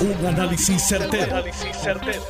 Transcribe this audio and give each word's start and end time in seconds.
Un 0.00 0.26
análisis 0.26 0.82
certero, 0.82 1.44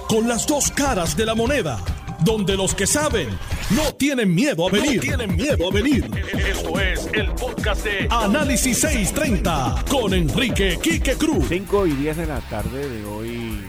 Con 0.08 0.26
las 0.26 0.44
dos 0.44 0.72
caras 0.72 1.16
de 1.16 1.24
la 1.24 1.36
moneda. 1.36 1.78
Donde 2.24 2.56
los 2.56 2.74
que 2.74 2.84
saben 2.84 3.28
no 3.70 3.94
tienen 3.94 4.34
miedo 4.34 4.66
a 4.66 4.72
venir. 4.72 5.00
tienen 5.00 5.36
miedo 5.36 5.68
a 5.68 5.72
venir. 5.72 6.10
Esto 6.48 6.80
es 6.80 7.08
el 7.12 7.30
podcast 7.32 7.84
de 7.84 8.08
Análisis 8.10 8.80
630 8.80 9.84
con 9.88 10.12
Enrique 10.12 10.80
Quique 10.82 11.14
Cruz. 11.14 11.46
5 11.48 11.86
y 11.86 11.92
10 11.92 12.16
de 12.16 12.26
la 12.26 12.40
tarde 12.40 12.88
de 12.88 13.04
hoy, 13.04 13.60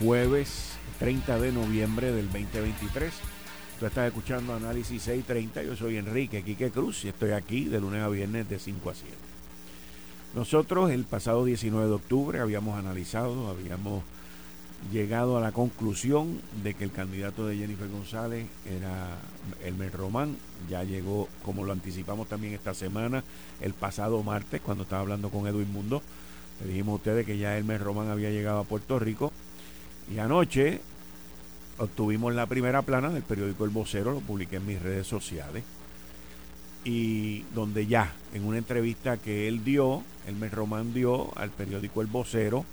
jueves 0.00 0.72
30 0.98 1.38
de 1.38 1.52
noviembre 1.52 2.10
del 2.10 2.26
2023. 2.32 3.12
Tú 3.78 3.86
estás 3.86 4.08
escuchando 4.08 4.54
Análisis 4.54 5.02
630. 5.02 5.62
Yo 5.62 5.76
soy 5.76 5.98
Enrique 5.98 6.42
Quique 6.42 6.72
Cruz 6.72 7.04
y 7.04 7.08
estoy 7.10 7.30
aquí 7.30 7.66
de 7.66 7.80
lunes 7.80 8.02
a 8.02 8.08
viernes 8.08 8.48
de 8.48 8.58
5 8.58 8.90
a 8.90 8.94
7. 8.94 9.31
Nosotros 10.34 10.90
el 10.90 11.04
pasado 11.04 11.44
19 11.44 11.86
de 11.88 11.92
octubre 11.92 12.40
habíamos 12.40 12.78
analizado, 12.78 13.50
habíamos 13.50 14.02
llegado 14.90 15.36
a 15.36 15.42
la 15.42 15.52
conclusión 15.52 16.40
de 16.62 16.72
que 16.72 16.84
el 16.84 16.90
candidato 16.90 17.46
de 17.46 17.58
Jennifer 17.58 17.88
González 17.88 18.46
era 18.64 19.18
Elmer 19.62 19.92
Román. 19.92 20.38
Ya 20.70 20.84
llegó, 20.84 21.28
como 21.44 21.64
lo 21.64 21.72
anticipamos 21.72 22.28
también 22.28 22.54
esta 22.54 22.72
semana, 22.72 23.22
el 23.60 23.74
pasado 23.74 24.22
martes, 24.22 24.62
cuando 24.62 24.84
estaba 24.84 25.02
hablando 25.02 25.28
con 25.28 25.46
Edwin 25.46 25.70
Mundo. 25.70 26.00
Le 26.62 26.68
dijimos 26.68 26.94
a 26.94 26.96
ustedes 26.96 27.26
que 27.26 27.36
ya 27.36 27.58
Elmer 27.58 27.82
Román 27.82 28.08
había 28.08 28.30
llegado 28.30 28.60
a 28.60 28.64
Puerto 28.64 28.98
Rico. 28.98 29.32
Y 30.10 30.18
anoche 30.18 30.80
obtuvimos 31.76 32.34
la 32.34 32.46
primera 32.46 32.80
plana 32.80 33.10
del 33.10 33.22
periódico 33.22 33.66
El 33.66 33.70
Vocero, 33.70 34.12
lo 34.12 34.20
publiqué 34.20 34.56
en 34.56 34.66
mis 34.66 34.80
redes 34.80 35.06
sociales 35.06 35.62
y 36.84 37.42
donde 37.54 37.86
ya 37.86 38.12
en 38.34 38.44
una 38.44 38.58
entrevista 38.58 39.16
que 39.16 39.48
él 39.48 39.64
dio, 39.64 40.02
el 40.26 40.50
Román 40.50 40.94
dio 40.94 41.36
al 41.36 41.50
periódico 41.50 42.00
El 42.00 42.08
Vocero 42.08 42.64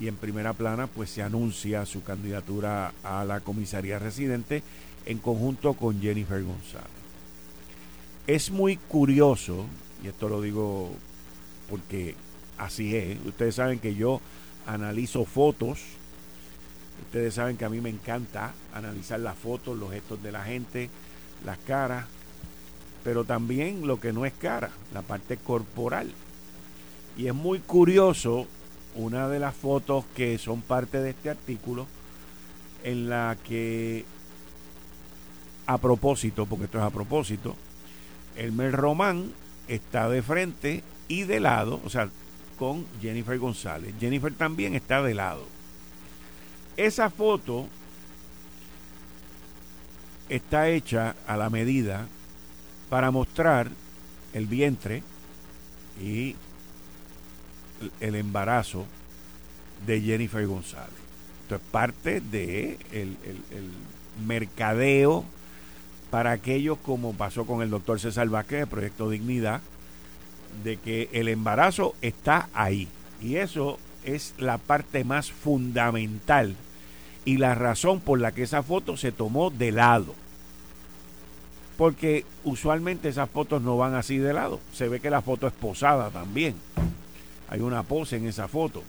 y 0.00 0.08
en 0.08 0.16
primera 0.16 0.52
plana 0.52 0.86
pues 0.86 1.10
se 1.10 1.22
anuncia 1.22 1.86
su 1.86 2.02
candidatura 2.02 2.92
a 3.02 3.24
la 3.24 3.40
comisaría 3.40 3.98
residente 3.98 4.62
en 5.06 5.18
conjunto 5.18 5.74
con 5.74 6.00
Jennifer 6.00 6.42
González. 6.42 6.90
Es 8.26 8.50
muy 8.50 8.76
curioso, 8.76 9.66
y 10.02 10.08
esto 10.08 10.28
lo 10.28 10.42
digo 10.42 10.92
porque 11.70 12.14
así 12.58 12.96
es, 12.96 13.18
ustedes 13.24 13.54
saben 13.54 13.78
que 13.78 13.94
yo 13.94 14.20
analizo 14.66 15.24
fotos, 15.24 15.80
ustedes 17.04 17.34
saben 17.34 17.56
que 17.56 17.64
a 17.64 17.68
mí 17.68 17.80
me 17.80 17.90
encanta 17.90 18.52
analizar 18.74 19.20
las 19.20 19.38
fotos, 19.38 19.78
los 19.78 19.92
gestos 19.92 20.22
de 20.22 20.32
la 20.32 20.42
gente, 20.42 20.90
las 21.44 21.58
caras, 21.58 22.06
pero 23.06 23.22
también 23.22 23.86
lo 23.86 24.00
que 24.00 24.12
no 24.12 24.26
es 24.26 24.32
cara, 24.32 24.72
la 24.92 25.00
parte 25.00 25.36
corporal. 25.36 26.10
Y 27.16 27.28
es 27.28 27.34
muy 27.34 27.60
curioso 27.60 28.48
una 28.96 29.28
de 29.28 29.38
las 29.38 29.54
fotos 29.54 30.04
que 30.16 30.38
son 30.38 30.60
parte 30.60 30.98
de 30.98 31.10
este 31.10 31.30
artículo 31.30 31.86
en 32.82 33.08
la 33.08 33.36
que 33.44 34.04
a 35.68 35.78
propósito, 35.78 36.46
porque 36.46 36.64
esto 36.64 36.78
es 36.78 36.84
a 36.84 36.90
propósito, 36.90 37.54
el 38.34 38.50
Mel 38.50 38.72
Román 38.72 39.32
está 39.68 40.08
de 40.08 40.20
frente 40.20 40.82
y 41.06 41.22
de 41.22 41.38
lado, 41.38 41.80
o 41.84 41.90
sea, 41.90 42.08
con 42.58 42.84
Jennifer 43.00 43.38
González. 43.38 43.94
Jennifer 44.00 44.34
también 44.34 44.74
está 44.74 45.00
de 45.00 45.14
lado. 45.14 45.44
Esa 46.76 47.08
foto 47.10 47.68
está 50.28 50.70
hecha 50.70 51.14
a 51.28 51.36
la 51.36 51.50
medida 51.50 52.08
para 52.88 53.10
mostrar 53.10 53.68
el 54.32 54.46
vientre 54.46 55.02
y 56.00 56.36
el 58.00 58.14
embarazo 58.14 58.86
de 59.86 60.00
Jennifer 60.00 60.46
González. 60.46 60.94
Esto 61.42 61.56
es 61.56 61.60
parte 61.70 62.20
de 62.20 62.78
el, 62.92 63.16
mercadeo 64.26 65.24
para 66.10 66.30
aquellos 66.30 66.78
como 66.78 67.12
pasó 67.12 67.44
con 67.44 67.60
el 67.60 67.68
doctor 67.68 68.00
César 68.00 68.28
Vázquez 68.28 68.60
de 68.60 68.66
Proyecto 68.66 69.10
Dignidad, 69.10 69.60
de 70.64 70.78
que 70.78 71.10
el 71.12 71.28
embarazo 71.28 71.94
está 72.00 72.48
ahí. 72.54 72.88
Y 73.20 73.36
eso 73.36 73.78
es 74.04 74.34
la 74.38 74.56
parte 74.56 75.04
más 75.04 75.30
fundamental 75.30 76.56
y 77.26 77.36
la 77.36 77.54
razón 77.54 78.00
por 78.00 78.20
la 78.20 78.32
que 78.32 78.44
esa 78.44 78.62
foto 78.62 78.96
se 78.96 79.12
tomó 79.12 79.50
de 79.50 79.72
lado 79.72 80.14
porque 81.76 82.24
usualmente 82.44 83.08
esas 83.08 83.28
fotos 83.28 83.62
no 83.62 83.76
van 83.76 83.94
así 83.94 84.18
de 84.18 84.32
lado. 84.32 84.60
Se 84.72 84.88
ve 84.88 85.00
que 85.00 85.10
la 85.10 85.22
foto 85.22 85.46
es 85.46 85.52
posada 85.52 86.10
también. 86.10 86.54
Hay 87.48 87.60
una 87.60 87.82
pose 87.82 88.16
en 88.16 88.26
esa 88.26 88.48
foto. 88.48 88.82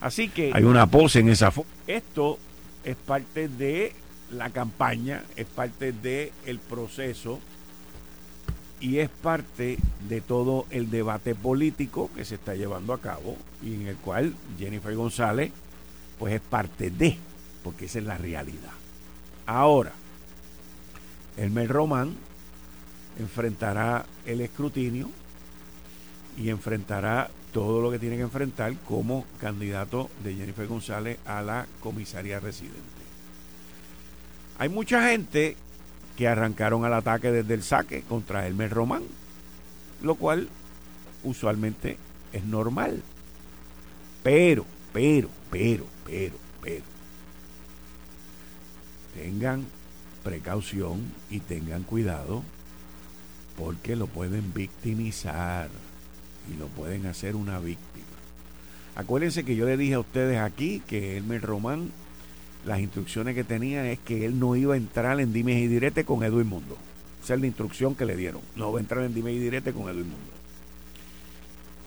Así 0.00 0.28
que... 0.28 0.50
Hay 0.52 0.64
una 0.64 0.86
pose 0.86 1.20
en 1.20 1.28
esa 1.28 1.50
foto. 1.50 1.68
Esto 1.86 2.38
es 2.84 2.96
parte 2.96 3.48
de 3.48 3.92
la 4.30 4.50
campaña, 4.50 5.22
es 5.36 5.46
parte 5.46 5.92
del 5.92 6.32
el 6.46 6.58
proceso 6.58 7.38
y 8.80 8.98
es 8.98 9.08
parte 9.08 9.78
de 10.08 10.20
todo 10.20 10.66
el 10.70 10.90
debate 10.90 11.34
político 11.34 12.10
que 12.14 12.24
se 12.24 12.34
está 12.34 12.54
llevando 12.54 12.92
a 12.92 13.00
cabo 13.00 13.36
y 13.62 13.74
en 13.74 13.86
el 13.86 13.96
cual 13.96 14.34
Jennifer 14.58 14.94
González 14.94 15.52
pues 16.18 16.34
es 16.34 16.40
parte 16.40 16.90
de, 16.90 17.18
porque 17.62 17.86
esa 17.86 17.98
es 17.98 18.04
la 18.04 18.18
realidad. 18.18 18.72
Ahora, 19.46 19.92
Elmer 21.36 21.68
Román 21.68 22.14
enfrentará 23.18 24.06
el 24.24 24.40
escrutinio 24.40 25.10
y 26.36 26.50
enfrentará 26.50 27.30
todo 27.52 27.80
lo 27.80 27.90
que 27.90 27.98
tiene 27.98 28.16
que 28.16 28.22
enfrentar 28.22 28.74
como 28.86 29.24
candidato 29.40 30.10
de 30.22 30.34
Jennifer 30.34 30.66
González 30.66 31.18
a 31.24 31.42
la 31.42 31.66
comisaría 31.80 32.40
residente. 32.40 32.80
Hay 34.58 34.68
mucha 34.68 35.08
gente 35.08 35.56
que 36.16 36.28
arrancaron 36.28 36.84
al 36.84 36.94
ataque 36.94 37.30
desde 37.30 37.54
el 37.54 37.62
saque 37.62 38.02
contra 38.02 38.46
Elmer 38.46 38.70
Román, 38.70 39.02
lo 40.02 40.14
cual 40.14 40.48
usualmente 41.24 41.98
es 42.32 42.44
normal. 42.44 43.02
Pero, 44.22 44.64
pero, 44.92 45.28
pero, 45.50 45.86
pero, 46.04 46.34
pero, 46.62 46.84
tengan 49.14 49.64
precaución 50.26 51.00
y 51.30 51.38
tengan 51.38 51.84
cuidado 51.84 52.42
porque 53.56 53.94
lo 53.94 54.08
pueden 54.08 54.52
victimizar 54.52 55.68
y 56.52 56.58
lo 56.58 56.66
pueden 56.66 57.06
hacer 57.06 57.36
una 57.36 57.60
víctima. 57.60 58.04
Acuérdense 58.96 59.44
que 59.44 59.54
yo 59.54 59.66
le 59.66 59.76
dije 59.76 59.94
a 59.94 60.00
ustedes 60.00 60.40
aquí 60.40 60.82
que 60.88 61.16
Elmer 61.16 61.42
Román, 61.42 61.92
las 62.64 62.80
instrucciones 62.80 63.36
que 63.36 63.44
tenía 63.44 63.88
es 63.92 64.00
que 64.00 64.26
él 64.26 64.40
no 64.40 64.56
iba 64.56 64.74
a 64.74 64.76
entrar 64.76 65.20
en 65.20 65.32
dimes 65.32 65.58
y 65.58 65.68
direte 65.68 66.04
con 66.04 66.24
Edwin 66.24 66.48
Mundo. 66.48 66.76
Esa 67.22 67.34
es 67.34 67.40
la 67.40 67.46
instrucción 67.46 67.94
que 67.94 68.04
le 68.04 68.16
dieron. 68.16 68.42
No 68.56 68.72
va 68.72 68.80
a 68.80 68.82
entrar 68.82 69.04
en 69.04 69.14
dimes 69.14 69.34
y 69.34 69.38
direte 69.38 69.72
con 69.72 69.84
Edwin 69.84 70.08
Mundo. 70.08 70.32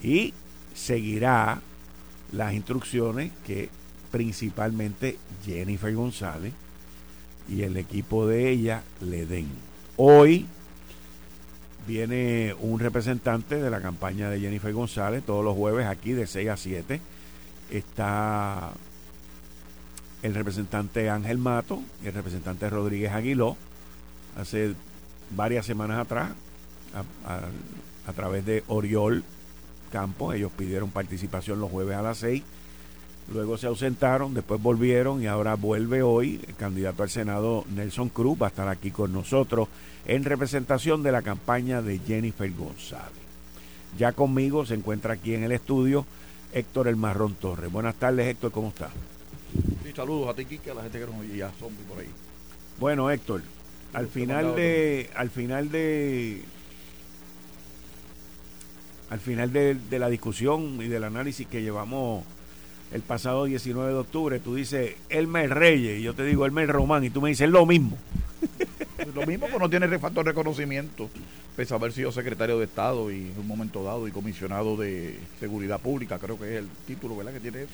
Y 0.02 0.34
seguirá 0.74 1.60
las 2.32 2.54
instrucciones 2.54 3.34
que 3.46 3.70
principalmente 4.12 5.18
Jennifer 5.46 5.94
González 5.94 6.54
y 7.50 7.64
el 7.64 7.78
equipo 7.78 8.28
de 8.28 8.50
ella 8.50 8.84
le 9.02 9.26
den. 9.26 9.48
Hoy 9.98 10.46
viene 11.88 12.56
un 12.60 12.80
representante 12.80 13.56
de 13.56 13.70
la 13.70 13.82
campaña 13.82 14.30
de 14.30 14.40
Jennifer 14.40 14.72
González, 14.72 15.24
todos 15.26 15.44
los 15.44 15.56
jueves 15.56 15.88
aquí 15.88 16.12
de 16.12 16.28
6 16.28 16.50
a 16.50 16.58
7. 16.58 17.02
Está 17.72 18.72
el 20.22 20.36
representante 20.36 21.10
Ángel 21.10 21.38
Mato 21.38 21.82
y 22.04 22.08
el 22.08 22.14
representante 22.14 22.70
Rodríguez 22.70 23.12
Aguiló. 23.12 23.58
Hace 24.38 24.76
varias 25.32 25.66
semanas 25.66 26.00
atrás, 26.00 26.32
a, 27.26 28.14
través 28.14 28.46
de 28.46 28.64
Oriol 28.68 29.24
Campos, 29.92 30.36
ellos 30.36 30.52
pidieron 30.56 30.92
participación 30.92 31.60
los 31.60 31.72
jueves 31.72 31.96
a 31.98 32.02
las 32.02 32.20
6 32.20 32.44
luego 33.32 33.58
se 33.58 33.68
ausentaron, 33.68 34.34
después 34.34 34.62
volvieron 34.62 35.22
y 35.22 35.28
ahora 35.28 35.56
vuelve 35.56 36.02
hoy 36.02 36.42
el 36.48 36.56
candidato 36.56 37.04
al 37.04 37.10
Senado 37.10 37.66
Nelson 37.74 38.10
Cruz, 38.10 38.42
va 38.42 38.48
a 38.48 38.50
estar 38.50 38.68
aquí 38.68 38.92
con 38.92 39.14
nosotros 39.14 39.68
en 40.06 40.24
representación 40.24 41.04
de 41.04 41.12
la 41.12 41.22
campaña 41.22 41.82
de 41.82 42.00
Jennifer 42.00 42.52
González. 42.52 43.12
Ya 43.98 44.12
conmigo 44.14 44.66
se 44.66 44.76
encuentra 44.76 45.14
aquí 45.14 45.34
en 45.34 45.44
el 45.44 45.52
estudio 45.52 46.06
Héctor 46.54 46.88
El 46.88 46.96
Marrón 46.96 47.36
Torres. 47.36 47.72
Buenas 47.72 47.96
tardes 47.96 48.28
Héctor, 48.28 48.52
¿cómo 48.52 48.70
está? 48.70 48.90
Sí, 49.84 49.92
saludos 49.96 50.30
a 50.30 50.34
ti, 50.36 50.46
Kike, 50.46 50.72
a 50.72 50.76
la 50.76 50.84
gente 50.84 51.00
que 51.00 51.06
nos 51.06 51.16
oye, 51.16 51.46
son 51.60 51.74
por 51.88 52.00
ahí. 52.00 52.10
Bueno 52.80 53.12
Héctor, 53.12 53.42
al 53.94 54.08
final 54.08 54.56
de, 54.56 55.10
al 55.16 55.30
final 55.30 55.70
de 55.72 56.44
al 59.10 59.20
final 59.20 59.52
de, 59.52 59.76
de 59.76 60.00
la 60.00 60.08
discusión 60.08 60.80
y 60.82 60.88
del 60.88 61.04
análisis 61.04 61.48
que 61.48 61.64
llevamos 61.64 62.24
el 62.92 63.02
pasado 63.02 63.46
19 63.46 63.94
de 63.94 64.00
octubre, 64.00 64.40
tú 64.40 64.56
dices 64.56 64.96
Elmer 65.10 65.54
Reyes 65.54 66.00
y 66.00 66.04
yo 66.04 66.14
te 66.14 66.24
digo 66.24 66.46
Elmer 66.46 66.70
Román 66.70 67.04
y 67.04 67.10
tú 67.10 67.22
me 67.22 67.30
dices 67.30 67.50
lo 67.50 67.66
mismo. 67.66 67.98
lo 69.16 69.26
mismo, 69.26 69.48
pues 69.48 69.60
no 69.60 69.70
tiene 69.70 70.00
factor 70.00 70.26
de 70.26 70.32
reconocimiento. 70.32 71.10
pese 71.56 71.74
a 71.74 71.78
haber 71.78 71.92
sido 71.92 72.12
secretario 72.12 72.58
de 72.58 72.66
Estado 72.66 73.12
y 73.12 73.32
en 73.32 73.40
un 73.40 73.48
momento 73.48 73.84
dado 73.84 74.08
y 74.08 74.12
comisionado 74.12 74.76
de 74.76 75.18
Seguridad 75.40 75.80
Pública, 75.80 76.18
creo 76.18 76.40
que 76.40 76.56
es 76.56 76.60
el 76.60 76.68
título, 76.88 77.16
¿verdad? 77.16 77.34
Que 77.34 77.40
tiene 77.40 77.64
eso. 77.64 77.74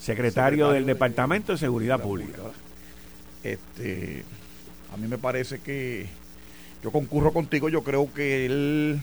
Secretario, 0.00 0.70
del 0.70 0.84
Departamento 0.86 1.52
de 1.52 1.58
Seguridad, 1.58 2.00
Pública. 2.00 2.42
Este, 3.42 4.24
a 4.92 4.96
mí 4.96 5.06
me 5.06 5.18
parece 5.18 5.60
que 5.60 6.06
yo 6.82 6.90
concurro 6.90 7.32
contigo, 7.32 7.68
yo 7.68 7.82
creo 7.82 8.12
que 8.12 8.46
él 8.46 9.00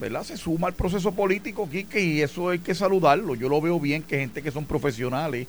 ¿verdad? 0.00 0.24
se 0.24 0.36
suma 0.36 0.68
al 0.68 0.74
proceso 0.74 1.12
político, 1.12 1.68
Quique, 1.68 2.00
y 2.00 2.22
eso 2.22 2.50
hay 2.50 2.58
que 2.58 2.74
saludarlo. 2.74 3.34
Yo 3.34 3.48
lo 3.48 3.60
veo 3.60 3.78
bien 3.80 4.02
que 4.02 4.18
gente 4.18 4.42
que 4.42 4.50
son 4.50 4.64
profesionales 4.64 5.46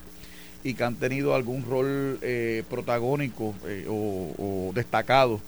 y 0.63 0.74
que 0.74 0.83
han 0.83 0.95
tenido 0.95 1.36
algún 1.36 1.63
rol 1.63 2.18
eh, 2.21 2.63
protagónico 2.69 3.53
eh, 3.65 3.86
o, 3.88 4.71
destacado 4.74 5.39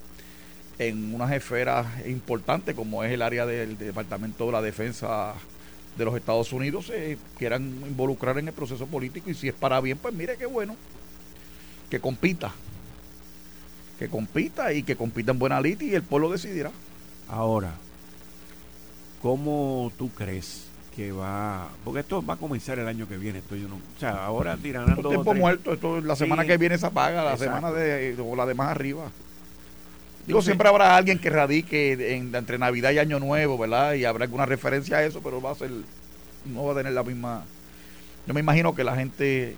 en 0.78 1.12
unas 1.12 1.32
esferas 1.32 1.86
importantes 2.06 2.74
como 2.76 3.02
es 3.02 3.12
el 3.12 3.22
área 3.22 3.44
del 3.44 3.76
Departamento 3.76 4.46
de 4.46 4.52
la 4.52 4.62
Defensa 4.62 5.34
de 5.96 6.04
los 6.04 6.14
Estados 6.14 6.52
Unidos 6.52 6.86
se 6.86 7.18
quieran 7.36 7.82
involucrar 7.84 8.38
en 8.38 8.46
el 8.46 8.54
proceso 8.54 8.86
político 8.86 9.28
y 9.28 9.34
si 9.34 9.48
es 9.48 9.54
para 9.54 9.80
bien, 9.80 9.98
pues 9.98 10.14
mire 10.14 10.36
qué 10.36 10.46
bueno 10.46 10.76
que 11.90 11.98
compita 11.98 12.52
que 13.98 14.08
compita 14.08 14.72
y 14.72 14.82
que 14.84 14.96
compita 14.96 15.32
en 15.32 15.38
buena 15.38 15.60
lid 15.60 15.80
y 15.80 15.94
el 15.94 16.02
pueblo 16.02 16.30
decidirá. 16.30 16.70
Ahora, 17.28 17.74
¿cómo 19.22 19.92
tú 19.98 20.10
crees 20.10 20.66
que 20.94 21.12
va? 21.12 21.68
Porque 21.84 22.00
esto 22.00 22.24
va 22.24 22.34
a 22.34 22.36
comenzar 22.36 22.78
el 22.78 22.88
año 22.88 23.08
que 23.08 23.16
viene. 23.16 23.38
Esto 23.38 23.56
yo 23.56 23.68
no, 23.68 23.76
o 23.76 24.00
sea, 24.00 24.24
ahora 24.24 24.56
tirando 24.56 24.96
todo 24.96 25.10
tiempo 25.10 25.34
muerto. 25.34 25.72
Esto, 25.72 26.00
la 26.00 26.16
semana 26.16 26.44
que 26.44 26.56
viene 26.56 26.78
se 26.78 26.86
apaga, 26.86 27.22
la 27.24 27.36
semana 27.36 27.70
de, 27.70 28.16
o 28.20 28.36
la 28.36 28.46
de 28.46 28.54
más 28.54 28.70
arriba. 28.70 29.10
Digo, 30.26 30.42
siempre 30.42 30.68
habrá 30.68 30.94
alguien 30.94 31.18
que 31.18 31.30
radique 31.30 32.16
entre 32.16 32.58
Navidad 32.58 32.90
y 32.90 32.98
Año 32.98 33.18
Nuevo, 33.18 33.56
¿verdad? 33.56 33.94
Y 33.94 34.04
habrá 34.04 34.24
alguna 34.24 34.44
referencia 34.44 34.98
a 34.98 35.04
eso, 35.04 35.20
pero 35.22 35.40
va 35.40 35.52
a 35.52 35.54
ser, 35.54 35.70
no 36.44 36.64
va 36.64 36.72
a 36.72 36.76
tener 36.76 36.92
la 36.92 37.02
misma. 37.02 37.44
Yo 38.26 38.34
me 38.34 38.40
imagino 38.40 38.74
que 38.74 38.84
la 38.84 38.94
gente 38.94 39.56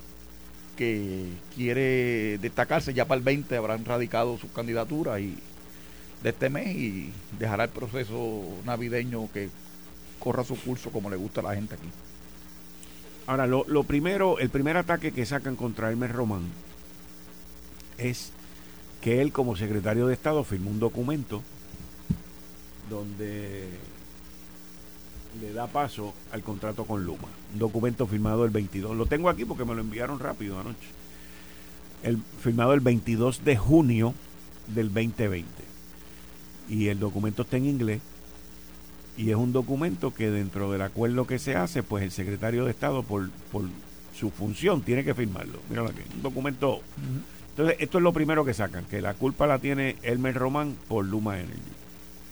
que 0.77 1.25
quiere 1.53 2.37
destacarse 2.37 2.93
ya 2.93 3.05
para 3.05 3.17
el 3.17 3.23
20 3.23 3.57
habrán 3.57 3.83
radicado 3.83 4.37
su 4.37 4.49
candidatura 4.53 5.19
y 5.19 5.37
de 6.23 6.29
este 6.29 6.49
mes 6.49 6.75
y 6.75 7.13
dejará 7.39 7.65
el 7.65 7.69
proceso 7.69 8.43
navideño 8.65 9.29
que 9.31 9.49
corra 10.19 10.43
su 10.43 10.55
curso 10.55 10.91
como 10.91 11.09
le 11.09 11.17
gusta 11.17 11.41
a 11.41 11.45
la 11.45 11.55
gente 11.55 11.75
aquí. 11.75 11.89
Ahora, 13.27 13.47
lo, 13.47 13.65
lo 13.67 13.83
primero, 13.83 14.39
el 14.39 14.49
primer 14.49 14.77
ataque 14.77 15.11
que 15.11 15.25
sacan 15.25 15.55
contra 15.55 15.89
Hermes 15.89 16.11
Román 16.11 16.43
es 17.97 18.31
que 19.01 19.21
él 19.21 19.31
como 19.31 19.55
secretario 19.55 20.07
de 20.07 20.13
Estado 20.13 20.43
firmó 20.43 20.69
un 20.69 20.79
documento 20.79 21.41
donde 22.89 23.69
le 25.39 25.53
da 25.53 25.67
paso 25.67 26.13
al 26.31 26.43
contrato 26.43 26.85
con 26.85 27.05
Luma. 27.05 27.29
Un 27.53 27.59
documento 27.59 28.05
firmado 28.05 28.43
el 28.45 28.51
22. 28.51 28.95
Lo 28.95 29.05
tengo 29.05 29.29
aquí 29.29 29.45
porque 29.45 29.65
me 29.65 29.73
lo 29.73 29.81
enviaron 29.81 30.19
rápido 30.19 30.59
anoche. 30.59 30.89
El, 32.03 32.17
firmado 32.41 32.73
el 32.73 32.79
22 32.79 33.43
de 33.43 33.57
junio 33.57 34.13
del 34.67 34.93
2020. 34.93 35.70
Y 36.69 36.87
el 36.87 36.99
documento 36.99 37.41
está 37.43 37.57
en 37.57 37.65
inglés. 37.65 38.01
Y 39.17 39.29
es 39.29 39.35
un 39.35 39.51
documento 39.51 40.13
que 40.13 40.31
dentro 40.31 40.71
del 40.71 40.81
acuerdo 40.81 41.27
que 41.27 41.37
se 41.37 41.55
hace, 41.55 41.83
pues 41.83 42.03
el 42.03 42.11
secretario 42.11 42.65
de 42.65 42.71
Estado, 42.71 43.03
por, 43.03 43.29
por 43.51 43.65
su 44.17 44.29
función, 44.29 44.81
tiene 44.81 45.03
que 45.03 45.13
firmarlo. 45.13 45.59
Míralo 45.69 45.89
aquí. 45.89 46.01
Un 46.15 46.21
documento. 46.21 46.81
Entonces, 47.49 47.75
esto 47.79 47.97
es 47.97 48.03
lo 48.03 48.13
primero 48.13 48.45
que 48.45 48.53
sacan, 48.53 48.85
que 48.85 49.01
la 49.01 49.13
culpa 49.13 49.47
la 49.47 49.59
tiene 49.59 49.97
Elmer 50.01 50.35
Román 50.35 50.75
por 50.87 51.05
Luma 51.05 51.39
Energy 51.39 51.80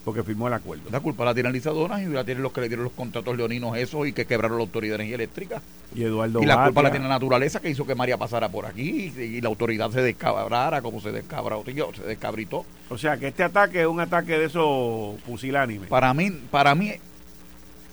porque 0.09 0.23
firmó 0.23 0.47
el 0.47 0.55
acuerdo. 0.55 0.89
La 0.91 1.01
culpa 1.01 1.23
la 1.23 1.35
tiene 1.35 1.51
Lizadonas 1.51 2.01
y 2.01 2.07
la 2.07 2.23
tienen 2.23 2.41
los 2.41 2.51
que 2.51 2.61
le 2.61 2.67
dieron 2.67 2.83
los 2.83 2.93
contratos 2.93 3.37
leoninos 3.37 3.77
esos 3.77 4.07
y 4.07 4.11
que 4.11 4.25
quebraron 4.25 4.57
la 4.57 4.63
autoridad 4.63 4.93
de 4.93 5.03
energía 5.03 5.15
eléctrica. 5.17 5.61
Y 5.93 6.01
Eduardo 6.01 6.41
Y 6.41 6.47
la 6.47 6.63
culpa 6.63 6.81
la 6.81 6.89
tiene 6.89 7.05
la 7.05 7.13
naturaleza 7.13 7.59
que 7.59 7.69
hizo 7.69 7.85
que 7.85 7.93
María 7.93 8.17
pasara 8.17 8.49
por 8.49 8.65
aquí 8.65 9.13
y, 9.15 9.39
la 9.39 9.49
autoridad 9.49 9.91
se 9.91 10.01
descabrara 10.01 10.81
como 10.81 10.99
se 10.99 11.11
descabró, 11.11 11.63
se 11.63 12.01
descabritó. 12.07 12.65
O 12.89 12.97
sea 12.97 13.17
que 13.17 13.27
este 13.27 13.43
ataque 13.43 13.81
es 13.81 13.87
un 13.87 13.99
ataque 13.99 14.39
de 14.39 14.45
esos 14.45 15.21
pusilánimes. 15.21 15.89
Para 15.89 16.11
mí, 16.15 16.31
para 16.49 16.73
mí, 16.73 16.93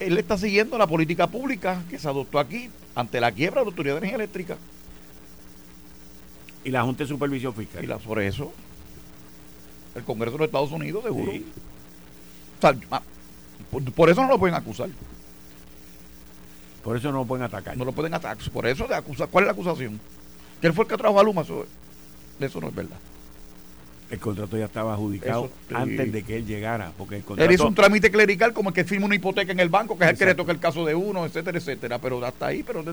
él 0.01 0.17
está 0.17 0.39
siguiendo 0.39 0.79
la 0.79 0.87
política 0.87 1.27
pública 1.27 1.83
que 1.91 1.99
se 1.99 2.09
adoptó 2.09 2.39
aquí 2.39 2.71
ante 2.95 3.21
la 3.21 3.31
quiebra 3.31 3.61
de 3.61 3.67
la 3.67 3.71
autoridad 3.73 3.97
de 3.97 3.99
energía 3.99 4.17
eléctrica. 4.17 4.57
Y 6.65 6.71
la 6.71 6.83
Junta 6.83 7.05
de 7.05 7.09
Supervisión 7.09 7.53
Fiscal. 7.53 7.85
Y 7.85 7.87
la, 7.87 7.99
por 7.99 8.23
eso, 8.23 8.55
el 9.95 10.03
Congreso 10.05 10.33
de 10.33 10.39
los 10.39 10.47
Estados 10.47 10.73
Unidos, 10.73 11.05
seguro. 11.05 11.33
Ah, 12.63 13.03
por, 13.95 14.11
eso 14.11 14.23
no 14.23 14.29
lo 14.29 14.39
pueden 14.39 14.55
acusar. 14.55 14.89
Por 16.83 16.97
eso 16.97 17.11
no 17.11 17.19
lo 17.19 17.25
pueden 17.25 17.45
atacar. 17.45 17.77
No 17.77 17.85
lo 17.85 17.93
pueden 17.93 18.15
atacar. 18.15 18.51
Por 18.51 18.67
eso 18.67 18.87
de 18.87 18.95
acusar. 18.95 19.29
¿Cuál 19.29 19.45
es 19.45 19.47
la 19.47 19.53
acusación? 19.53 20.01
Que 20.61 20.69
él 20.69 20.73
fue 20.73 20.85
el 20.85 20.91
que 20.91 20.97
trajo 20.97 21.19
a 21.19 21.23
Luma. 21.23 21.43
Eso, 21.43 21.67
eso 22.41 22.61
no 22.61 22.69
es 22.69 22.75
verdad. 22.75 22.97
El 24.09 24.21
contrato 24.21 24.57
ya 24.57 24.67
estaba 24.67 24.95
adjudicado 24.95 25.51
antes 25.75 26.13
de 26.13 26.23
que 26.23 26.37
él 26.37 26.47
llegara. 26.47 26.93
Porque 26.97 27.17
el 27.17 27.41
Él 27.41 27.53
hizo 27.53 27.67
un 27.67 27.75
trámite 27.75 28.11
clerical 28.13 28.53
como 28.53 28.69
el 28.69 28.75
que 28.75 28.85
firma 28.85 29.07
una 29.07 29.17
hipoteca 29.17 29.51
en 29.51 29.59
el 29.59 29.69
banco, 29.69 29.99
que 29.99 30.05
es 30.05 30.11
el 30.11 30.19
que 30.19 30.27
le 30.27 30.35
toca 30.37 30.53
el 30.53 30.61
caso 30.61 30.85
de 30.85 30.95
uno, 30.95 31.27
etcétera, 31.27 31.59
etcétera. 31.59 31.99
Pero 31.99 32.25
hasta 32.25 32.47
ahí, 32.47 32.63
pero 32.63 32.85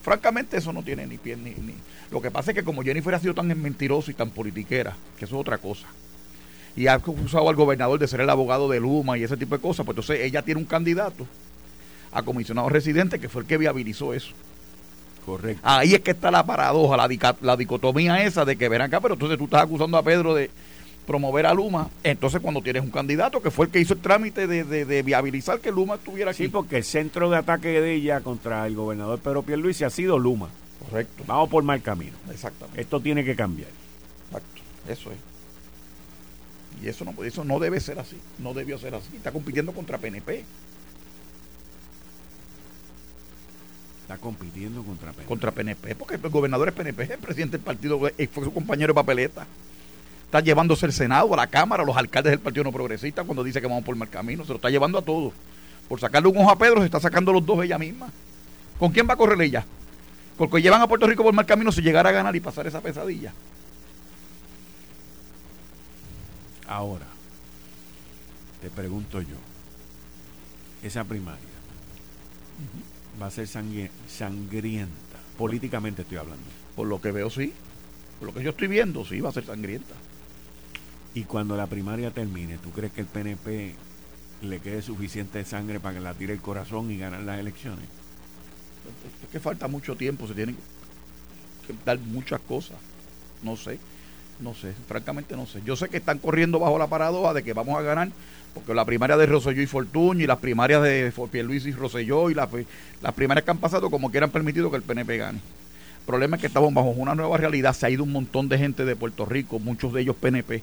francamente 0.00 0.58
eso 0.58 0.72
no 0.72 0.84
tiene 0.84 1.04
ni 1.06 1.18
pie 1.18 1.36
ni, 1.36 1.50
ni. 1.50 1.74
Lo 2.12 2.22
que 2.22 2.30
pasa 2.30 2.52
es 2.52 2.54
que 2.54 2.62
como 2.62 2.82
Jennifer 2.82 3.12
ha 3.12 3.18
sido 3.18 3.34
tan 3.34 3.48
mentiroso 3.60 4.12
y 4.12 4.14
tan 4.14 4.30
politiquera, 4.30 4.96
que 5.18 5.24
eso 5.24 5.34
es 5.34 5.40
otra 5.40 5.58
cosa 5.58 5.88
y 6.76 6.86
ha 6.86 6.94
acusado 6.94 7.48
al 7.48 7.56
gobernador 7.56 7.98
de 7.98 8.08
ser 8.08 8.20
el 8.20 8.30
abogado 8.30 8.68
de 8.68 8.80
Luma 8.80 9.18
y 9.18 9.24
ese 9.24 9.36
tipo 9.36 9.56
de 9.56 9.62
cosas, 9.62 9.84
pues 9.84 9.96
entonces 9.96 10.24
ella 10.24 10.42
tiene 10.42 10.60
un 10.60 10.66
candidato 10.66 11.26
a 12.12 12.22
comisionado 12.22 12.68
residente 12.68 13.18
que 13.18 13.28
fue 13.28 13.42
el 13.42 13.48
que 13.48 13.58
viabilizó 13.58 14.14
eso. 14.14 14.32
Correcto. 15.24 15.60
Ahí 15.62 15.94
es 15.94 16.00
que 16.00 16.12
está 16.12 16.30
la 16.30 16.44
paradoja, 16.44 16.96
la, 17.40 17.56
dicotomía 17.56 18.24
esa 18.24 18.44
de 18.44 18.56
que 18.56 18.68
verán 18.68 18.88
acá, 18.88 19.00
pero 19.00 19.14
entonces 19.14 19.38
tú 19.38 19.44
estás 19.44 19.62
acusando 19.62 19.96
a 19.96 20.02
Pedro 20.02 20.34
de 20.34 20.50
promover 21.06 21.46
a 21.46 21.54
Luma, 21.54 21.88
entonces 22.04 22.40
cuando 22.40 22.62
tienes 22.62 22.82
un 22.82 22.90
candidato 22.90 23.42
que 23.42 23.50
fue 23.50 23.66
el 23.66 23.72
que 23.72 23.80
hizo 23.80 23.94
el 23.94 24.00
trámite 24.00 24.46
de, 24.46 25.02
viabilizar 25.02 25.60
que 25.60 25.70
Luma 25.70 25.96
estuviera 25.96 26.30
aquí. 26.30 26.44
Sí, 26.44 26.48
porque 26.48 26.78
el 26.78 26.84
centro 26.84 27.30
de 27.30 27.36
ataque 27.36 27.80
de 27.80 27.94
ella 27.94 28.20
contra 28.20 28.66
el 28.66 28.74
gobernador 28.74 29.18
Pedro 29.18 29.42
Pierluisi 29.42 29.84
ha 29.84 29.90
sido 29.90 30.18
Luma. 30.18 30.48
Correcto. 30.88 31.24
Vamos 31.26 31.48
por 31.48 31.62
mal 31.62 31.82
camino. 31.82 32.16
Exactamente. 32.30 32.80
Esto 32.80 33.00
tiene 33.00 33.24
que 33.24 33.36
cambiar. 33.36 33.70
Exacto. 34.28 34.62
Eso 34.88 35.12
es. 35.12 35.18
Y 36.82 36.88
eso 36.88 37.04
no, 37.04 37.24
eso 37.24 37.44
no 37.44 37.58
debe 37.58 37.80
ser 37.80 37.98
así, 37.98 38.16
no 38.38 38.54
debió 38.54 38.78
ser 38.78 38.94
así. 38.94 39.16
Está 39.16 39.32
compitiendo 39.32 39.72
contra 39.72 39.98
PNP. 39.98 40.44
Está 44.02 44.16
compitiendo 44.16 44.82
contra 44.82 45.12
PNP. 45.12 45.28
Contra 45.28 45.50
PNP, 45.52 45.94
porque 45.94 46.14
el 46.14 46.20
gobernador 46.30 46.68
es 46.68 46.74
PNP, 46.74 47.12
el 47.12 47.18
presidente 47.18 47.58
del 47.58 47.64
partido 47.64 47.98
fue 47.98 48.44
su 48.44 48.52
compañero 48.52 48.92
de 48.92 48.94
papeleta. 48.94 49.46
Está 50.24 50.40
llevándose 50.40 50.86
el 50.86 50.92
Senado, 50.92 51.34
a 51.34 51.36
la 51.36 51.48
Cámara, 51.48 51.82
a 51.82 51.86
los 51.86 51.96
alcaldes 51.96 52.30
del 52.30 52.38
Partido 52.38 52.62
No 52.62 52.72
Progresista 52.72 53.24
cuando 53.24 53.42
dice 53.42 53.60
que 53.60 53.66
vamos 53.66 53.82
por 53.82 53.96
mal 53.96 54.08
camino. 54.08 54.44
Se 54.44 54.50
lo 54.50 54.56
está 54.56 54.70
llevando 54.70 54.98
a 54.98 55.02
todos. 55.02 55.32
Por 55.88 55.98
sacarle 55.98 56.28
un 56.28 56.38
ojo 56.38 56.50
a 56.50 56.56
Pedro, 56.56 56.78
se 56.78 56.86
está 56.86 57.00
sacando 57.00 57.32
los 57.32 57.44
dos 57.44 57.64
ella 57.64 57.78
misma. 57.78 58.10
¿Con 58.78 58.92
quién 58.92 59.08
va 59.08 59.14
a 59.14 59.16
correr 59.16 59.42
ella? 59.42 59.64
Porque 60.38 60.62
llevan 60.62 60.80
a 60.80 60.86
Puerto 60.86 61.06
Rico 61.08 61.24
por 61.24 61.34
mal 61.34 61.46
camino 61.46 61.72
si 61.72 61.82
llegara 61.82 62.10
a 62.10 62.12
ganar 62.12 62.34
y 62.36 62.40
pasar 62.40 62.66
esa 62.66 62.80
pesadilla. 62.80 63.32
Ahora, 66.70 67.06
te 68.62 68.70
pregunto 68.70 69.20
yo, 69.20 69.36
esa 70.84 71.02
primaria 71.02 71.40
va 73.20 73.26
a 73.26 73.30
ser 73.32 73.48
sangrienta, 73.48 75.18
políticamente 75.36 76.02
estoy 76.02 76.18
hablando. 76.18 76.44
Por 76.76 76.86
lo 76.86 77.00
que 77.00 77.10
veo, 77.10 77.28
sí. 77.28 77.52
Por 78.20 78.28
lo 78.28 78.34
que 78.34 78.44
yo 78.44 78.50
estoy 78.50 78.68
viendo, 78.68 79.04
sí, 79.04 79.20
va 79.20 79.30
a 79.30 79.32
ser 79.32 79.46
sangrienta. 79.46 79.96
Y 81.12 81.24
cuando 81.24 81.56
la 81.56 81.66
primaria 81.66 82.12
termine, 82.12 82.56
¿tú 82.58 82.70
crees 82.70 82.92
que 82.92 83.00
el 83.00 83.08
PNP 83.08 83.74
le 84.42 84.60
quede 84.60 84.80
suficiente 84.80 85.44
sangre 85.44 85.80
para 85.80 85.96
que 85.96 86.00
la 86.00 86.14
tire 86.14 86.34
el 86.34 86.40
corazón 86.40 86.92
y 86.92 86.98
ganar 86.98 87.22
las 87.22 87.40
elecciones? 87.40 87.86
Es 89.24 89.28
que 89.28 89.40
falta 89.40 89.66
mucho 89.66 89.96
tiempo, 89.96 90.28
se 90.28 90.34
tienen 90.34 90.54
que 91.66 91.74
dar 91.84 91.98
muchas 91.98 92.40
cosas. 92.42 92.78
No 93.42 93.56
sé. 93.56 93.80
No 94.40 94.54
sé, 94.54 94.72
francamente 94.88 95.36
no 95.36 95.46
sé. 95.46 95.60
Yo 95.64 95.76
sé 95.76 95.88
que 95.88 95.98
están 95.98 96.18
corriendo 96.18 96.58
bajo 96.58 96.78
la 96.78 96.86
paradoja 96.86 97.34
de 97.34 97.42
que 97.42 97.52
vamos 97.52 97.78
a 97.78 97.82
ganar, 97.82 98.08
porque 98.54 98.74
la 98.74 98.84
primaria 98.84 99.16
de 99.16 99.26
Roselló 99.26 99.60
y 99.60 99.66
Fortuño 99.66 100.24
y 100.24 100.26
las 100.26 100.38
primarias 100.38 100.82
de 100.82 101.12
Luis 101.44 101.66
y 101.66 101.72
Roselló 101.72 102.30
y 102.30 102.34
las, 102.34 102.48
las 103.02 103.14
primarias 103.14 103.44
que 103.44 103.50
han 103.50 103.58
pasado 103.58 103.90
como 103.90 104.10
que 104.10 104.18
han 104.18 104.30
permitido 104.30 104.70
que 104.70 104.76
el 104.76 104.82
PNP 104.82 105.18
gane. 105.18 105.38
El 105.38 106.06
problema 106.06 106.36
es 106.36 106.40
que 106.40 106.46
estamos 106.46 106.72
bajo 106.72 106.88
una 106.88 107.14
nueva 107.14 107.36
realidad. 107.36 107.74
Se 107.74 107.86
ha 107.86 107.90
ido 107.90 108.02
un 108.02 108.12
montón 108.12 108.48
de 108.48 108.58
gente 108.58 108.84
de 108.84 108.96
Puerto 108.96 109.26
Rico, 109.26 109.58
muchos 109.58 109.92
de 109.92 110.00
ellos 110.00 110.16
PNP. 110.16 110.62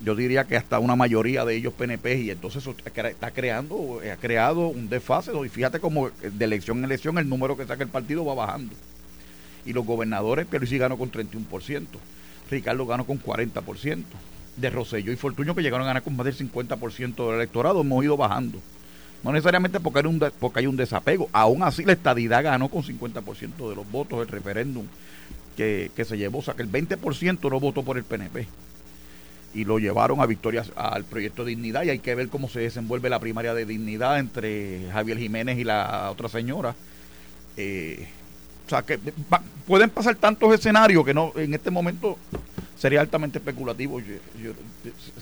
Yo 0.00 0.16
diría 0.16 0.44
que 0.44 0.56
hasta 0.56 0.78
una 0.80 0.96
mayoría 0.96 1.44
de 1.44 1.54
ellos 1.54 1.72
PNP 1.74 2.20
y 2.22 2.30
entonces 2.30 2.62
eso 2.62 2.74
está 2.84 3.30
creando, 3.30 4.00
ha 4.10 4.16
creado 4.16 4.68
un 4.68 4.88
desfase. 4.88 5.30
Y 5.44 5.48
fíjate 5.48 5.78
como 5.78 6.10
de 6.10 6.44
elección 6.44 6.78
en 6.78 6.86
elección 6.86 7.18
el 7.18 7.28
número 7.28 7.56
que 7.56 7.66
saca 7.66 7.84
el 7.84 7.90
partido 7.90 8.24
va 8.24 8.34
bajando. 8.34 8.74
Y 9.64 9.72
los 9.72 9.86
gobernadores, 9.86 10.46
Pierluisi 10.46 10.78
ganó 10.78 10.98
con 10.98 11.12
31%. 11.12 11.86
Ricardo 12.50 12.86
ganó 12.86 13.04
con 13.04 13.20
40%. 13.20 14.04
de 14.56 14.70
Rosello 14.70 15.10
y 15.10 15.16
Fortuño 15.16 15.54
que 15.54 15.62
llegaron 15.62 15.84
a 15.84 15.88
ganar 15.88 16.02
con 16.02 16.14
más 16.14 16.26
del 16.26 16.36
50% 16.36 17.26
del 17.26 17.34
electorado, 17.34 17.80
hemos 17.80 18.04
ido 18.04 18.16
bajando. 18.16 18.60
No 19.24 19.32
necesariamente 19.32 19.80
porque 19.80 20.00
hay, 20.00 20.06
un 20.06 20.22
porque 20.38 20.60
hay 20.60 20.66
un 20.66 20.76
desapego. 20.76 21.30
Aún 21.32 21.62
así, 21.62 21.82
la 21.84 21.94
estadidad 21.94 22.44
ganó 22.44 22.68
con 22.68 22.82
50% 22.82 23.70
de 23.70 23.74
los 23.74 23.90
votos 23.90 24.20
el 24.20 24.28
referéndum 24.28 24.86
que, 25.56 25.90
se 26.04 26.18
llevó. 26.18 26.38
O 26.38 26.42
sea, 26.42 26.54
que 26.54 26.62
el 26.62 26.70
20% 26.70 27.50
no 27.50 27.58
votó 27.58 27.82
por 27.82 27.96
el 27.96 28.04
PNP. 28.04 28.46
Y 29.54 29.64
lo 29.64 29.78
llevaron 29.78 30.20
a 30.20 30.26
victoria 30.26 30.62
al 30.76 31.04
proyecto 31.04 31.44
Dignidad. 31.44 31.84
Y 31.84 31.90
hay 31.90 32.00
que 32.00 32.14
ver 32.14 32.28
cómo 32.28 32.50
se 32.50 32.60
desenvuelve 32.60 33.08
la 33.08 33.18
primaria 33.18 33.54
de 33.54 33.64
Dignidad 33.64 34.18
entre 34.18 34.90
Javier 34.92 35.16
Jiménez 35.16 35.58
y 35.58 35.64
la 35.64 36.10
otra 36.10 36.28
señora. 36.28 36.74
Eh, 37.56 38.06
o 38.66 38.68
sea, 38.68 38.82
que 38.82 38.98
pueden 39.66 39.90
pasar 39.90 40.14
tantos 40.16 40.52
escenarios 40.54 41.04
que 41.04 41.12
no 41.12 41.32
en 41.36 41.52
este 41.52 41.70
momento 41.70 42.18
sería 42.78 43.00
altamente 43.00 43.38
especulativo, 43.38 44.00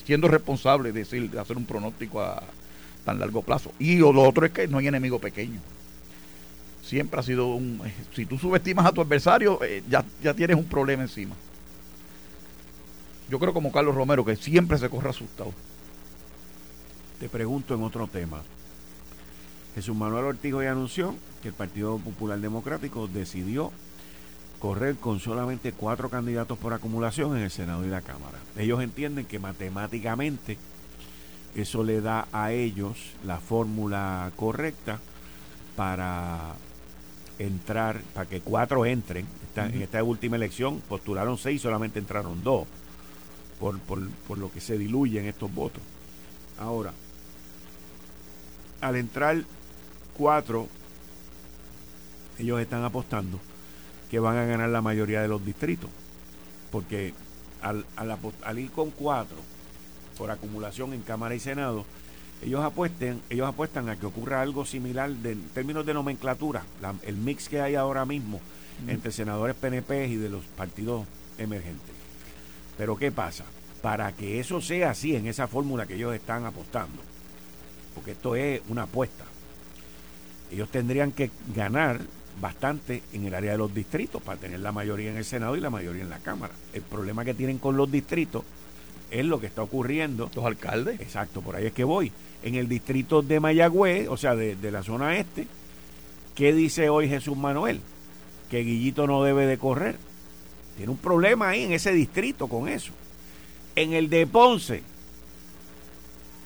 siendo 0.04 0.28
responsable 0.28 0.92
de, 0.92 1.00
decir, 1.00 1.30
de 1.30 1.40
hacer 1.40 1.56
un 1.56 1.64
pronóstico 1.64 2.20
a 2.20 2.42
tan 3.04 3.18
largo 3.18 3.42
plazo. 3.42 3.72
Y 3.78 3.96
lo 3.96 4.22
otro 4.22 4.46
es 4.46 4.52
que 4.52 4.68
no 4.68 4.78
hay 4.78 4.86
enemigo 4.86 5.18
pequeño. 5.18 5.60
Siempre 6.82 7.20
ha 7.20 7.22
sido 7.22 7.48
un... 7.54 7.80
Eh, 7.84 7.92
si 8.14 8.26
tú 8.26 8.38
subestimas 8.38 8.86
a 8.86 8.92
tu 8.92 9.00
adversario, 9.00 9.62
eh, 9.62 9.82
ya, 9.88 10.04
ya 10.22 10.34
tienes 10.34 10.56
un 10.56 10.64
problema 10.64 11.02
encima. 11.02 11.34
Yo 13.28 13.38
creo 13.38 13.52
como 13.52 13.72
Carlos 13.72 13.94
Romero, 13.94 14.24
que 14.24 14.36
siempre 14.36 14.78
se 14.78 14.88
corre 14.88 15.10
asustado. 15.10 15.52
Te 17.18 17.28
pregunto 17.28 17.74
en 17.74 17.82
otro 17.82 18.06
tema. 18.06 18.42
Jesús 19.74 19.96
Manuel 19.96 20.24
Ortiz 20.24 20.52
hoy 20.52 20.66
anunció 20.66 21.14
que 21.42 21.48
el 21.48 21.54
Partido 21.54 21.98
Popular 21.98 22.38
Democrático 22.38 23.08
decidió 23.08 23.72
correr 24.58 24.96
con 24.96 25.18
solamente 25.18 25.72
cuatro 25.72 26.08
candidatos 26.10 26.58
por 26.58 26.74
acumulación 26.74 27.36
en 27.36 27.44
el 27.44 27.50
Senado 27.50 27.84
y 27.84 27.88
la 27.88 28.02
Cámara. 28.02 28.38
Ellos 28.56 28.82
entienden 28.82 29.24
que 29.24 29.38
matemáticamente 29.38 30.58
eso 31.54 31.82
le 31.82 32.00
da 32.00 32.28
a 32.32 32.52
ellos 32.52 32.98
la 33.24 33.38
fórmula 33.38 34.30
correcta 34.36 35.00
para 35.74 36.54
entrar, 37.38 38.02
para 38.14 38.28
que 38.28 38.40
cuatro 38.40 38.84
entren. 38.86 39.26
En 39.56 39.82
esta 39.82 40.02
última 40.04 40.36
elección 40.36 40.80
postularon 40.80 41.38
seis, 41.38 41.62
solamente 41.62 41.98
entraron 41.98 42.42
dos, 42.42 42.66
por, 43.58 43.78
por 43.80 44.38
lo 44.38 44.52
que 44.52 44.60
se 44.60 44.78
diluyen 44.78 45.26
estos 45.26 45.52
votos. 45.52 45.82
Ahora, 46.58 46.92
al 48.80 48.96
entrar 48.96 49.44
cuatro, 50.16 50.68
ellos 52.38 52.60
están 52.60 52.84
apostando 52.84 53.40
que 54.10 54.18
van 54.18 54.36
a 54.36 54.44
ganar 54.44 54.68
la 54.68 54.82
mayoría 54.82 55.22
de 55.22 55.28
los 55.28 55.44
distritos. 55.44 55.88
Porque 56.70 57.14
al, 57.62 57.86
al, 57.96 58.58
ir 58.58 58.70
con 58.70 58.90
cuatro 58.90 59.38
por 60.18 60.30
acumulación 60.30 60.92
en 60.92 61.02
Cámara 61.02 61.34
y 61.34 61.40
Senado, 61.40 61.86
ellos 62.42 62.62
apuesten, 62.62 63.22
ellos 63.30 63.48
apuestan 63.48 63.88
a 63.88 63.96
que 63.96 64.06
ocurra 64.06 64.42
algo 64.42 64.64
similar 64.64 65.10
de, 65.10 65.32
en 65.32 65.48
términos 65.50 65.86
de 65.86 65.94
nomenclatura, 65.94 66.64
el 67.06 67.16
mix 67.16 67.48
que 67.48 67.60
hay 67.60 67.74
ahora 67.74 68.04
mismo 68.04 68.40
entre 68.86 69.12
senadores 69.12 69.54
PNP 69.56 70.08
y 70.08 70.16
de 70.16 70.28
los 70.28 70.44
partidos 70.44 71.06
emergentes. 71.38 71.94
Pero 72.76 72.96
¿qué 72.96 73.12
pasa? 73.12 73.44
Para 73.80 74.12
que 74.12 74.40
eso 74.40 74.60
sea 74.60 74.90
así 74.90 75.14
en 75.16 75.26
esa 75.26 75.46
fórmula 75.46 75.86
que 75.86 75.94
ellos 75.94 76.14
están 76.14 76.44
apostando, 76.44 77.00
porque 77.94 78.12
esto 78.12 78.36
es 78.36 78.60
una 78.68 78.84
apuesta, 78.84 79.24
ellos 80.52 80.68
tendrían 80.68 81.12
que 81.12 81.30
ganar 81.54 82.00
bastante 82.40 83.02
en 83.12 83.24
el 83.26 83.34
área 83.34 83.52
de 83.52 83.58
los 83.58 83.74
distritos 83.74 84.22
para 84.22 84.38
tener 84.38 84.60
la 84.60 84.72
mayoría 84.72 85.10
en 85.10 85.16
el 85.16 85.24
Senado 85.24 85.56
y 85.56 85.60
la 85.60 85.70
mayoría 85.70 86.02
en 86.02 86.10
la 86.10 86.18
Cámara. 86.18 86.52
El 86.72 86.82
problema 86.82 87.24
que 87.24 87.34
tienen 87.34 87.58
con 87.58 87.76
los 87.76 87.90
distritos 87.90 88.42
es 89.10 89.24
lo 89.24 89.40
que 89.40 89.46
está 89.46 89.62
ocurriendo. 89.62 90.30
Los 90.34 90.44
alcaldes. 90.44 91.00
Exacto, 91.00 91.40
por 91.40 91.56
ahí 91.56 91.66
es 91.66 91.72
que 91.72 91.84
voy. 91.84 92.12
En 92.42 92.54
el 92.54 92.68
distrito 92.68 93.22
de 93.22 93.40
Mayagüez, 93.40 94.08
o 94.08 94.16
sea, 94.16 94.34
de, 94.34 94.56
la 94.70 94.82
zona 94.82 95.16
este, 95.16 95.46
¿qué 96.34 96.52
dice 96.52 96.88
hoy 96.88 97.08
Jesús 97.08 97.36
Manuel? 97.36 97.80
Que 98.50 98.64
Guillito 98.64 99.06
no 99.06 99.22
debe 99.22 99.46
de 99.46 99.58
correr. 99.58 99.96
Tiene 100.76 100.90
un 100.90 100.98
problema 100.98 101.50
ahí 101.50 101.62
en 101.62 101.72
ese 101.72 101.92
distrito 101.92 102.48
con 102.48 102.68
eso. 102.68 102.92
En 103.76 103.92
el 103.92 104.10
de 104.10 104.26
Ponce, 104.26 104.82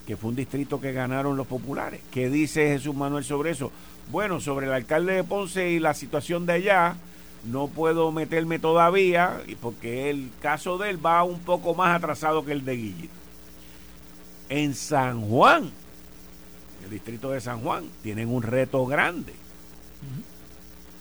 que 0.06 0.16
fue 0.16 0.30
un 0.30 0.36
distrito 0.36 0.80
que 0.80 0.92
ganaron 0.92 1.36
los 1.36 1.46
populares, 1.46 2.00
¿qué 2.10 2.28
dice 2.28 2.68
Jesús 2.68 2.94
Manuel 2.94 3.24
sobre 3.24 3.50
eso? 3.50 3.72
Bueno, 4.10 4.40
sobre 4.40 4.66
el 4.66 4.72
alcalde 4.72 5.14
de 5.14 5.24
Ponce 5.24 5.70
y 5.70 5.80
la 5.80 5.94
situación 5.94 6.46
de 6.46 6.52
allá, 6.54 6.96
no 7.44 7.68
puedo 7.68 8.12
meterme 8.12 8.58
todavía 8.58 9.40
porque 9.60 10.10
el 10.10 10.30
caso 10.40 10.78
de 10.78 10.90
él 10.90 11.04
va 11.04 11.22
un 11.24 11.40
poco 11.40 11.74
más 11.74 11.96
atrasado 11.96 12.44
que 12.44 12.52
el 12.52 12.64
de 12.64 12.76
Guillito. 12.76 13.14
En 14.48 14.74
San 14.74 15.22
Juan, 15.22 15.70
el 16.84 16.90
distrito 16.90 17.30
de 17.30 17.40
San 17.40 17.60
Juan, 17.60 17.84
tienen 18.02 18.28
un 18.28 18.42
reto 18.42 18.86
grande. 18.86 19.34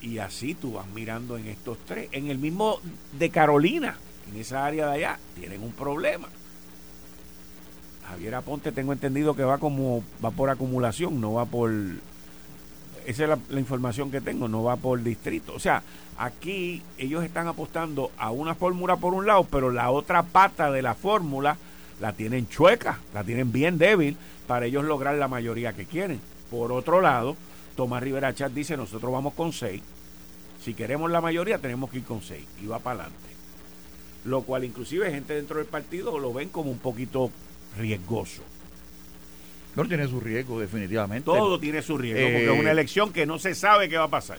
Y 0.02 0.18
así 0.18 0.56
tú 0.56 0.74
vas 0.74 0.88
mirando 0.88 1.38
en 1.38 1.48
estos 1.48 1.78
tres. 1.86 2.10
En 2.12 2.30
el 2.30 2.38
mismo 2.38 2.80
de 3.18 3.30
Carolina, 3.30 3.98
en 4.32 4.40
esa 4.40 4.66
área 4.66 4.88
de 4.88 4.94
allá, 4.94 5.20
tienen 5.36 5.62
un 5.62 5.72
problema. 5.72 6.28
Javier 8.08 8.36
Aponte 8.36 8.72
tengo 8.72 8.94
entendido 8.94 9.36
que 9.36 9.44
va 9.44 9.58
como 9.58 10.04
va 10.24 10.32
por 10.32 10.50
acumulación, 10.50 11.20
no 11.20 11.34
va 11.34 11.46
por 11.46 11.72
esa 13.06 13.24
es 13.24 13.30
la, 13.50 13.60
información 13.60 14.12
que 14.12 14.22
tengo, 14.22 14.48
no 14.48 14.64
va 14.64 14.76
por 14.76 15.02
distrito. 15.02 15.54
O 15.54 15.60
sea, 15.60 15.84
aquí 16.18 16.82
ellos 16.98 17.24
están 17.24 17.48
apostando 17.48 18.12
a 18.18 18.32
una 18.32 18.56
fórmula 18.56 18.98
por 18.98 19.14
un 19.14 19.26
lado, 19.26 19.46
pero 19.50 19.72
la 19.72 19.92
otra 19.92 20.24
pata 20.24 20.72
de 20.72 20.82
la 20.82 20.96
fórmula 20.96 21.58
la 22.00 22.14
tienen 22.14 22.48
chueca, 22.48 23.00
la 23.14 23.24
tienen 23.24 23.52
bien 23.52 23.78
débil 23.78 24.18
para 24.48 24.66
ellos 24.66 24.84
lograr 24.84 25.16
la 25.16 25.28
mayoría 25.28 25.74
que 25.74 25.86
quieren. 25.86 26.20
Por 26.50 26.72
otro 26.72 27.02
lado, 27.02 27.36
Tomás 27.76 28.04
Rivera 28.04 28.34
Chat 28.34 28.52
dice, 28.52 28.78
nosotros 28.78 29.12
vamos 29.12 29.34
con 29.34 29.54
seis. 29.54 29.82
Si 30.64 30.74
queremos 30.74 31.12
la 31.12 31.22
mayoría, 31.22 31.60
tenemos 31.60 31.90
que 31.90 31.98
ir 31.98 32.04
con 32.04 32.22
seis. 32.22 32.46
Y 32.62 32.66
va 32.66 32.80
para 32.80 33.02
adelante. 33.02 33.30
Lo 34.26 34.42
cual 34.42 34.64
inclusive 34.64 35.12
gente 35.12 35.36
dentro 35.36 35.58
del 35.58 35.68
partido 35.68 36.18
lo 36.18 36.34
ven 36.34 36.50
como 36.50 36.72
un 36.72 36.80
poquito 36.80 37.30
riesgoso. 37.78 38.42
No 39.76 39.86
tiene 39.86 40.08
su 40.08 40.20
riesgo, 40.20 40.60
definitivamente. 40.60 41.26
Todo 41.26 41.60
tiene 41.60 41.82
su 41.82 41.98
riesgo, 41.98 42.22
porque 42.22 42.46
es 42.46 42.60
una 42.60 42.70
eh, 42.70 42.74
elección 42.74 43.12
que 43.12 43.26
no 43.26 43.40
se 43.40 43.56
sabe 43.56 43.90
qué 43.90 43.98
va 43.98 44.06
a 44.06 44.10
pasar. 44.10 44.38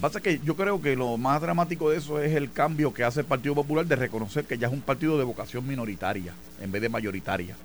Pasa 0.00 0.20
que 0.20 0.38
yo 0.44 0.54
creo 0.54 0.80
que 0.80 0.94
lo 0.94 1.16
más 1.16 1.40
dramático 1.40 1.90
de 1.90 1.96
eso 1.96 2.20
es 2.20 2.34
el 2.34 2.52
cambio 2.52 2.94
que 2.94 3.02
hace 3.02 3.20
el 3.20 3.26
Partido 3.26 3.54
Popular 3.54 3.84
de 3.84 3.96
reconocer 3.96 4.44
que 4.44 4.58
ya 4.58 4.68
es 4.68 4.72
un 4.72 4.80
partido 4.80 5.18
de 5.18 5.24
vocación 5.24 5.66
minoritaria 5.66 6.34
en 6.60 6.70
vez 6.70 6.82
de 6.82 6.88
mayoritaria. 6.88 7.56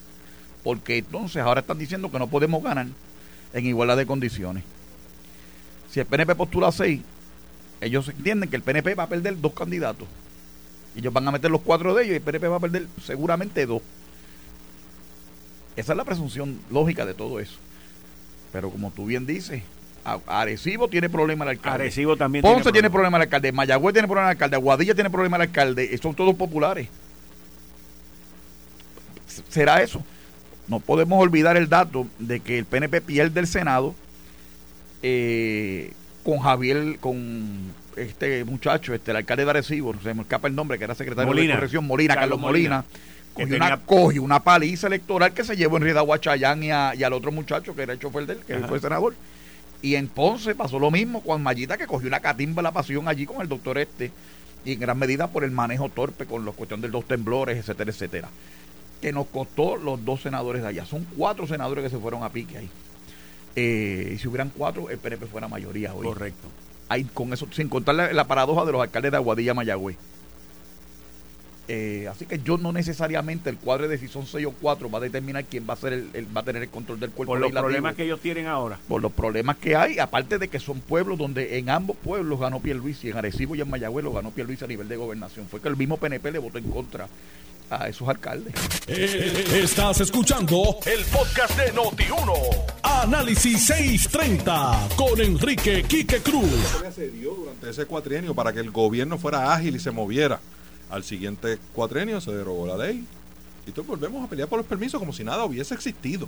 Porque 0.63 0.97
entonces 0.97 1.43
ahora 1.43 1.61
están 1.61 1.77
diciendo 1.77 2.09
que 2.09 2.17
no 2.17 2.27
podemos 2.27 2.63
ganar 2.63 2.87
en 3.53 3.65
igualdad 3.65 3.97
de 3.97 4.07
condiciones. 4.07 4.63
Si 5.91 5.99
el 5.99 6.07
PNP 6.07 6.33
postula 6.33 6.71
seis, 6.71 7.01
ellos 7.81 8.07
entienden 8.09 8.49
que 8.49 8.55
el 8.55 8.63
PNP 8.63 8.95
va 8.95 9.03
a 9.03 9.09
perder 9.09 9.39
dos 9.39 9.53
candidatos. 9.53 10.07
Ellos 10.95 11.13
van 11.13 11.27
a 11.27 11.31
meter 11.31 11.51
los 11.51 11.61
cuatro 11.61 11.93
de 11.93 12.03
ellos 12.03 12.13
y 12.13 12.15
el 12.15 12.21
PNP 12.21 12.47
va 12.47 12.55
a 12.55 12.61
perder 12.61 12.87
seguramente 13.03 13.65
dos. 13.67 13.81
Esa 15.75 15.93
es 15.93 15.97
la 15.97 16.05
presunción 16.05 16.59
lógica 16.69 17.05
de 17.05 17.13
todo 17.13 17.39
eso. 17.39 17.57
Pero 18.51 18.69
como 18.69 18.91
tú 18.91 19.05
bien 19.05 19.25
dices, 19.25 19.63
Arecibo 20.27 20.87
tiene 20.87 21.09
problema 21.09 21.45
el 21.45 21.51
alcalde. 21.51 21.83
Arecibo 21.85 22.15
también 22.15 22.43
Ponce 22.43 22.71
tiene 22.71 22.89
problema, 22.89 23.17
el 23.17 23.23
alcalde. 23.23 23.51
Mayagüez 23.51 23.93
tiene 23.93 24.07
problema 24.07 24.29
el 24.29 24.35
alcalde. 24.35 24.55
Aguadilla 24.55 24.93
tiene 24.93 25.09
problema 25.09 25.37
el 25.37 25.43
alcalde. 25.43 25.97
Son 25.97 26.13
todos 26.13 26.35
populares. 26.35 26.87
¿Será 29.49 29.81
eso? 29.81 30.03
No 30.67 30.79
podemos 30.79 31.19
olvidar 31.19 31.57
el 31.57 31.67
dato 31.67 32.07
de 32.19 32.39
que 32.39 32.59
el 32.59 32.65
PNP 32.65 33.01
pierde 33.01 33.39
el 33.39 33.47
Senado 33.47 33.95
eh, 35.01 35.91
con 36.23 36.39
Javier, 36.39 36.99
con 36.99 37.73
este 37.97 38.43
muchacho, 38.45 38.93
este 38.93 39.11
el 39.11 39.17
alcalde 39.17 39.43
de 39.43 39.49
Arecibo, 39.49 39.93
se 40.01 40.13
me 40.13 40.21
escapa 40.21 40.47
el 40.47 40.55
nombre, 40.55 40.77
que 40.77 40.83
era 40.83 40.95
secretario 40.95 41.33
de 41.33 41.49
corrección, 41.49 41.85
Molina, 41.85 42.15
Carlos, 42.15 42.39
Molina 42.39 42.85
Cogió, 43.33 43.55
una, 43.55 44.35
una, 44.35 44.43
paliza 44.43 44.87
electoral 44.87 45.33
que 45.33 45.43
se 45.43 45.55
llevó 45.55 45.77
en 45.77 45.83
Rida 45.83 46.03
Huachayán 46.03 46.63
y, 46.63 46.71
al 46.71 47.13
otro 47.13 47.31
muchacho 47.31 47.75
que 47.75 47.81
era 47.81 47.93
el 47.93 47.99
chofer 47.99 48.27
de 48.27 48.33
él, 48.33 48.39
que 48.45 48.59
fue 48.59 48.79
senador. 48.79 49.15
Y 49.81 49.95
en 49.95 50.07
Ponce 50.07 50.55
pasó 50.55 50.79
lo 50.79 50.91
mismo 50.91 51.21
con 51.21 51.41
Mayita, 51.41 51.77
que 51.77 51.87
cogió 51.87 52.07
una 52.07 52.19
catimba 52.19 52.61
la 52.61 52.71
pasión 52.71 53.07
allí 53.07 53.25
con 53.25 53.41
el 53.41 53.49
doctor 53.49 53.79
este, 53.79 54.11
y 54.63 54.73
en 54.73 54.79
gran 54.79 54.97
medida 54.97 55.27
por 55.27 55.43
el 55.43 55.51
manejo 55.51 55.89
torpe 55.89 56.25
con 56.25 56.45
la 56.45 56.51
cuestión 56.51 56.79
de 56.79 56.89
los 56.89 57.05
temblores, 57.05 57.57
etcétera, 57.57 57.91
etcétera. 57.91 58.29
Que 59.01 59.11
nos 59.11 59.27
costó 59.27 59.75
los 59.77 60.05
dos 60.05 60.21
senadores 60.21 60.61
de 60.61 60.69
allá. 60.69 60.85
Son 60.85 61.05
cuatro 61.17 61.47
senadores 61.47 61.83
que 61.83 61.89
se 61.89 61.97
fueron 61.97 62.23
a 62.23 62.29
pique 62.29 62.59
ahí. 62.59 62.69
Eh, 63.55 64.13
y 64.15 64.17
si 64.19 64.27
hubieran 64.27 64.51
cuatro, 64.55 64.89
el 64.89 64.99
PNP 64.99 65.25
fuera 65.25 65.47
mayoría 65.47 65.93
hoy. 65.93 66.05
Correcto. 66.05 66.47
Hay, 66.87 67.03
con 67.05 67.33
eso, 67.33 67.47
sin 67.51 67.67
contar 67.67 67.95
la, 67.95 68.13
la 68.13 68.25
paradoja 68.25 68.63
de 68.63 68.71
los 68.71 68.81
alcaldes 68.81 69.11
de 69.11 69.17
Aguadilla 69.17 69.53
Mayagüez 69.53 69.97
eh, 71.75 72.07
así 72.07 72.27
que 72.27 72.37
yo 72.37 72.59
no 72.59 72.71
necesariamente 72.71 73.49
el 73.49 73.57
cuadro 73.57 73.87
de 73.87 73.97
si 73.97 74.07
son 74.07 74.27
6 74.27 74.45
o 74.45 74.51
4 74.51 74.91
va 74.91 74.99
a 74.99 75.01
determinar 75.01 75.43
quién 75.45 75.65
va 75.67 75.73
a 75.73 75.77
ser 75.77 75.93
el, 75.93 76.27
va 76.35 76.41
a 76.41 76.43
tener 76.43 76.61
el 76.61 76.69
control 76.69 76.99
del 76.99 77.09
cuerpo 77.09 77.33
por 77.33 77.39
los 77.39 77.51
problemas 77.51 77.95
que 77.95 78.03
ellos 78.03 78.19
tienen 78.19 78.45
ahora 78.45 78.77
por 78.87 79.01
los 79.01 79.11
problemas 79.11 79.57
que 79.57 79.75
hay 79.75 79.97
aparte 79.97 80.37
de 80.37 80.49
que 80.49 80.59
son 80.59 80.81
pueblos 80.81 81.17
donde 81.17 81.57
en 81.57 81.71
ambos 81.71 81.97
pueblos 81.97 82.39
ganó 82.39 82.59
Pierluisi 82.59 83.09
en 83.09 83.17
Arecibo 83.17 83.55
y 83.55 83.61
en 83.61 83.69
Mayagüez 83.71 84.05
lo 84.05 84.13
ganó 84.13 84.29
Pierluisi 84.29 84.65
a 84.65 84.67
nivel 84.67 84.87
de 84.87 84.97
gobernación 84.97 85.47
fue 85.47 85.61
que 85.61 85.67
el 85.67 85.75
mismo 85.75 85.97
PNP 85.97 86.31
le 86.31 86.37
votó 86.37 86.59
en 86.59 86.69
contra 86.69 87.07
a 87.69 87.87
esos 87.87 88.07
alcaldes. 88.07 88.53
Eh, 88.85 89.61
estás 89.63 90.01
escuchando 90.01 90.77
el 90.85 91.03
podcast 91.05 91.57
de 91.57 91.73
Noti1. 91.73 92.33
Análisis 92.83 93.65
630 93.65 94.89
con 94.95 95.19
Enrique 95.19 95.83
Quique 95.83 96.19
Cruz. 96.19 96.51
Se 96.93 97.09
dio 97.09 97.31
durante 97.31 97.71
ese 97.71 97.85
cuatrienio 97.85 98.35
para 98.35 98.53
que 98.53 98.59
el 98.59 98.69
gobierno 98.69 99.17
fuera 99.17 99.53
ágil 99.53 99.77
y 99.77 99.79
se 99.79 99.89
moviera. 99.89 100.39
Al 100.93 101.03
siguiente 101.03 101.57
cuatrienio 101.73 102.21
se 102.21 102.31
derogó 102.31 102.67
la 102.67 102.77
ley. 102.77 103.03
Y 103.65 103.69
entonces 103.69 103.87
volvemos 103.87 104.23
a 104.23 104.29
pelear 104.29 104.47
por 104.47 104.59
los 104.59 104.67
permisos 104.67 104.99
como 104.99 105.11
si 105.11 105.23
nada 105.23 105.43
hubiese 105.43 105.73
existido. 105.73 106.27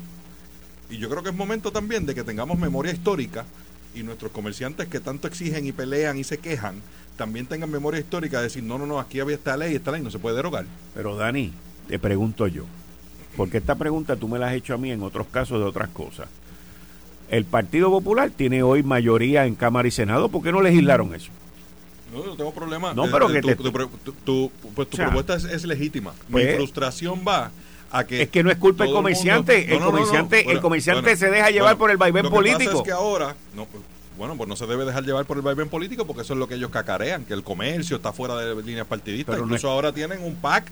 Y 0.89 0.98
yo 0.98 1.07
creo 1.07 1.22
que 1.22 1.29
es 1.29 1.36
momento 1.36 1.72
también 1.72 2.07
de 2.07 2.15
que 2.15 2.24
tengamos 2.24 2.57
memoria 2.57 2.91
histórica 2.91 3.45
y 3.93 4.01
nuestros 4.01 4.31
comerciantes 4.31 4.88
que 4.88 5.00
tanto 5.00 5.27
exigen 5.27 5.67
y 5.67 5.72
pelean 5.72 6.17
y 6.17 6.24
se 6.24 6.39
quejan, 6.39 6.81
también 7.15 7.45
tengan 7.45 7.69
memoria 7.69 8.00
histórica 8.00 8.38
de 8.38 8.45
decir, 8.45 8.63
no, 8.63 8.79
no, 8.79 8.88
no, 8.88 9.00
aquí 9.00 9.19
había 9.19 9.36
esta 9.36 9.55
ley, 9.55 9.75
esta 9.75 9.91
ley 9.91 10.01
no 10.01 10.10
se 10.10 10.17
puede 10.17 10.36
derogar. 10.36 10.65
Pero 10.95 11.15
Dani, 11.15 11.53
te 11.88 12.00
pregunto 12.00 12.48
yo, 12.48 12.63
porque 13.38 13.60
esta 13.60 13.75
pregunta 13.75 14.15
tú 14.15 14.27
me 14.27 14.39
la 14.39 14.48
has 14.48 14.53
hecho 14.53 14.74
a 14.74 14.77
mí 14.77 14.91
en 14.91 15.03
otros 15.03 15.27
casos 15.27 15.60
de 15.60 15.65
otras 15.65 15.89
cosas. 15.89 16.27
El 17.29 17.45
Partido 17.45 17.91
Popular 17.91 18.31
tiene 18.31 18.63
hoy 18.63 18.81
mayoría 18.81 19.45
en 19.45 19.53
Cámara 19.53 19.88
y 19.88 19.91
Senado, 19.91 20.29
¿por 20.29 20.41
qué 20.41 20.51
no 20.51 20.63
legislaron 20.63 21.13
eso? 21.13 21.31
No, 22.15 22.25
no 22.25 22.36
tengo 22.36 22.53
problema. 22.53 22.93
No, 22.93 23.03
pero 23.12 23.29
Eh, 23.29 23.34
que 23.34 23.41
tu, 23.41 23.48
te- 23.48 23.55
tu- 23.55 23.88
tu- 24.03 24.12
tu- 24.13 24.51
pues 24.74 24.89
tu 24.89 24.95
O 24.95 24.98
sea, 24.98 25.05
propuesta 25.07 25.36
es, 25.36 25.43
es 25.43 25.65
legítima. 25.65 26.13
pues, 26.31 26.45
Mi 26.48 26.53
frustración 26.53 27.24
va 27.27 27.51
a 27.91 28.03
que 28.05 28.24
Es 28.24 28.29
que 28.29 28.43
no 28.43 28.51
es 28.51 28.57
culpa 28.57 28.84
del 28.86 28.93
comerciante, 28.93 29.67
mundo- 29.69 29.75
el 29.75 29.81
comerciante- 29.84 30.51
el 30.51 30.62
comerciante 30.62 31.15
se 31.17 31.29
deja 31.29 31.50
llevar 31.51 31.77
por 31.77 31.91
el 31.91 31.98
vaivén 31.98 32.24
lo 32.24 32.29
que 32.31 32.36
pasa 32.36 32.53
político. 32.53 32.77
es 32.79 32.84
que 32.84 32.91
ahora, 32.91 33.36
no, 33.55 33.65
pues, 33.65 33.84
bueno, 34.17 34.36
pues 34.38 34.48
no 34.48 34.55
se 34.55 34.65
debe 34.65 34.86
dejar 34.86 35.03
llevar 35.03 35.25
por 35.25 35.38
el 35.38 35.43
vaivén 35.43 35.67
político 35.69 36.05
porque 36.07 36.22
eso 36.22 36.34
es 36.34 36.39
lo 36.39 36.48
que 36.48 36.55
ellos 36.55 36.72
cacarean, 36.72 37.25
que 37.25 37.34
el 37.34 37.43
comercio 37.43 37.98
está 37.98 38.13
fuera 38.13 38.36
de 38.38 38.55
líneas 38.63 38.88
partidistas. 38.88 39.34
Pero 39.36 39.45
no 39.45 39.48
Incluso 39.53 39.67
es- 39.67 39.72
ahora 39.74 39.91
tienen 39.91 40.24
un 40.24 40.36
PAC 40.36 40.72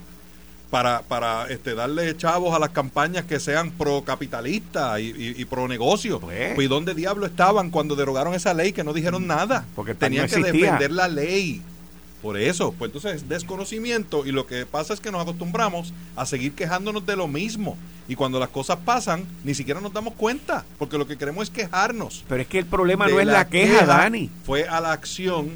para, 0.73 1.03
para 1.03 1.45
este, 1.51 1.75
darle 1.75 2.17
chavos 2.17 2.55
a 2.55 2.57
las 2.57 2.71
campañas 2.71 3.25
que 3.25 3.39
sean 3.39 3.69
pro 3.69 4.03
capitalistas 4.03 4.99
y, 4.99 5.03
y- 5.03 5.35
y 5.37 5.45
pro 5.45 5.67
negocio. 5.67 6.19
Pues. 6.19 6.55
Pues, 6.55 6.65
¿y 6.65 6.67
dónde 6.67 6.95
diablo 6.95 7.27
estaban 7.27 7.69
cuando 7.69 7.95
derogaron 7.95 8.33
esa 8.33 8.55
ley 8.55 8.73
que 8.73 8.83
no 8.83 8.91
dijeron 8.91 9.27
nada? 9.27 9.65
Porque 9.75 9.93
tenían 9.93 10.23
no 10.27 10.35
que 10.35 10.41
defender 10.51 10.89
la 10.91 11.07
ley. 11.07 11.61
Por 12.23 12.39
eso, 12.39 12.71
pues 12.71 12.89
entonces 12.89 13.21
es 13.21 13.29
desconocimiento 13.29 14.25
y 14.25 14.31
lo 14.31 14.47
que 14.47 14.65
pasa 14.65 14.95
es 14.95 14.99
que 14.99 15.11
nos 15.11 15.21
acostumbramos 15.21 15.93
a 16.15 16.25
seguir 16.25 16.53
quejándonos 16.53 17.05
de 17.05 17.17
lo 17.17 17.27
mismo. 17.27 17.77
Y 18.07 18.15
cuando 18.15 18.39
las 18.39 18.49
cosas 18.49 18.79
pasan, 18.83 19.25
ni 19.43 19.53
siquiera 19.53 19.79
nos 19.79 19.93
damos 19.93 20.15
cuenta, 20.15 20.65
porque 20.79 20.97
lo 20.97 21.05
que 21.05 21.17
queremos 21.19 21.43
es 21.43 21.49
quejarnos. 21.51 22.23
Pero 22.27 22.41
es 22.41 22.47
que 22.47 22.57
el 22.57 22.65
problema 22.65 23.07
no 23.07 23.19
es 23.19 23.27
la, 23.27 23.47
queja, 23.47 23.85
Dani. 23.85 24.31
Fue 24.43 24.67
a 24.67 24.81
la 24.81 24.91
acción 24.91 25.51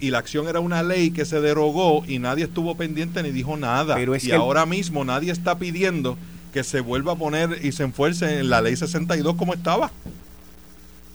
y 0.00 0.10
la 0.10 0.18
acción 0.18 0.48
era 0.48 0.60
una 0.60 0.82
ley 0.82 1.10
que 1.10 1.24
se 1.24 1.40
derogó 1.40 2.04
y 2.06 2.18
nadie 2.18 2.44
estuvo 2.44 2.76
pendiente 2.76 3.22
ni 3.22 3.30
dijo 3.30 3.56
nada. 3.56 3.94
Pero 3.96 4.14
es 4.14 4.24
y 4.24 4.28
que 4.28 4.34
el- 4.34 4.40
ahora 4.40 4.64
mismo 4.66 5.04
nadie 5.04 5.32
está 5.32 5.58
pidiendo 5.58 6.16
que 6.52 6.64
se 6.64 6.80
vuelva 6.80 7.12
a 7.12 7.16
poner 7.16 7.60
y 7.64 7.72
se 7.72 7.82
enfuerce 7.82 8.38
en 8.40 8.48
la 8.50 8.60
ley 8.62 8.76
62 8.76 9.34
como 9.36 9.54
estaba. 9.54 9.90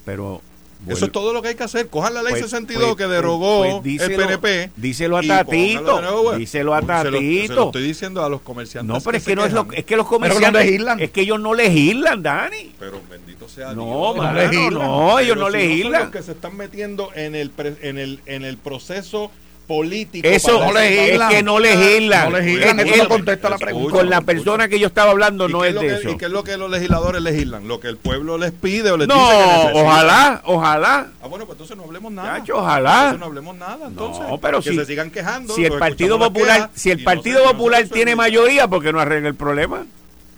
Pero 0.04 0.42
Eso 0.88 1.06
es 1.06 1.12
todo 1.12 1.32
lo 1.32 1.40
que 1.42 1.48
hay 1.48 1.54
que 1.54 1.62
hacer. 1.64 1.88
Cojan 1.88 2.14
la 2.14 2.22
ley 2.22 2.32
Pues- 2.32 2.42
62 2.44 2.84
pues- 2.94 2.96
que 2.96 3.06
derogó 3.12 3.80
pues 3.80 3.82
díselo- 3.84 4.10
el 4.10 4.16
PNP. 4.38 4.70
díselo 4.76 5.16
a 5.16 5.22
Tatito, 5.22 6.36
díselo 6.36 6.74
a 6.74 6.80
Se 6.80 6.86
lo- 6.86 6.94
Se 6.98 7.04
lo, 7.04 7.10
Tatito. 7.12 7.64
estoy 7.66 7.82
diciendo 7.82 8.24
a 8.24 8.28
los 8.28 8.40
comerciantes. 8.42 8.94
no, 8.94 9.00
pero 9.00 9.16
es 9.16 9.22
se 9.24 9.30
que 9.30 9.36
no 9.36 9.44
es 9.46 9.52
lo 9.52 9.66
es 9.72 9.84
que 9.84 9.96
los 9.96 10.04
Pero 10.04 10.04
no 10.04 10.08
comerciantes 10.10 10.64
legislan. 10.66 11.00
es 11.00 11.10
que 11.10 11.20
ellos 11.22 11.40
no 11.40 11.54
legislan, 11.54 12.22
Dani. 12.22 12.72
Pero 12.78 13.00
bendito 13.10 13.48
sea 13.48 13.72
No, 13.72 13.84
Dios. 14.12 14.16
mano, 14.16 14.38
legislan. 14.38 14.72
no, 14.88 15.18
ellos 15.18 15.36
no 15.36 15.46
si 15.46 15.52
son 15.52 15.60
legislan. 15.60 16.02
los 16.02 16.10
que 16.10 16.22
se 16.22 16.32
están 16.32 16.56
metiendo 16.56 17.10
en 17.14 17.34
el, 17.34 17.50
pre- 17.50 17.76
en 17.82 17.98
el, 17.98 18.20
en 18.26 18.44
el 18.44 18.56
proceso 18.58 19.30
político. 19.66 20.26
Eso 20.28 20.58
no 20.64 20.72
legislan. 20.72 21.30
es 21.30 21.36
que 21.36 21.42
no 21.42 21.58
legislan. 21.58 22.30
No 22.32 22.38
legislan, 22.38 22.80
Es- 22.80 22.96
no 22.98 23.08
contesta 23.08 23.48
la 23.48 23.56
Escucha, 23.56 23.64
pregunta. 23.72 23.96
con 23.98 24.10
la 24.10 24.16
escucha. 24.16 24.26
persona 24.32 24.68
que 24.68 24.78
yo 24.78 24.86
estaba 24.86 25.10
hablando 25.10 25.48
¿Y 25.48 25.52
no 25.52 25.64
es 25.64 25.74
de 25.74 25.80
que- 25.80 25.94
eso. 25.94 26.10
¿Y 26.10 26.16
qué 26.16 26.26
es 26.26 26.30
lo 26.30 26.44
que 26.44 26.56
los 26.56 26.70
legisladores 26.70 27.22
legislan? 27.22 27.66
Lo 27.66 27.80
que 27.80 27.88
el 27.88 27.96
pueblo 27.96 28.38
les 28.38 28.52
pide 28.52 28.90
o 28.90 28.96
les 28.96 29.08
No, 29.08 29.14
dice 29.14 29.30
que 29.38 29.46
necesitan. 29.46 29.76
ojalá, 29.86 30.42
ojalá. 30.44 31.06
Ah, 31.22 31.26
bueno, 31.26 31.46
pues 31.46 31.54
entonces 31.56 31.76
no 31.76 31.84
hablemos 31.84 32.12
nada. 32.12 32.38
Chacho, 32.38 32.56
ojalá. 32.58 32.94
Entonces 32.98 33.20
no 33.20 33.26
hablemos 33.26 33.56
nada, 33.56 33.86
entonces. 33.88 34.28
No, 34.28 34.38
pero 34.38 34.60
que 34.62 34.70
si- 34.70 34.76
se 34.76 34.86
sigan 34.86 35.10
quejando. 35.10 35.54
Si 35.54 35.64
el 35.64 35.78
Partido 35.78 36.18
Popular, 36.18 36.70
si 36.74 36.90
el 36.90 37.02
Partido 37.02 37.42
Popular 37.44 37.84
tiene 37.88 38.14
mayoría, 38.16 38.68
¿por 38.68 38.82
qué 38.82 38.92
no 38.92 39.00
arregla 39.00 39.28
el 39.28 39.34
problema? 39.34 39.84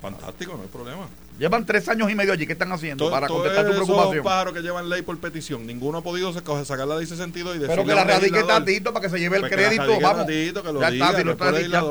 Fantástico, 0.00 0.52
no 0.56 0.62
hay 0.62 0.68
problema. 0.68 1.08
Llevan 1.38 1.66
tres 1.66 1.86
años 1.88 2.10
y 2.10 2.14
medio 2.14 2.32
allí. 2.32 2.46
¿Qué 2.46 2.54
están 2.54 2.72
haciendo 2.72 3.04
Todo- 3.04 3.10
para 3.12 3.26
todos 3.26 3.40
contestar 3.42 3.66
tu 3.66 3.72
esos 3.72 3.84
preocupación? 3.84 4.24
pájaros 4.24 4.54
que 4.54 4.62
llevan 4.62 4.88
ley 4.88 5.02
por 5.02 5.18
petición, 5.18 5.66
ninguno 5.66 5.98
ha 5.98 6.02
podido 6.02 6.32
saca- 6.32 6.64
sacar 6.64 6.86
la 6.88 6.96
ley 6.96 7.06
62 7.06 7.56
y 7.56 7.58
Pero 7.60 7.84
que 7.84 7.94
la 7.94 8.04
radique 8.04 8.42
Tatito 8.42 8.92
para 8.94 9.02
que 9.04 9.10
se 9.10 9.18
lleve 9.20 9.36
el 9.36 9.42
pues 9.42 9.50
que 9.50 9.56
crédito. 9.56 10.00
Vamos. 10.00 10.26
Tatito, 10.26 10.62
que 10.62 10.72
lo 10.72 10.80
ya 10.80 10.90
diga, 10.90 11.04
está, 11.06 11.16
si 11.18 11.22
que 11.22 11.24
lo 11.26 11.32
está, 11.32 11.50
ya 11.52 11.58
está. 11.60 11.80
Lo 11.80 11.90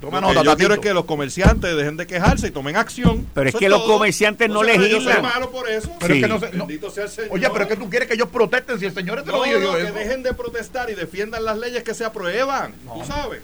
Toma 0.00 0.20
que 0.20 0.26
nota, 0.26 0.42
yo 0.42 0.56
quiero 0.56 0.74
es 0.74 0.80
que 0.80 0.94
los 0.94 1.04
comerciantes 1.04 1.76
dejen 1.76 1.96
de 1.96 2.06
quejarse 2.06 2.46
y 2.48 2.50
tomen 2.50 2.76
acción. 2.76 3.26
Pero 3.34 3.48
es 3.48 3.54
Eso 3.54 3.58
que 3.58 3.68
los 3.68 3.82
comerciantes 3.82 4.48
no 4.48 4.62
Entonces, 4.62 4.90
legislan. 4.90 5.16
Yo 5.16 5.22
soy 5.22 5.22
malo 5.22 5.50
por 5.50 5.68
eso. 5.68 5.90
Pero 6.00 6.14
es 6.14 6.16
Sí. 6.18 6.22
que 6.22 6.28
no 6.28 6.40
se- 6.40 6.52
no- 6.52 6.66
Bendito 6.66 6.90
sea 6.90 7.04
el 7.04 7.10
Señor. 7.10 7.30
Oye, 7.32 7.50
pero 7.50 7.62
es 7.64 7.68
que 7.68 7.76
tú 7.76 7.90
quieres 7.90 8.08
que 8.08 8.14
ellos 8.14 8.28
protesten 8.28 8.78
si 8.78 8.86
el 8.86 8.94
señor 8.94 9.22
te 9.22 9.30
lo 9.30 9.38
No, 9.38 9.44
dijo 9.44 9.58
no, 9.58 9.72
que 9.74 9.92
dejen 9.92 10.22
de 10.22 10.32
protestar 10.34 10.88
y 10.90 10.94
defiendan 10.94 11.44
las 11.44 11.58
leyes 11.58 11.82
que 11.82 11.92
se 11.94 12.04
aprueban. 12.04 12.72
Tú 12.94 13.04
sabes. 13.06 13.40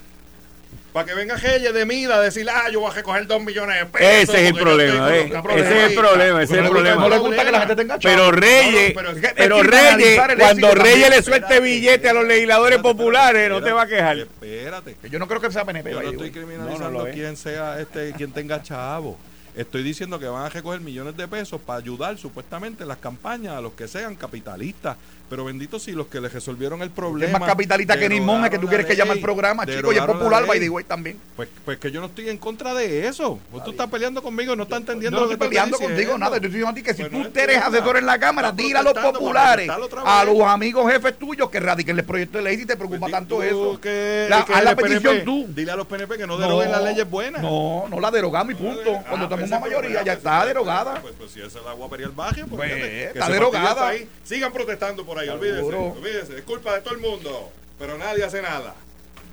Para 0.93 1.07
que 1.07 1.15
venga 1.15 1.37
Reyes 1.37 1.73
de 1.73 1.87
Mida 1.87 2.17
a 2.17 2.21
decir, 2.21 2.47
ah, 2.51 2.69
yo 2.71 2.81
voy 2.81 2.91
a 2.91 2.95
recoger 2.95 3.27
dos 3.27 3.43
millones 3.43 3.79
de 3.79 3.87
pesos. 3.87 4.09
Ese 4.35 4.43
es 4.45 4.51
el 4.51 4.55
problema, 4.61 5.17
eh. 5.17 5.29
problema. 5.43 5.55
Ese 5.69 5.79
es 5.79 5.91
el 5.91 5.95
problema, 5.99 6.43
ese 6.43 6.43
es 6.43 6.51
No 6.51 6.57
el 6.57 6.63
le 6.65 6.69
gusta- 6.69 6.73
problema. 6.75 7.01
No 7.03 7.09
le 7.09 7.19
gusta 7.19 7.45
que 7.47 7.51
la 7.53 7.59
gente 7.61 7.77
tenga 7.77 7.99
chavo. 7.99 8.15
Pero 8.15 8.31
Reyes, 8.33 8.95
No, 8.95 9.03
no, 9.03 9.09
pero 9.09 9.11
es 9.11 9.21
que- 9.29 9.35
pero 9.35 9.57
es 9.57 9.63
que 9.63 9.69
Reyes, 9.71 10.21
cuando 10.39 10.75
Reyes 10.75 10.91
también. 10.93 11.11
le 11.11 11.23
suelte 11.23 11.61
billete 11.61 12.09
a 12.11 12.13
los 12.13 12.25
legisladores 12.27 12.79
populares, 12.81 13.49
no 13.49 13.63
te 13.63 13.73
va 13.73 13.83
a 13.83 13.87
quejar. 13.87 14.19
Espérate. 14.19 14.97
Yo 15.11 15.19
no 15.19 15.27
creo 15.27 15.41
que 15.41 15.51
sea 15.51 15.65
PNP. 15.65 15.93
Yo 15.93 16.03
no 16.03 16.11
estoy 16.11 16.31
criminalizando 16.31 17.05
quien 17.11 17.37
sea 17.39 17.81
este, 17.81 18.13
quien 18.13 18.33
tenga 18.33 18.63
chavo. 18.63 19.19
Estoy 19.55 19.83
diciendo 19.83 20.19
que 20.19 20.27
van 20.27 20.45
a 20.47 20.49
recoger 20.49 20.81
millones 20.81 21.15
de 21.17 21.29
pesos 21.29 21.61
para 21.61 21.79
ayudar 21.79 22.17
supuestamente 22.17 22.85
en 22.85 22.89
las 22.89 22.97
campañas 22.99 23.55
a 23.57 23.61
los 23.61 23.73
que 23.75 23.87
sean 23.87 24.15
capitalistas. 24.17 24.97
Pero 25.29 25.47
bendito 25.47 25.79
si 25.79 25.93
los 25.93 26.09
que 26.09 26.21
les 26.21 26.31
resolvieron 26.31 26.83
el 26.83 26.91
problema. 26.91 27.33
Es 27.33 27.41
más 27.41 27.49
capitalista 27.49 27.99
que 27.99 28.07
Nimón, 28.07 28.45
es 28.45 28.51
que 28.51 28.59
tú 28.59 28.67
quieres 28.67 28.85
que 28.85 28.95
llame 28.95 29.13
el 29.13 29.21
programa, 29.21 29.65
chico, 29.65 29.91
y 29.91 29.97
es 29.97 30.03
popular, 30.03 30.47
by 30.47 30.61
the 30.61 30.69
way, 30.69 30.85
también. 30.85 31.19
Pues, 31.37 31.49
pues 31.65 31.79
que 31.79 31.91
yo 31.91 32.01
no 32.01 32.09
estoy 32.09 32.29
en 32.29 32.37
contra 32.37 32.75
de 32.75 33.07
eso. 33.09 33.39
Pues 33.51 33.65
tú 33.65 33.71
estás 33.71 33.89
peleando 33.89 34.23
conmigo 34.23 34.55
no 34.55 34.65
estás 34.65 34.81
entendiendo 34.81 35.17
Yo 35.17 35.21
no 35.23 35.27
lo 35.29 35.33
estoy 35.33 35.49
que 35.49 35.55
estoy 35.57 35.71
peleando 35.71 35.79
contigo 35.79 36.19
nada. 36.19 36.33
Yo 36.33 36.37
estoy 36.37 36.51
diciendo 36.51 36.69
a 36.71 36.75
ti 36.75 36.83
que 36.83 36.93
si 36.95 37.05
Pues 37.05 37.33
tú 37.33 37.39
eres 37.41 37.63
asesor 37.63 37.97
en 37.97 38.05
la 38.07 38.19
Cámara, 38.19 38.53
dile 38.53 38.79
a 38.79 38.83
los 38.83 38.93
para 38.93 39.11
populares, 39.13 39.71
a 40.05 40.25
los 40.25 40.41
amigos 40.43 40.93
jefes 40.93 41.19
tuyos 41.19 41.49
que 41.49 41.61
radiquen 41.61 41.99
el 41.99 42.05
proyecto 42.05 42.37
de 42.37 42.45
ley 42.45 42.59
si 42.59 42.67
te 42.67 42.77
preocupa 42.77 43.01
Pues 43.01 43.13
tanto 43.13 43.43
eso. 43.43 43.81
que- 43.81 44.27
La- 44.29 44.45
que 44.45 44.53
haz 44.53 44.65
la 44.65 44.77
PNP, 44.77 44.83
petición 44.83 45.25
tú. 45.25 45.47
Dile 45.49 45.73
a 45.73 45.77
los 45.77 45.87
PNP 45.87 46.19
que 46.19 46.27
no 46.27 46.37
deroguen 46.37 46.71
las 46.71 46.85
leyes 46.85 47.09
buenas. 47.09 47.41
No, 47.41 47.87
no 47.89 48.01
la 48.01 48.11
derogamos 48.11 48.53
y 48.53 48.57
punto. 48.57 48.97
Ah, 48.99 49.05
Cuando 49.09 49.29
pues 49.43 49.51
tenemos 49.51 49.69
ese 49.69 49.77
una 49.77 49.81
mayoría, 49.81 49.99
ya 49.99 50.05
pues, 50.05 50.17
está 50.19 50.37
pues, 50.39 50.49
derogada. 50.49 51.01
Pues, 51.03 51.15
pues 51.19 51.31
si 51.31 51.41
es 51.41 51.55
la 51.55 51.73
guapería 51.73 52.07
del 52.07 52.17
barrio, 52.17 52.47
pues, 52.47 52.71
Pues, 52.73 52.83
está 53.15 53.29
derogada. 53.29 53.93
Sigan 54.25 54.53
protestando 54.53 55.05
por 55.05 55.19
ahí, 55.19 55.29
olvídese, 55.29 55.59
Seguro. 55.59 55.83
olvídese. 55.93 56.39
Es 56.39 56.43
culpa 56.43 56.75
de 56.75 56.81
todo 56.81 56.95
el 56.95 57.01
mundo, 57.01 57.53
pero 57.79 57.99
nadie 57.99 58.25
hace 58.25 58.43
nada. 58.43 58.75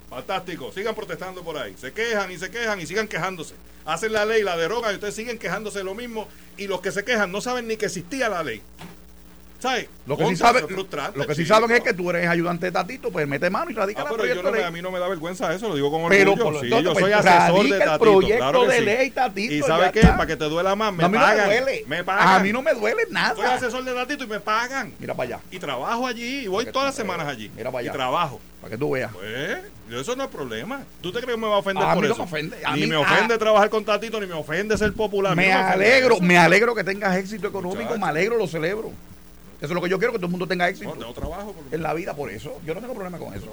Fantástico, 0.09 0.71
sigan 0.71 0.95
protestando 0.95 1.43
por 1.43 1.57
ahí. 1.57 1.75
Se 1.79 1.93
quejan 1.93 2.31
y 2.31 2.37
se 2.37 2.49
quejan 2.49 2.79
y 2.81 2.85
sigan 2.87 3.07
quejándose. 3.07 3.53
Hacen 3.85 4.11
la 4.11 4.25
ley, 4.25 4.43
la 4.43 4.57
derogan 4.57 4.91
y 4.91 4.95
ustedes 4.95 5.15
siguen 5.15 5.37
quejándose 5.37 5.79
de 5.79 5.83
lo 5.83 5.93
mismo. 5.93 6.27
Y 6.57 6.67
los 6.67 6.81
que 6.81 6.91
se 6.91 7.03
quejan 7.03 7.31
no 7.31 7.41
saben 7.41 7.67
ni 7.67 7.77
que 7.77 7.85
existía 7.85 8.27
la 8.29 8.43
ley. 8.43 8.61
¿Sabes? 9.59 9.87
Lo 10.07 10.15
que, 10.17 10.25
sí 10.25 10.35
frustrante, 10.69 11.19
lo 11.19 11.27
que 11.27 11.35
sí 11.35 11.45
saben 11.45 11.69
es 11.71 11.81
que 11.81 11.93
tú 11.93 12.09
eres 12.09 12.27
ayudante 12.29 12.67
de 12.67 12.71
Tatito, 12.71 13.11
pues 13.11 13.27
mete 13.27 13.49
mano 13.49 13.69
y 13.69 13.73
radica 13.73 14.03
Ah, 14.03 14.07
el 14.09 14.15
pero 14.15 14.25
yo 14.33 14.41
no 14.41 14.51
de 14.51 14.57
ley. 14.59 14.65
a 14.65 14.71
mí 14.71 14.81
no 14.81 14.89
me 14.89 14.99
da 14.99 15.07
vergüenza 15.09 15.53
eso, 15.53 15.67
lo 15.67 15.75
digo 15.75 15.91
con 15.91 16.07
Pero, 16.07 16.31
orgullo. 16.31 16.43
por 16.45 16.53
lo 16.53 16.61
sí, 16.61 16.69
tanto, 16.69 16.83
yo 16.85 16.93
pues, 16.93 17.03
soy 17.03 17.11
asesor 17.11 17.63
de 17.69 17.77
Tatito. 17.79 17.99
proyecto 17.99 18.37
claro 18.37 18.61
que 18.61 18.67
de 18.69 18.79
sí. 18.79 18.85
ley, 18.85 19.11
Tatito, 19.11 19.53
¿Y 19.53 19.59
ya 19.59 19.67
sabe 19.67 19.91
qué? 19.91 19.99
está. 19.99 20.15
Para 20.15 20.27
que 20.27 20.37
te 20.37 20.45
duela 20.45 20.75
más, 20.77 20.93
me 20.93 20.99
No, 21.01 21.05
a 21.05 21.09
mí 21.09 21.17
no 21.17 21.23
pagan. 21.23 21.49
me 21.87 22.03
pagan. 22.05 22.27
A 22.27 22.39
mí 22.39 22.53
no 22.53 22.61
me 22.61 22.73
duele 22.73 23.03
Soy 23.03 23.11
nada. 23.13 23.55
asesor 23.55 23.83
de 23.83 23.93
Tatito 23.93 24.23
y 24.23 24.27
me 24.27 24.39
pagan. 24.39 24.93
Mira 24.97 25.13
para 25.13 25.27
allá, 25.35 25.39
Y 25.51 25.59
trabajo 25.59 26.07
allí, 26.07 26.39
y 26.39 26.47
voy 26.47 26.65
todas 26.67 26.87
las 26.87 26.95
semanas 26.95 27.27
allí. 27.27 27.51
Mira 27.53 27.69
para 27.69 27.83
Y 27.83 27.87
allá. 27.87 27.93
trabajo. 27.97 28.39
para 28.61 28.71
que 28.71 28.77
tú 28.77 28.91
veas. 28.91 29.11
Pues, 29.13 29.59
eso 30.01 30.15
no 30.17 30.23
es 30.23 30.29
problema. 30.29 30.83
¿Tú 31.01 31.11
te 31.13 31.19
crees 31.19 31.35
que 31.35 31.41
me 31.41 31.47
va 31.47 31.55
a 31.55 31.59
ofender 31.59 31.83
A 31.85 31.93
por 31.93 32.01
mí 32.03 32.07
no 32.09 32.13
eso? 32.13 32.23
me 32.23 32.29
ofende. 32.29 32.57
A 32.65 32.75
Ni 32.75 32.81
mí- 32.81 32.87
me 32.87 32.95
ofende 32.97 33.37
trabajar 33.37 33.69
con 33.69 33.83
Tatito, 33.85 34.19
ni 34.21 34.27
me 34.27 34.33
ofende 34.33 34.77
ser 34.77 34.91
popular. 34.93 35.35
Me 35.35 35.51
alegro, 35.51 36.19
me 36.21 36.37
alegro 36.37 36.73
que 36.75 36.83
tengas 36.85 37.15
éxito 37.17 37.47
económico, 37.47 37.83
Muchacho. 37.83 37.99
me 37.99 38.07
alegro, 38.07 38.37
lo 38.37 38.47
celebro. 38.47 38.91
Eso 39.59 39.65
es 39.67 39.71
lo 39.71 39.81
que 39.81 39.89
yo 39.89 39.97
quiero, 39.99 40.13
que 40.13 40.19
todo 40.19 40.27
el 40.27 40.31
mundo 40.31 40.47
tenga 40.47 40.65
No, 40.65 40.69
éxito 40.71 40.93
tengo 40.93 41.13
trabajo. 41.13 41.53
por- 41.53 41.73
en 41.73 41.83
la 41.83 41.93
vida, 41.93 42.13
por 42.15 42.29
eso. 42.31 42.59
Yo 42.65 42.73
no 42.73 42.79
tengo 42.81 42.93
problema 42.93 43.17
con 43.17 43.33
eso. 43.33 43.45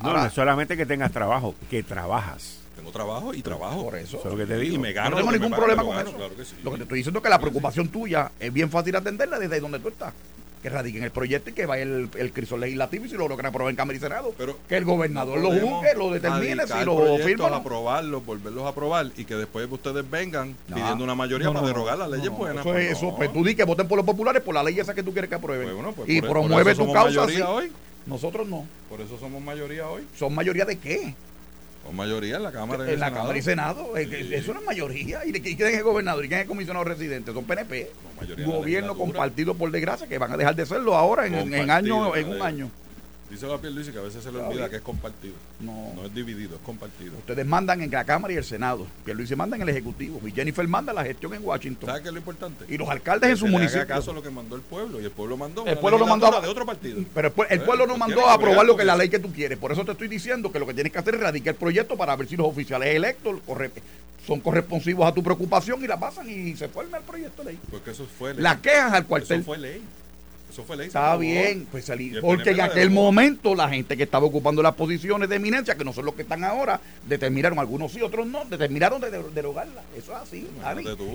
No, 0.00 0.06
Ahora, 0.08 0.20
no 0.22 0.26
es 0.28 0.32
solamente 0.34 0.76
que 0.76 0.86
tengas 0.86 1.10
trabajo, 1.10 1.54
que 1.70 1.82
trabajas. 1.82 2.58
Tengo 2.76 2.90
trabajo 2.92 3.34
y 3.34 3.42
trabajo. 3.42 3.84
por 3.84 3.96
eso. 3.96 4.18
Eso 4.18 4.28
es 4.28 4.32
lo 4.34 4.38
que 4.38 4.46
te 4.46 4.58
digo. 4.58 4.74
Y 4.74 4.78
me 4.78 4.92
gano. 4.92 5.10
no 5.10 5.16
tengo 5.16 5.32
ningún 5.32 5.50
problema 5.50 5.82
con 5.82 5.98
eso. 5.98 6.12
Claro 6.14 6.36
que 6.36 6.44
sí. 6.44 6.54
Lo 6.62 6.70
que 6.70 6.76
te 6.76 6.82
estoy 6.84 6.98
diciendo 6.98 7.18
es 7.18 7.22
que 7.24 7.28
la 7.30 7.40
preocupación 7.40 7.88
tuya 7.88 8.30
es 8.38 8.52
bien 8.52 8.70
fácil 8.70 8.94
atenderla 8.94 9.38
desde 9.38 9.58
donde 9.58 9.78
tú 9.80 9.88
estás. 9.88 10.12
Que 10.62 10.68
radiquen 10.70 11.04
el 11.04 11.12
proyecto 11.12 11.50
y 11.50 11.52
que 11.52 11.66
vaya 11.66 11.84
el, 11.84 12.08
el 12.18 12.32
crisol 12.32 12.60
legislativo 12.60 13.04
y 13.04 13.08
si 13.08 13.16
lo 13.16 13.28
logran 13.28 13.46
aprobar 13.46 13.70
en 13.70 13.76
Cámara 13.76 13.96
y 13.96 14.00
Senado. 14.00 14.34
Pero 14.36 14.58
que 14.68 14.76
el 14.76 14.84
gobernador 14.84 15.38
lo 15.38 15.50
juzgue, 15.50 15.94
lo 15.96 16.10
determine, 16.10 16.66
si 16.66 16.84
lo 16.84 17.16
firma 17.18 17.46
aprobarlos, 17.54 18.26
volverlos 18.26 18.64
a 18.64 18.68
aprobar 18.68 19.06
y 19.16 19.24
que 19.24 19.34
después 19.36 19.68
ustedes 19.70 20.08
vengan 20.10 20.56
No. 20.68 20.74
pidiendo 20.76 21.04
una 21.04 21.14
mayoría 21.14 21.46
No, 21.46 21.52
para 21.52 21.62
no, 21.62 21.68
derogar 21.68 21.98
las 21.98 22.10
leyes 22.10 22.26
no, 22.30 22.36
buenas. 22.36 22.66
Eso 22.66 22.76
es 22.76 22.86
Pues 22.86 22.96
eso. 22.98 23.06
no. 23.10 23.16
Pues 23.16 23.32
tú 23.32 23.44
di 23.44 23.54
que 23.54 23.62
voten 23.64 23.86
por 23.86 23.96
los 23.98 24.04
populares 24.06 24.42
por 24.42 24.54
la 24.54 24.62
ley 24.64 24.78
esa 24.80 24.94
que 24.94 25.02
tú 25.04 25.12
quieres 25.12 25.28
que 25.28 25.36
aprueben. 25.36 25.64
Pues 25.64 25.74
bueno, 25.76 25.92
pues 25.92 26.08
y 26.08 26.20
por- 26.20 26.28
por 26.30 26.36
promueve 26.40 26.72
eso 26.72 26.82
tu 26.82 26.88
somos 26.88 26.94
causa. 27.04 27.20
mayoría 27.20 27.44
así. 27.44 27.52
hoy. 27.52 27.72
Nosotros 28.06 28.48
no. 28.48 28.66
Por 28.88 29.00
eso 29.00 29.16
somos 29.18 29.40
mayoría 29.42 29.86
hoy. 29.88 30.02
¿Son 30.18 30.34
mayoría 30.34 30.64
de 30.64 30.76
qué? 30.76 31.14
Con 31.84 31.96
mayoría 31.96 32.36
en 32.36 32.42
la 32.42 32.52
Cámara 32.52 32.88
y 32.88 32.94
en, 32.94 33.00
la 33.00 33.12
Cámara 33.12 33.38
y 33.38 33.42
Senado. 33.42 33.96
Eso 33.96 34.52
no 34.52 34.60
es 34.60 34.66
mayoría. 34.66 35.24
¿Y 35.24 35.32
quién 35.32 35.68
es 35.68 35.76
el 35.78 35.82
gobernador? 35.82 36.24
¿Y 36.24 36.28
quién 36.28 36.40
es 36.40 36.44
el 36.44 36.48
comisionado 36.48 36.84
residente? 36.84 37.32
Son 37.32 37.44
PNP. 37.44 37.90
Gobierno 38.44 38.96
compartido, 38.96 39.54
por 39.54 39.70
desgracia, 39.70 40.06
que 40.06 40.18
van 40.18 40.32
a 40.32 40.36
dejar 40.36 40.54
de 40.54 40.66
serlo 40.66 40.94
ahora 40.96 41.26
en, 41.26 41.54
en, 41.54 41.70
año, 41.70 42.14
en 42.14 42.28
un 42.28 42.42
año. 42.42 42.70
Dice 43.30 43.46
la 43.46 43.56
Luis 43.56 43.90
que 43.90 43.98
a 43.98 44.02
veces 44.02 44.24
se 44.24 44.32
le 44.32 44.38
olvida 44.38 44.70
que 44.70 44.76
es 44.76 44.82
compartido. 44.82 45.34
No. 45.60 45.92
No 45.94 46.06
es 46.06 46.14
dividido, 46.14 46.56
es 46.56 46.62
compartido. 46.62 47.12
Ustedes 47.18 47.44
mandan 47.44 47.82
en 47.82 47.90
la 47.90 48.04
Cámara 48.04 48.32
y 48.32 48.36
el 48.36 48.44
Senado. 48.44 48.86
Luis 49.04 49.28
se 49.28 49.36
manda 49.36 49.56
en 49.56 49.62
el 49.62 49.68
Ejecutivo. 49.68 50.20
Y 50.26 50.32
Jennifer 50.32 50.66
manda 50.66 50.92
la 50.92 51.04
gestión 51.04 51.34
en 51.34 51.44
Washington. 51.44 51.86
¿Sabes 51.86 52.02
qué 52.02 52.08
es 52.08 52.14
lo 52.14 52.20
importante? 52.20 52.64
Y 52.68 52.78
los 52.78 52.88
alcaldes 52.88 53.30
en 53.30 53.36
su 53.36 53.46
municipio. 53.46 53.82
Haga 53.82 53.96
caso 53.96 54.12
lo 54.12 54.22
que 54.22 54.30
mandó 54.30 54.56
el 54.56 54.62
pueblo. 54.62 55.00
Y 55.00 55.04
el 55.04 55.10
pueblo 55.10 55.36
mandó. 55.36 55.66
El 55.66 55.78
pueblo 55.78 55.98
lo 55.98 56.06
mandó 56.06 56.40
de 56.40 56.48
otro 56.48 56.64
partido. 56.64 57.02
Pero 57.14 57.32
el, 57.50 57.60
pueblo 57.62 57.86
no 57.86 57.98
mandó 57.98 58.26
a 58.26 58.34
aprobar 58.34 58.64
lo 58.64 58.76
que 58.76 58.84
la 58.84 58.96
ley 58.96 59.08
que 59.10 59.18
tú 59.18 59.30
quieres. 59.32 59.58
Por 59.58 59.72
eso 59.72 59.84
te 59.84 59.92
estoy 59.92 60.08
diciendo 60.08 60.50
que 60.50 60.58
lo 60.58 60.66
que 60.66 60.74
tienes 60.74 60.92
que 60.92 60.98
hacer 60.98 61.14
es 61.14 61.20
radicar 61.20 61.54
el 61.54 61.58
proyecto 61.58 61.96
para 61.96 62.16
ver 62.16 62.28
si 62.28 62.36
los 62.36 62.46
oficiales 62.46 62.94
electos 62.94 63.40
son 64.26 64.40
corresponsivos 64.40 65.06
a 65.06 65.12
tu 65.12 65.22
preocupación 65.22 65.82
y 65.82 65.86
la 65.86 65.98
pasan 65.98 66.28
y 66.28 66.56
se 66.56 66.68
forma 66.68 66.98
el 66.98 67.04
proyecto 67.04 67.42
de 67.42 67.52
ley. 67.52 67.60
Porque 67.70 67.90
eso 67.90 68.06
fue 68.06 68.34
ley. 68.34 68.42
La 68.42 68.60
quejas 68.60 68.92
al 68.92 69.06
cuartel. 69.06 69.40
Eso 69.40 69.46
fue 69.46 69.58
ley. 69.58 69.82
Eso 70.58 70.66
fue 70.66 70.76
ley. 70.76 70.88
Está 70.88 71.16
bien, 71.16 71.68
pues 71.70 71.84
salir. 71.84 72.20
Porque 72.20 72.50
en 72.50 72.60
aquel 72.60 72.90
momento 72.90 73.54
la 73.54 73.68
gente 73.68 73.96
que 73.96 74.02
estaba 74.02 74.26
ocupando 74.26 74.60
las 74.60 74.74
posiciones 74.74 75.28
de 75.28 75.36
eminencia, 75.36 75.76
que 75.76 75.84
no 75.84 75.92
son 75.92 76.04
los 76.04 76.16
que 76.16 76.22
están 76.22 76.42
ahora, 76.42 76.80
determinaron, 77.06 77.60
algunos 77.60 77.92
sí, 77.92 78.02
otros 78.02 78.26
no, 78.26 78.44
determinaron 78.44 79.00
de 79.00 79.22
derogarla. 79.32 79.84
Eso 79.96 80.10
es 80.16 80.18
así. 80.18 80.48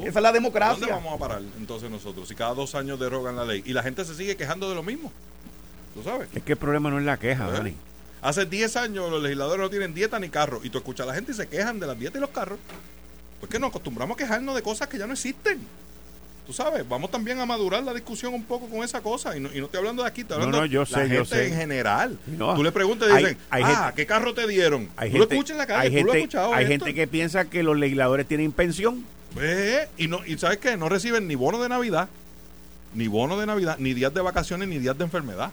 Esa 0.06 0.19
es 0.19 0.23
la 0.23 0.32
democracia. 0.32 0.79
¿Dónde 0.79 0.93
vamos 0.93 1.13
a 1.15 1.17
parar 1.17 1.41
entonces 1.60 1.91
nosotros? 1.91 2.25
Si 2.29 2.36
cada 2.36 2.53
dos 2.53 2.73
años 2.73 2.97
derogan 2.97 3.36
la 3.36 3.43
ley 3.43 3.62
y 3.65 3.73
la 3.73 3.84
gente 3.84 4.06
se 4.06 4.15
sigue 4.15 4.38
quejando 4.38 4.69
de 4.69 4.75
lo 4.75 4.84
mismo. 4.84 5.12
¿Tú 5.93 6.03
sabes? 6.03 6.29
Es 6.34 6.41
que 6.41 6.53
el 6.53 6.58
problema 6.58 6.89
no 6.89 6.97
es 6.97 7.06
la 7.06 7.17
queja, 7.17 7.49
¿Eh? 7.49 7.51
Dani. 7.51 7.75
Hace 8.21 8.45
10 8.45 8.77
años 8.77 9.12
los 9.12 9.21
legisladores 9.21 9.62
no 9.62 9.69
tienen 9.69 9.93
dieta 9.93 10.19
ni 10.19 10.29
carro. 10.29 10.62
Y 10.63 10.69
tú 10.69 10.77
escuchas 10.77 11.06
a 11.06 11.10
la 11.10 11.15
gente 11.15 11.34
y 11.34 11.36
se 11.36 11.49
quejan 11.49 11.82
de 11.82 11.88
las 11.88 11.99
dietas 11.99 12.15
y 12.15 12.21
los 12.21 12.29
carros. 12.29 12.60
Porque 13.41 13.60
nos 13.60 13.71
acostumbramos 13.71 14.15
a 14.15 14.17
quejarnos 14.17 14.56
de 14.56 14.62
cosas 14.62 14.88
que 14.88 14.97
ya 14.97 15.06
no 15.06 15.12
existen 15.12 15.60
tú 16.45 16.53
sabes, 16.53 16.88
vamos 16.88 17.10
también 17.12 17.39
a 17.39 17.45
madurar 17.45 17.84
la 17.84 17.93
discusión 17.93 18.34
un 18.34 18.43
poco 18.43 18.67
con 18.67 18.84
esa 18.84 19.01
cosa. 19.01 19.36
Y 19.36 19.39
no, 19.39 19.49
y 19.53 19.60
no 19.60 19.65
estoy 19.65 19.79
hablando 19.79 20.03
de 20.03 20.10
aquí, 20.10 20.21
estoy 20.21 20.36
hablando 20.36 20.62
de 20.62 20.67
la 20.69 21.08
gente 21.08 21.47
en 21.47 21.56
general. 21.56 22.17
tú 22.56 22.63
le 22.63 22.71
preguntas 22.71 23.10
y 23.10 23.17
dicen, 23.17 23.38
ah, 23.49 23.93
¿qué 23.95 24.06
carro 24.06 24.34
te 24.34 24.47
dieron? 24.47 24.89
Hay 24.95 25.10
tú 25.10 25.17
gente, 25.17 25.36
lo 25.36 25.39
escuchas 25.39 25.51
en 25.51 25.58
la 25.58 25.67
calle, 25.67 25.88
hay, 25.88 25.91
gente, 25.91 26.38
hay 26.38 26.67
gente 26.67 26.93
que 26.93 27.08
piensa 27.08 27.45
que 27.45 27.63
los 27.63 27.77
legisladores 27.77 28.27
tienen 28.27 28.51
pensión. 28.51 29.06
Pues, 29.34 29.88
y, 29.97 30.08
no, 30.08 30.25
y 30.25 30.38
¿sabes 30.38 30.60
qué? 30.60 30.77
No 30.77 30.89
reciben 30.89 31.27
ni 31.27 31.36
bono 31.36 31.62
de 31.62 31.69
Navidad, 31.69 32.08
ni 32.93 33.08
bono 33.08 33.39
de 33.39 33.45
Navidad, 33.45 33.77
ni 33.79 33.93
días 33.93 34.13
de 34.13 34.21
vacaciones, 34.21 34.67
ni 34.67 34.77
días 34.77 34.97
de 34.97 35.03
enfermedad. 35.03 35.51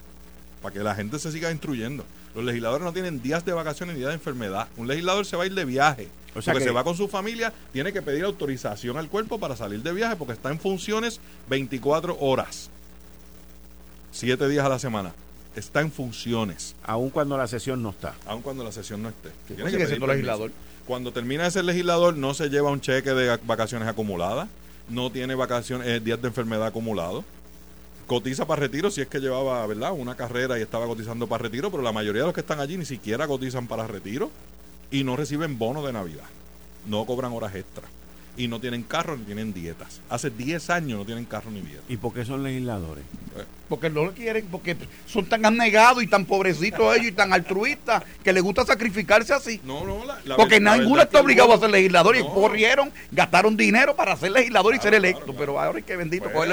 Para 0.61 0.75
que 0.75 0.81
la 0.81 0.95
gente 0.95 1.19
se 1.19 1.33
siga 1.33 1.51
instruyendo. 1.51 2.05
Los 2.35 2.45
legisladores 2.45 2.85
no 2.85 2.93
tienen 2.93 3.23
días 3.23 3.47
de 3.47 3.53
vacaciones 3.55 3.95
ni 3.95 4.01
días 4.01 4.11
de 4.11 4.17
enfermedad. 4.17 4.69
Un 4.77 4.87
legislador 4.87 5.25
se 5.25 5.37
va 5.37 5.45
a 5.45 5.47
ir 5.47 5.55
de 5.55 5.65
viaje 5.65 6.09
o 6.35 6.43
sea 6.43 6.53
porque 6.53 6.67
se 6.67 6.73
va 6.73 6.85
con 6.85 6.97
su 6.97 7.09
familia, 7.09 7.53
tiene 7.73 7.93
que 7.93 8.03
pedir 8.03 8.25
autorización 8.25 8.97
al 8.97 9.09
cuerpo 9.09 9.39
para 9.39 9.57
salir 9.57 9.83
de 9.83 9.93
viaje 9.93 10.17
porque 10.17 10.35
está 10.35 10.51
en 10.51 10.59
funciones 10.59 11.21
24 11.49 12.17
horas. 12.21 12.71
Siete 14.13 14.49
días 14.49 14.65
a 14.65 14.69
la 14.69 14.79
semana. 14.79 15.13
Está 15.57 15.81
en 15.81 15.91
funciones. 15.91 16.77
Aun 16.85 17.11
cuando 17.11 17.37
la 17.37 17.49
sesión 17.49 17.83
no 17.83 17.91
está. 17.91 18.15
Aun 18.27 18.43
cuando 18.43 18.63
la 18.63 18.73
sesión 18.73 19.03
no 19.03 19.09
esté. 19.09 19.31
Tiene 19.47 19.71
que 19.71 19.87
ser 19.87 20.01
legislador. 20.01 20.53
Cuando 20.87 21.13
termina 21.13 21.45
de 21.45 21.51
ser 21.51 21.65
legislador, 21.65 22.17
no 22.17 22.35
se 22.35 22.49
lleva 22.49 22.71
un 22.71 22.81
cheque 22.81 23.11
de 23.11 23.37
vacaciones 23.45 23.89
acumuladas. 23.89 24.49
No 24.89 25.11
tiene 25.11 25.35
vacaciones, 25.35 25.87
eh, 25.87 26.01
días 26.01 26.21
de 26.21 26.29
enfermedad 26.29 26.67
acumulados 26.67 27.25
cotiza 28.11 28.45
para 28.45 28.63
retiro 28.63 28.91
si 28.91 29.01
es 29.01 29.07
que 29.07 29.21
llevaba, 29.21 29.65
¿verdad? 29.69 29.93
Una 29.93 30.17
carrera 30.17 30.59
y 30.59 30.63
estaba 30.63 30.85
cotizando 30.87 31.29
para 31.29 31.45
retiro, 31.45 31.71
pero 31.71 31.81
la 31.81 31.93
mayoría 31.93 32.23
de 32.23 32.27
los 32.27 32.35
que 32.35 32.41
están 32.41 32.59
allí 32.59 32.77
ni 32.77 32.85
siquiera 32.85 33.29
cotizan 33.29 33.69
para 33.69 33.87
retiro 33.87 34.33
y 34.91 35.05
no 35.05 35.17
reciben 35.17 35.59
bono 35.59 35.85
de 35.85 35.93
Navidad. 35.93 36.25
No 36.87 37.05
cobran 37.05 37.33
horas 37.33 37.55
extras. 37.55 37.91
Y 38.37 38.49
no 38.49 38.61
tienen 38.61 38.83
carro 38.83 39.17
ni 39.17 39.25
tienen 39.25 39.53
dietas. 39.53 40.01
Hace 40.09 40.31
10 40.31 40.71
años 40.71 40.99
no 40.99 41.05
tienen 41.05 41.25
carro 41.25 41.51
ni 41.51 41.61
dieta. 41.61 41.83
¿Y 41.89 41.97
por 41.97 42.13
qué 42.15 42.25
son 42.25 42.43
legisladores? 42.43 43.05
Eh, 43.37 43.45
porque 43.71 43.89
no 43.89 44.05
lo 44.05 44.13
quieren, 44.13 44.47
porque 44.51 44.77
son 45.07 45.25
tan 45.27 45.47
abnegados 45.47 46.03
y 46.03 46.09
tan 46.09 46.25
pobrecitos 46.25 46.97
ellos 46.97 47.07
y 47.07 47.13
tan 47.13 47.33
altruistas 47.33 48.03
que 48.25 48.33
les 48.33 48.43
gusta 48.43 48.67
sacrificarse 48.67 49.33
así. 49.33 49.61
No, 49.65 49.87
no, 49.87 50.01
la, 50.25 50.37
Porque 50.37 50.59
ninguno 50.61 51.01
está 51.01 51.21
obligado 51.21 51.55
a 51.55 51.59
ser 51.59 51.71
legislador 51.71 52.17
y 52.17 52.23
corrieron, 52.25 52.93
gastaron 53.13 53.57
dinero 53.57 53.95
para 53.95 54.17
ser 54.17 54.33
legislador 54.33 54.75
y 54.75 54.79
ser 54.81 54.95
electo. 54.95 55.35
Pero 55.39 55.59
ahora 55.61 55.79
hay 55.79 55.85
que 55.85 55.97
bendito, 55.97 56.29
pues, 56.33 56.51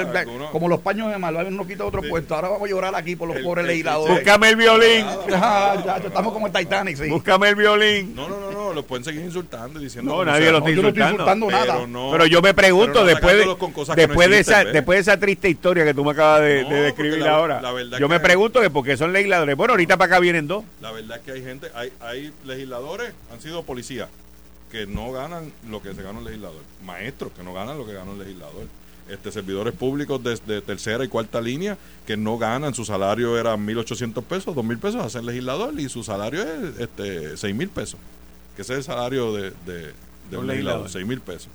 como 0.52 0.68
los 0.68 0.80
paños 0.80 1.10
de 1.10 1.18
malo, 1.18 1.40
uno 1.46 1.66
quita 1.66 1.84
otro 1.84 2.02
puesto. 2.02 2.36
Ahora 2.36 2.50
vamos 2.50 2.68
a 2.68 2.70
llorar 2.70 2.94
aquí 2.94 3.16
por 3.16 3.28
los 3.28 3.38
pobres 3.38 3.66
legisladores. 3.66 4.16
Búscame 4.16 4.50
el 4.50 4.56
violín. 4.56 5.06
ya, 5.28 6.00
estamos 6.04 6.32
como 6.32 6.46
el 6.46 6.52
Titanic, 6.52 6.96
sí. 6.96 7.08
Búscame 7.08 7.48
el 7.48 7.56
violín. 7.56 8.14
No, 8.14 8.28
no, 8.28 8.38
no, 8.38 8.50
no, 8.52 8.72
los 8.72 8.84
pueden 8.84 9.04
seguir 9.04 9.22
insultando 9.22 9.80
y 9.80 9.84
diciendo. 9.84 10.14
No, 10.14 10.24
nadie 10.24 10.52
los 10.52 10.60
está 10.60 10.70
insultando. 10.70 10.72
Yo 10.72 10.82
no 10.82 10.88
estoy 10.88 11.02
insultando 11.02 11.50
nada. 11.50 12.12
Pero, 12.12 12.26
yo 12.26 12.42
me 12.42 12.54
pregunto, 12.54 13.04
después, 13.04 13.36
de, 13.36 13.56
después, 13.96 14.30
de 14.30 14.38
esa, 14.38 14.64
después 14.64 14.98
de 14.98 15.00
esa 15.00 15.18
triste 15.18 15.48
historia 15.48 15.84
que 15.84 15.94
tú 15.94 16.04
me 16.04 16.12
acabas 16.12 16.42
de, 16.42 16.64
describir 16.64 17.07
ahora. 17.26 17.62
Yo 17.98 18.08
me 18.08 18.20
pregunto 18.20 18.60
que 18.60 18.70
por 18.70 18.84
qué 18.84 18.96
son 18.96 19.12
legisladores. 19.12 19.56
Bueno, 19.56 19.72
ahorita 19.72 19.96
para 19.96 20.14
acá 20.14 20.20
vienen 20.20 20.46
dos. 20.46 20.64
La 20.80 20.92
verdad 20.92 21.18
es 21.18 21.24
que 21.24 21.32
hay 21.32 21.42
gente, 21.42 21.70
hay, 21.74 21.92
hay 22.00 22.32
legisladores, 22.44 23.12
han 23.32 23.40
sido 23.40 23.62
policías, 23.62 24.08
que 24.70 24.86
no 24.86 25.12
ganan 25.12 25.52
lo 25.68 25.82
que 25.82 25.94
se 25.94 26.02
gana 26.02 26.18
un 26.18 26.24
legislador. 26.24 26.62
Maestros 26.84 27.32
que 27.32 27.42
no 27.42 27.54
ganan 27.54 27.78
lo 27.78 27.86
que 27.86 27.94
gana 27.94 28.10
un 28.10 28.18
legislador. 28.18 28.66
Este, 29.08 29.32
servidores 29.32 29.72
públicos 29.72 30.22
de, 30.22 30.60
tercera 30.60 31.02
y 31.02 31.08
cuarta 31.08 31.40
línea 31.40 31.78
que 32.06 32.18
no 32.18 32.36
ganan, 32.36 32.74
su 32.74 32.84
salario 32.84 33.38
era 33.38 33.56
1.800 33.56 34.22
pesos, 34.22 34.54
2.000 34.54 34.78
pesos 34.78 35.02
a 35.02 35.08
ser 35.08 35.24
legislador 35.24 35.80
y 35.80 35.88
su 35.88 36.04
salario 36.04 36.42
es 36.42 36.78
este, 36.78 37.32
6.000 37.32 37.70
pesos, 37.70 37.98
que 38.54 38.60
ese 38.60 38.74
es 38.74 38.78
el 38.80 38.84
salario 38.84 39.32
de, 39.32 39.52
de, 40.30 40.36
un 40.36 40.46
legislador, 40.46 40.88
6.000 40.88 41.20
pesos. 41.20 41.48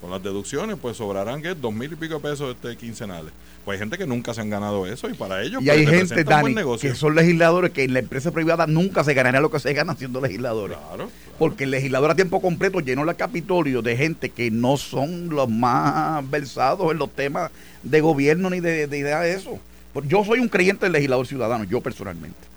Con 0.00 0.10
las 0.10 0.22
deducciones, 0.22 0.76
pues 0.80 0.96
sobrarán 0.98 1.40
que 1.42 1.54
dos 1.54 1.72
mil 1.72 1.92
y 1.92 1.96
pico 1.96 2.20
pesos 2.20 2.54
este 2.54 2.76
quincenales. 2.76 3.32
Pues 3.64 3.76
hay 3.76 3.80
gente 3.80 3.98
que 3.98 4.06
nunca 4.06 4.34
se 4.34 4.42
han 4.42 4.50
ganado 4.50 4.86
eso 4.86 5.08
y 5.08 5.14
para 5.14 5.42
ellos. 5.42 5.62
Y 5.62 5.70
hay 5.70 5.84
pues, 5.84 6.08
gente, 6.08 6.22
Dani, 6.22 6.54
que 6.80 6.94
son 6.94 7.14
legisladores 7.14 7.72
que 7.72 7.84
en 7.84 7.94
la 7.94 8.00
empresa 8.00 8.30
privada 8.30 8.66
nunca 8.66 9.02
se 9.02 9.14
ganaría 9.14 9.40
lo 9.40 9.50
que 9.50 9.58
se 9.58 9.72
gana 9.72 9.96
siendo 9.96 10.20
legisladores. 10.20 10.76
Claro, 10.76 11.10
Porque 11.38 11.64
el 11.64 11.70
legislador 11.70 12.10
a 12.10 12.14
tiempo 12.14 12.40
completo 12.40 12.80
llenó 12.80 13.04
la 13.04 13.14
Capitolio 13.14 13.82
de 13.82 13.96
gente 13.96 14.30
que 14.30 14.50
no 14.50 14.76
son 14.76 15.30
los 15.30 15.48
más 15.48 16.28
versados 16.30 16.92
en 16.92 16.98
los 16.98 17.10
temas 17.10 17.50
de 17.82 18.00
gobierno 18.00 18.50
ni 18.50 18.60
de, 18.60 18.86
de 18.86 18.98
idea 18.98 19.20
de 19.20 19.32
eso. 19.32 19.58
Yo 20.06 20.24
soy 20.24 20.40
un 20.40 20.48
creyente 20.48 20.86
del 20.86 20.92
legislador 20.92 21.26
ciudadano, 21.26 21.64
yo 21.64 21.80
personalmente 21.80 22.55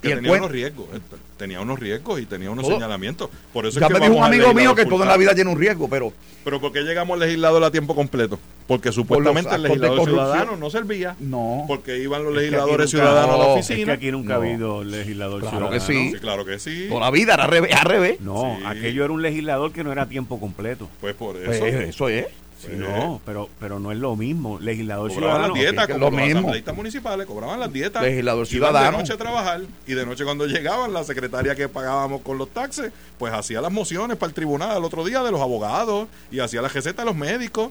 que 0.00 0.14
tenía 0.14 0.32
unos 0.32 0.50
riesgos, 0.50 0.86
eh, 0.94 1.00
tenía 1.36 1.60
unos 1.60 1.78
riesgos 1.78 2.20
y 2.20 2.26
tenía 2.26 2.50
unos 2.50 2.66
señalamientos. 2.66 3.30
Por 3.52 3.66
eso 3.66 3.80
ya 3.80 3.88
me 3.88 4.00
dijo 4.00 4.14
un 4.14 4.24
amigo 4.24 4.54
mío 4.54 4.74
que 4.74 4.86
toda 4.86 5.06
la 5.06 5.16
vida 5.16 5.34
tiene 5.34 5.50
un 5.50 5.58
riesgo, 5.58 5.88
pero... 5.88 6.12
Pero 6.44 6.60
¿por 6.60 6.72
qué 6.72 6.80
llegamos 6.82 7.14
al 7.14 7.20
legislador 7.20 7.62
a 7.64 7.70
tiempo 7.70 7.94
completo? 7.94 8.38
Porque 8.66 8.90
supuestamente 8.92 9.54
el 9.54 9.62
legislador 9.62 10.04
ciudadano 10.04 10.56
no 10.56 10.70
servía. 10.70 11.16
No. 11.20 11.64
Porque 11.66 11.98
iban 11.98 12.24
los 12.24 12.34
legisladores 12.34 12.90
ciudadanos 12.90 13.34
a 13.34 13.38
la 13.38 13.44
oficina. 13.46 13.80
Es 13.80 13.84
que 13.84 13.92
aquí 13.92 14.10
nunca 14.12 14.34
ha 14.34 14.36
habido 14.36 14.82
legislador 14.84 15.40
claro 15.40 15.70
Que 15.70 15.80
sí. 15.80 16.12
Claro 16.20 16.44
que 16.44 16.58
sí. 16.58 16.86
Toda 16.88 17.00
la 17.00 17.10
vida 17.10 17.34
era 17.34 17.44
al 17.44 17.84
revés. 17.84 18.20
No, 18.20 18.58
aquello 18.66 19.04
era 19.04 19.12
un 19.12 19.20
legislador 19.20 19.72
que 19.72 19.84
no 19.84 19.92
era 19.92 20.02
a 20.02 20.08
tiempo 20.08 20.40
completo. 20.40 20.88
Pues 21.00 21.14
por 21.14 21.36
pues 21.42 21.56
eso. 21.56 21.66
eso 21.66 22.08
es. 22.08 22.26
Sí, 22.58 22.72
no, 22.72 23.20
pero, 23.24 23.48
pero 23.60 23.78
no 23.78 23.92
es 23.92 23.98
lo 23.98 24.16
mismo. 24.16 24.58
Legislador 24.58 25.12
cobraban 25.12 25.36
ciudadano. 25.36 25.54
las 25.54 25.62
dietas, 25.62 25.88
como 25.88 26.10
los 26.10 26.20
asambleístas 26.20 26.76
municipales, 26.76 27.26
cobraban 27.26 27.60
las 27.60 27.72
dietas. 27.72 28.02
Legislador 28.02 28.46
ciudadano. 28.48 28.96
de 28.96 28.98
noche 28.98 29.12
a 29.12 29.16
trabajar 29.16 29.60
y 29.86 29.94
de 29.94 30.04
noche 30.04 30.24
cuando 30.24 30.46
llegaban, 30.46 30.92
la 30.92 31.04
secretaria 31.04 31.54
que 31.54 31.68
pagábamos 31.68 32.22
con 32.22 32.36
los 32.36 32.50
taxes, 32.50 32.90
pues 33.16 33.32
hacía 33.32 33.60
las 33.60 33.70
mociones 33.70 34.16
para 34.16 34.28
el 34.28 34.34
tribunal 34.34 34.72
al 34.72 34.84
otro 34.84 35.04
día 35.04 35.22
de 35.22 35.30
los 35.30 35.40
abogados 35.40 36.08
y 36.32 36.40
hacía 36.40 36.60
la 36.60 36.68
receta 36.68 37.02
de 37.02 37.06
los 37.06 37.16
médicos. 37.16 37.70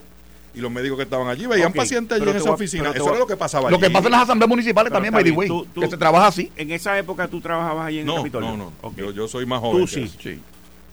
Y 0.54 0.60
los 0.60 0.72
médicos 0.72 0.96
que 0.96 1.04
estaban 1.04 1.28
allí 1.28 1.46
veían 1.46 1.72
pacientes 1.72 2.20
allí 2.20 2.30
en 2.30 2.36
esa 2.36 2.50
oficina. 2.50 2.90
Eso 2.92 3.10
era 3.10 3.18
lo 3.18 3.26
que 3.26 3.36
pasaba 3.36 3.70
Lo 3.70 3.78
que 3.78 3.90
pasa 3.90 4.06
en 4.06 4.12
las 4.12 4.22
asambleas 4.22 4.48
municipales 4.48 4.90
también, 4.90 5.12
by 5.12 5.22
the 5.22 5.30
way, 5.30 5.48
que 5.78 5.86
se 5.86 5.96
trabaja 5.98 6.28
así. 6.28 6.50
En 6.56 6.70
esa 6.72 6.98
época 6.98 7.28
tú 7.28 7.40
trabajabas 7.42 7.88
allí 7.88 7.98
en 7.98 8.08
el 8.08 8.14
Capitolio. 8.16 8.56
No, 8.56 8.72
no, 8.82 8.96
yo, 8.96 9.12
yo, 9.12 9.28
soy 9.28 9.44
más 9.44 9.60
joven. 9.60 9.82
Tú 9.82 9.86
sí. 9.86 10.10
sí. 10.20 10.40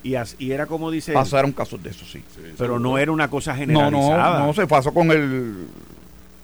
Y, 0.06 0.16
y, 0.38 0.52
era 0.52 0.68
como 0.68 0.92
dice. 0.92 1.14
Pasaron 1.14 1.52
casos 1.52 1.82
de 1.82 1.90
eso, 1.90 2.06
sí. 2.06 2.24
pero 2.60 2.78
no 2.78 3.00
era 3.00 3.12
una 3.12 3.28
cosa 3.28 3.56
generalizada. 3.56 4.34
No, 4.34 4.40
no, 4.40 4.46
no, 4.48 4.54
se 4.54 4.68
pasó 4.68 4.94
con 4.94 5.10
el 5.10 5.66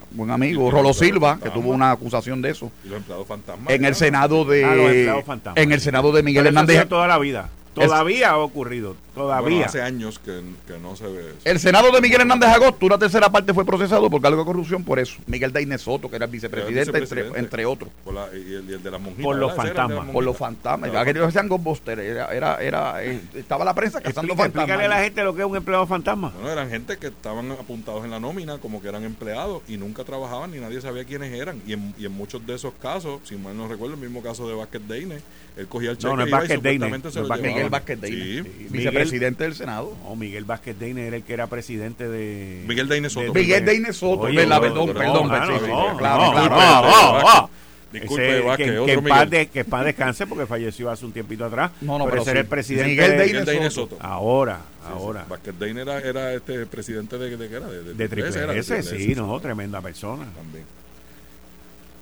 buen 0.10 0.32
amigo 0.32 0.72
Rolo 0.72 0.96
Silva, 0.96 1.38
que 1.42 1.52
tuvo 1.52 1.70
una 1.70 1.92
acusación 1.92 2.42
de 2.42 2.50
eso. 2.50 2.72
Y 2.84 2.90
los 2.90 2.98
empleados 2.98 3.28
fantasmas. 3.28 3.72
En 3.72 3.86
el 3.86 3.94
Senado 3.94 4.46
de. 4.46 4.66
Ah, 4.66 4.74
los 4.74 4.86
empleados 4.88 5.26
fantasmas. 5.26 5.64
En 5.64 5.72
el 5.72 5.80
Senado 5.80 6.12
de 6.12 6.24
Miguel 6.24 6.48
Hernández. 6.48 6.88
toda 6.88 7.08
la 7.08 7.20
vida. 7.20 7.50
Todavía 7.74 8.32
ha 8.32 8.38
ocurrido, 8.38 8.96
todavía. 9.16 9.66
hace 9.66 9.82
años 9.82 10.20
que, 10.20 10.42
no 10.82 10.96
se 10.96 11.06
ve 11.06 11.20
eso. 11.20 11.38
El 11.46 11.60
Senado 11.60 11.92
de 11.92 12.02
Miguel 12.02 12.22
Hernández 12.22 12.50
Agosto, 12.50 12.86
una 12.86 12.98
tercera 12.98 13.30
parte 13.30 13.54
fue 13.54 13.66
procesado 13.66 14.10
por 14.10 14.22
cargo 14.22 14.40
de 14.40 14.46
corrupción 14.46 14.84
por 14.84 15.00
eso. 15.00 15.18
Miguel 15.26 15.54
Daine 15.54 15.78
Soto, 15.78 16.10
que 16.10 16.18
era 16.18 16.26
el 16.26 16.32
vicepresidente, 16.32 17.40
entre, 17.40 17.66
otros. 17.66 17.90
Por 18.04 18.16
y, 18.34 18.56
el, 18.56 18.84
de 18.84 18.92
las 18.92 19.00
monjitas. 19.00 19.24
Por 19.24 19.36
los 19.38 19.56
fantasmas. 19.56 20.10
Por 20.10 20.24
los 20.24 20.38
fantasmas. 20.38 20.96
Aquellos 20.96 21.28
hacían 21.28 21.48
Ghostbusters. 21.48 22.02
Era, 22.02 22.26
era, 22.28 22.56
era, 22.58 23.04
eh, 23.04 23.22
estaba 23.36 23.64
la 23.64 23.74
prensa 23.74 24.02
cazando 24.02 24.36
fantasmas. 24.36 24.64
Explícale 24.64 24.86
a 24.86 24.98
la 24.98 25.04
gente 25.04 25.24
lo 25.24 25.34
que 25.34 25.42
es 25.42 25.48
un 25.48 25.56
empleado 25.56 25.88
fantasma. 25.88 26.32
Bueno, 26.32 26.52
eran 26.52 26.70
gente 26.70 26.98
que 26.98 27.08
estaban 27.08 27.52
apuntados 27.52 28.04
en 28.04 28.12
la 28.12 28.20
nómina 28.20 28.58
como 28.58 28.82
que 28.82 28.90
eran 28.90 29.04
empleados 29.04 29.62
y 29.68 29.78
nunca 29.78 30.04
trabajaban 30.04 30.52
ni 30.52 30.60
nadie 30.60 30.82
sabía 30.82 31.06
quiénes 31.06 31.34
eran. 31.34 31.62
Y 31.66 31.74
en, 31.74 31.94
y 31.98 32.06
en 32.06 32.12
muchos 32.12 32.46
de 32.46 32.56
esos 32.56 32.74
casos, 32.82 33.22
si 33.24 33.36
mal 33.38 33.56
no 33.56 33.68
recuerdo, 33.68 33.96
el 33.96 34.02
mismo 34.02 34.22
caso 34.22 34.48
de 34.48 34.56
Vázquez 34.56 34.82
Deine, 34.88 35.20
él 35.58 35.68
cogía 35.68 35.92
el 35.92 35.98
cheque 35.98 36.10
no, 36.10 36.18
no 36.18 36.24
es 36.24 36.30
y, 36.30 36.32
Vázquez 36.32 36.56
supuestamente 36.58 37.12
se 37.12 37.22
lo 37.22 37.36
llevaba 37.36 37.61
Miguel 37.64 37.70
Vázquez 37.70 38.02
Deine, 38.02 38.18
Sí. 38.18 38.44
sí, 38.44 38.68
vicepresidente 38.70 39.44
del 39.44 39.56
Senado. 39.56 39.96
No, 40.04 40.16
Miguel 40.16 40.46
Vázquez 40.46 40.78
Deine 40.80 41.08
era 41.08 41.16
el 41.16 41.24
que 41.24 41.34
era 41.34 41.48
presidente 41.48 42.08
de. 42.10 42.64
Miguel 42.68 42.88
Deine 42.88 43.10
Soto. 43.10 43.34
Miguel 43.34 43.66
Deine 43.66 43.94
Soto, 43.94 44.22
Oye, 44.24 44.36
¿verdad? 44.38 44.56
no, 44.58 44.62
perdón, 44.62 44.88
no, 44.88 44.94
perdón, 44.94 45.28
no, 45.28 45.46
sí, 45.46 45.52
no, 45.52 45.60
sí, 45.60 45.66
no, 45.68 45.98
claro, 45.98 46.26
no, 46.26 46.32
claro. 46.32 46.50
no, 46.50 46.56
claro. 46.56 47.22
no, 47.22 47.42
no. 47.42 47.50
Disculpe, 47.92 48.38
Ese, 48.38 48.46
Vázquez, 48.46 48.66
que, 48.68 48.72
otro 48.80 48.86
que 48.86 48.92
en 48.94 49.04
Miguel. 49.04 49.10
paz 49.20 49.30
de- 49.30 49.48
que 49.50 49.60
en 49.60 49.66
paz 49.66 49.84
descanse 49.86 50.26
porque 50.26 50.46
falleció 50.46 50.90
hace 50.90 51.06
un 51.06 51.12
tiempito 51.12 51.44
atrás. 51.44 51.72
No, 51.82 51.98
no, 51.98 52.06
pero, 52.06 52.24
pero 52.24 52.32
sí. 52.34 52.38
el 52.40 52.46
presidente. 52.46 52.90
Miguel 52.90 53.12
de- 53.12 53.18
Deine 53.18 53.40
Miguel 53.42 53.46
Deine 53.46 53.70
Soto. 53.70 53.96
Soto. 53.98 54.08
Ahora, 54.08 54.58
Sí, 54.60 54.64
sí. 54.88 54.94
ahora. 54.94 55.26
Vázquez 55.28 55.60
Deine 55.60 55.82
era, 55.82 56.00
era 56.00 56.34
este 56.34 56.66
presidente 56.68 57.18
de, 57.18 57.36
de, 57.36 57.50
¿qué 57.50 57.56
era? 57.56 57.68
De, 57.68 57.94
De 57.94 58.08
Triple 58.08 58.30
era, 58.40 58.54
S, 58.56 58.74
de 58.76 58.84
sí, 58.84 59.14
no, 59.14 59.38
tremenda 59.42 59.82
persona. 59.82 60.26
También. 60.34 60.64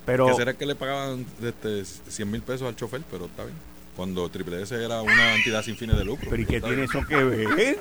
Pero 0.06 0.28
Que 0.28 0.34
será 0.36 0.54
que 0.54 0.66
le 0.68 0.76
pagaban 0.76 1.26
este, 1.44 1.84
100 1.86 2.30
mil 2.32 2.42
pesos 2.44 2.68
al 2.68 2.76
chofer, 2.76 3.02
pero 3.10 3.26
está 3.26 3.44
bien. 3.46 3.56
Cuando 4.00 4.30
Triple 4.30 4.62
S 4.62 4.74
era 4.74 5.02
una 5.02 5.36
entidad 5.36 5.62
sin 5.62 5.76
fines 5.76 5.98
de 5.98 6.06
lucro. 6.06 6.30
¿Pero 6.30 6.42
y 6.42 6.46
qué 6.46 6.62
tiene 6.62 6.76
bien. 6.78 6.88
eso 6.90 7.06
que 7.06 7.16
ver? 7.18 7.80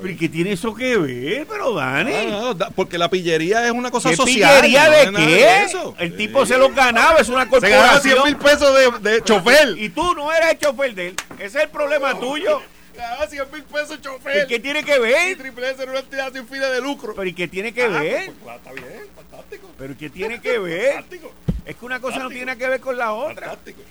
¿Pero 0.00 0.08
y 0.12 0.16
qué 0.16 0.28
tiene 0.28 0.50
eso 0.50 0.74
que 0.74 0.96
ver? 0.96 1.46
Pero 1.48 1.74
Dani. 1.74 2.12
Ah, 2.12 2.24
no, 2.28 2.54
da- 2.54 2.70
porque 2.70 2.98
la 2.98 3.08
pillería 3.08 3.64
es 3.64 3.70
una 3.70 3.88
cosa 3.92 4.10
¿Qué 4.10 4.16
social. 4.16 4.62
pillería 4.62 5.10
no 5.12 5.20
de 5.20 5.26
qué? 5.26 5.62
eso. 5.62 5.94
El 6.00 6.10
Sí. 6.10 6.16
tipo 6.16 6.44
se 6.44 6.58
lo 6.58 6.70
ganaba, 6.70 7.20
es 7.20 7.28
una 7.28 7.44
Se 7.48 7.60
ganaba 7.60 8.00
100 8.00 8.16
corporación. 8.16 8.24
mil 8.24 8.36
pesos 8.36 9.02
de, 9.02 9.10
de 9.12 9.22
chofer. 9.22 9.78
Y 9.78 9.90
tú 9.90 10.12
no 10.16 10.32
eres 10.32 10.50
el 10.50 10.58
chofer 10.58 10.92
de 10.92 11.06
él. 11.10 11.16
Ese 11.38 11.46
es 11.58 11.64
el 11.66 11.68
problema 11.68 12.18
tuyo. 12.18 12.60
Ganaba 12.96 13.28
100 13.28 13.44
mil 13.52 13.62
pesos 13.62 13.96
¿Y 13.96 14.02
chofer. 14.02 14.46
qué 14.48 14.58
tiene 14.58 14.82
que 14.82 14.96
Y 14.96 14.98
ver? 14.98 15.38
Triple 15.38 15.70
S 15.70 15.80
era 15.80 15.92
una 15.92 16.00
entidad 16.00 16.32
sin 16.32 16.48
fines 16.48 16.68
de 16.72 16.80
lucro. 16.80 17.14
¿Pero 17.14 17.28
y 17.28 17.32
qué 17.32 17.46
tiene 17.46 17.72
que 17.72 17.84
Ah, 17.84 17.88
ver? 17.90 18.24
pues, 18.26 18.36
claro, 18.42 18.58
está 18.58 18.72
bien, 18.72 19.02
fantástico. 19.14 19.70
¿Pero 19.78 19.92
y 19.92 19.96
qué 19.96 20.10
tiene 20.10 20.40
que 20.40 20.58
ver? 20.58 20.94
Fantástico. 20.94 21.32
Es 21.64 21.76
que 21.76 21.84
una 21.84 22.00
cosa 22.00 22.18
no 22.18 22.28
tiene 22.28 22.56
que 22.58 22.68
ver 22.68 22.80
con 22.80 22.98
la 22.98 23.12
otra. 23.12 23.46
Fantástico. 23.50 23.82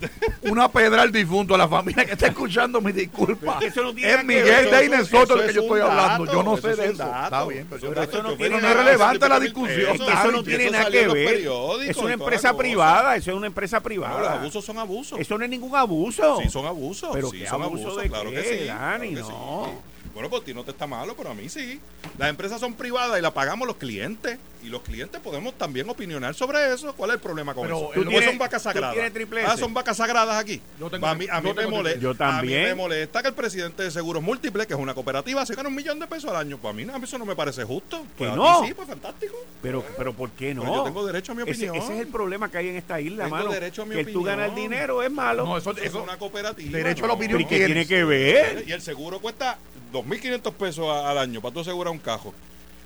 Una 0.42 0.68
pedra 0.70 1.02
al 1.02 1.12
difunto, 1.12 1.54
a 1.54 1.58
la 1.58 1.68
familia 1.68 2.04
que 2.04 2.12
está 2.12 2.28
escuchando, 2.28 2.80
mi 2.80 2.92
disculpa. 2.92 3.58
Pero 3.60 3.94
que 3.94 4.02
no 4.02 4.08
es 4.08 4.24
Miguel. 4.24 4.70
Deine 4.70 5.04
Soto 5.04 5.34
del 5.36 5.44
que 5.44 5.50
es 5.50 5.54
yo 5.56 5.62
estoy 5.62 5.80
hablando. 5.80 6.24
dato, 6.24 6.32
Yo 6.32 6.42
no 6.42 6.56
sé 6.56 6.70
es 6.70 6.76
de 6.76 6.84
eso. 6.86 6.96
dato. 6.98 7.24
Está 7.24 7.44
bien, 7.46 7.66
pero 7.68 7.76
Eso 7.76 8.02
es 8.18 8.22
no 8.22 8.30
El 8.30 8.36
tiene 8.36 8.60
no 8.60 8.68
es 8.68 8.76
relevante 8.76 9.28
la 9.28 9.40
100 9.40 9.42
mil 9.42 9.52
discusión. 9.52 9.96
Eso 10.08 10.32
no 10.32 10.42
tiene 10.44 10.70
nada 10.70 10.90
que 10.90 11.08
ver. 11.08 11.48
Es 11.88 11.96
una 11.96 12.12
empresa 12.14 12.56
privada, 12.56 13.16
eso 13.16 13.30
es 13.30 13.36
una 13.36 13.46
empresa 13.46 13.76
No, 13.76 13.80
los 13.80 13.84
privada. 13.84 14.32
abusos 14.34 14.64
son 14.64 14.78
abusos. 14.78 15.18
Eso 15.18 15.38
no 15.38 15.44
es 15.44 15.50
ningún 15.50 15.74
abuso. 15.76 16.38
Sí, 16.42 16.48
son 16.48 16.66
abusos. 16.66 17.10
Pero 17.12 17.30
sí, 17.30 17.40
qué 17.40 17.46
son 17.46 17.62
abuso 17.62 17.88
abusos, 17.88 18.08
claro 18.08 18.30
que 18.30 18.42
sí. 18.44 18.66
Dani, 18.66 19.10
no. 19.12 19.97
Bueno, 20.18 20.30
por 20.30 20.42
ti 20.42 20.52
no 20.52 20.64
te 20.64 20.72
está 20.72 20.84
malo, 20.88 21.14
pero 21.16 21.30
a 21.30 21.34
mí 21.34 21.48
sí. 21.48 21.78
Las 22.18 22.28
empresas 22.30 22.58
son 22.58 22.74
privadas 22.74 23.16
y 23.20 23.22
las 23.22 23.30
pagamos 23.30 23.68
los 23.68 23.76
clientes. 23.76 24.36
Y 24.64 24.66
los 24.70 24.82
clientes 24.82 25.20
podemos 25.20 25.54
también 25.56 25.88
opinionar 25.88 26.34
sobre 26.34 26.74
eso. 26.74 26.92
¿Cuál 26.94 27.10
es 27.10 27.14
el 27.14 27.20
problema 27.20 27.54
con 27.54 27.62
Pero 27.62 27.76
eso? 27.76 27.90
tú 27.94 28.00
¿O 28.00 28.04
tienes- 28.06 28.24
son 28.28 28.38
vacas 28.38 28.60
sagradas? 28.62 28.96
Ah, 29.46 29.56
son 29.56 29.72
vacas 29.72 29.96
sagradas 29.98 30.36
aquí. 30.36 30.60
Yo 30.80 30.90
tengo 30.90 31.06
a 31.06 31.14
mí, 31.14 31.26
a 31.30 31.40
mí 31.40 31.48
yo 31.50 31.54
me 31.54 31.62
tengo 31.62 31.76
molesta. 31.76 32.00
Yo 32.00 32.16
también. 32.16 32.58
A 32.58 32.62
mí 32.64 32.68
me 32.70 32.74
molesta 32.74 33.22
que 33.22 33.28
el 33.28 33.34
presidente 33.34 33.84
de 33.84 33.92
Seguros 33.92 34.20
Múltiples, 34.20 34.66
que 34.66 34.74
es 34.74 34.78
una 34.80 34.94
cooperativa, 34.94 35.46
se 35.46 35.54
gane 35.54 35.68
un 35.68 35.76
millón 35.76 36.00
de 36.00 36.08
pesos 36.08 36.28
al 36.32 36.36
año. 36.38 36.58
Pues 36.58 36.74
a 36.74 36.76
mí 36.76 36.84
no, 36.84 36.92
a 36.92 36.98
mí 36.98 37.04
eso 37.04 37.16
no 37.18 37.24
me 37.24 37.36
parece 37.36 37.62
justo. 37.62 38.04
Pues 38.16 38.30
Que 38.32 38.36
no. 38.36 38.64
sí, 38.66 38.74
pues 38.74 38.88
fantástico. 38.88 39.36
Pero, 39.62 39.84
pero 39.96 40.12
¿por 40.12 40.30
qué 40.32 40.52
no? 40.52 40.62
Pero 40.62 40.74
yo 40.74 40.82
tengo 40.82 41.06
derecho 41.06 41.30
a 41.30 41.34
mi 41.36 41.42
Ese- 41.42 41.52
opinión. 41.52 41.76
Ese, 41.76 41.94
es 41.94 42.00
el 42.00 42.08
problema 42.08 42.50
que 42.50 42.58
hay 42.58 42.68
en 42.70 42.76
esta 42.76 43.00
isla, 43.00 43.24
Tengo 43.26 43.36
mano. 43.36 43.52
derecho 43.52 43.82
a 43.82 43.86
mi 43.86 43.94
que 43.94 44.06
tú 44.06 44.24
ganas 44.24 44.56
dinero 44.56 45.04
es 45.04 45.10
malo. 45.12 45.44
No, 45.44 45.56
eso, 45.56 45.70
Eso 45.70 45.80
es 45.80 45.86
eso, 45.90 46.02
una 46.02 46.16
cooperativa. 46.18 46.76
derecho 46.76 47.04
a 47.04 47.06
la 47.06 47.14
no. 47.14 47.14
opinión 47.14 47.38
¿Pero 47.38 47.48
¿y 47.54 47.58
qué 47.60 47.64
tiene 47.66 47.86
que 47.86 48.02
ver? 48.02 48.64
Y 48.66 48.72
el 48.72 48.82
seguro 48.82 49.20
cuesta 49.20 49.56
2.500 49.92 50.52
pesos 50.54 50.86
al 50.88 51.18
año 51.18 51.40
para 51.40 51.54
tú 51.54 51.60
asegurar 51.60 51.92
un 51.92 51.98
cajo. 51.98 52.34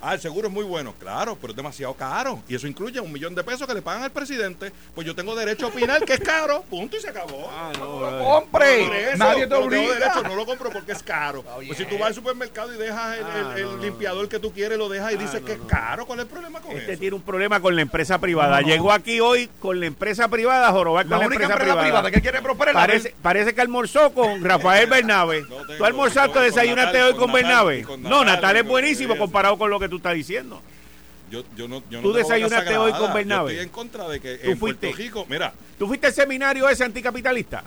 Ah, 0.05 0.15
el 0.15 0.21
seguro 0.21 0.49
es 0.49 0.53
muy 0.53 0.65
bueno, 0.65 0.95
claro, 0.99 1.39
pero 1.41 1.53
es 1.53 1.57
demasiado 1.57 1.95
caro. 1.95 2.43
Y 2.49 2.57
eso 2.57 2.67
incluye 2.67 2.99
un 2.99 3.13
millón 3.13 3.37
de 3.37 3.45
pesos 3.45 3.69
que 3.69 3.75
le 3.75 3.83
pagan 3.83 4.03
al 4.03 4.11
presidente. 4.11 4.73
Pues 4.97 5.07
yo 5.07 5.15
tengo 5.15 5.37
derecho 5.37 5.67
a 5.67 5.69
opinar 5.69 6.05
que 6.05 6.15
es 6.15 6.21
caro, 6.21 6.63
punto 6.69 6.97
y 6.97 7.01
se 7.01 7.09
acabó. 7.09 7.49
Ah, 7.53 7.71
no, 7.79 8.01
no 8.01 8.11
lo 8.11 8.25
compre. 8.25 9.11
Eso, 9.11 9.19
Nadie 9.19 9.47
te 9.47 9.51
no 9.51 9.61
tengo 9.61 9.67
obliga. 9.69 9.95
derecho, 9.95 10.23
no 10.25 10.35
lo 10.35 10.45
compro 10.45 10.71
porque 10.71 10.91
es 10.91 11.03
caro. 11.05 11.39
Está 11.41 11.55
Pues 11.55 11.79
si 11.79 11.85
tú 11.85 11.99
vas 11.99 12.09
al 12.09 12.15
supermercado 12.15 12.75
y 12.75 12.79
dejas 12.79 13.17
el, 13.19 13.25
Ah, 13.25 13.53
el- 13.55 13.59
el 13.59 13.65
no, 13.67 13.77
no, 13.77 13.83
limpiador 13.85 14.29
que 14.29 14.41
tú 14.41 14.53
quieres, 14.53 14.77
lo 14.77 14.89
dejas 14.89 15.13
y 15.13 15.15
Ah, 15.15 15.19
dices 15.19 15.41
no, 15.41 15.47
que 15.47 15.57
no. 15.57 15.63
es 15.63 15.69
caro, 15.71 16.05
¿cuál 16.05 16.19
es 16.19 16.25
el 16.25 16.31
problema 16.33 16.61
con 16.61 16.73
Este 16.73 16.93
eso? 16.95 17.01
tiene 17.01 17.15
un 17.17 17.23
problema 17.23 17.61
con 17.61 17.77
la 17.77 17.83
empresa 17.83 18.19
privada. 18.19 18.57
No, 18.57 18.63
no. 18.63 18.69
Llegó 18.73 18.91
aquí 18.91 19.21
hoy 19.21 19.49
con 19.61 19.79
la 19.79 19.87
empresa 19.87 20.27
privada 20.27 20.73
jorobar 20.73 21.05
con 21.05 21.11
La 21.13 21.19
la, 21.19 21.27
única 21.27 21.45
empresa, 21.45 21.53
empresa 21.53 21.73
privada, 21.81 21.83
privada. 22.01 22.11
que 22.11 22.21
quiere 22.21 22.43
prosperar 22.43 22.75
la 22.75 22.81
Parece, 22.81 23.15
parece 23.23 23.55
que 23.55 23.61
almorzó 23.61 24.13
con 24.13 24.43
Rafael 24.43 24.89
Bernabe. 24.91 25.43
No 25.43 25.59
tengo, 25.65 25.75
¿Tú 25.79 25.85
almorzaste 25.85 26.39
o 26.41 26.43
desayunaste 26.43 27.01
hoy 27.05 27.15
con 27.15 27.31
Bernabe? 27.33 27.87
No, 28.01 28.25
Natal, 28.25 28.57
es 28.57 28.65
buenísimo 28.67 29.17
comparado 29.17 29.57
con 29.57 29.71
lo 29.71 29.79
que 29.79 29.92
tú 29.93 29.97
estás 29.99 30.15
diciendo. 30.15 30.63
Yo, 31.31 31.45
yo 31.55 31.69
no, 31.69 31.83
yo 31.91 32.01
no 32.01 32.09
¿Tú 32.09 32.13
desayunaste 32.15 32.77
hoy 32.79 32.93
con. 32.93 33.13
Bernabe? 33.13 33.55
Yo 33.55 33.61
estoy 33.61 33.65
en 33.65 33.69
contra 33.69 34.09
de 34.09 34.21
que 34.21 34.37
¿Tú 34.39 34.51
en 34.51 34.59
fuiste? 34.59 34.87
Puerto 34.89 35.03
Rico, 35.03 35.27
mira, 35.29 35.53
¿Tú 35.79 35.87
fuiste 35.87 36.07
al 36.07 36.13
seminario 36.15 36.69
ese 36.69 36.85
anticapitalista? 36.85 37.63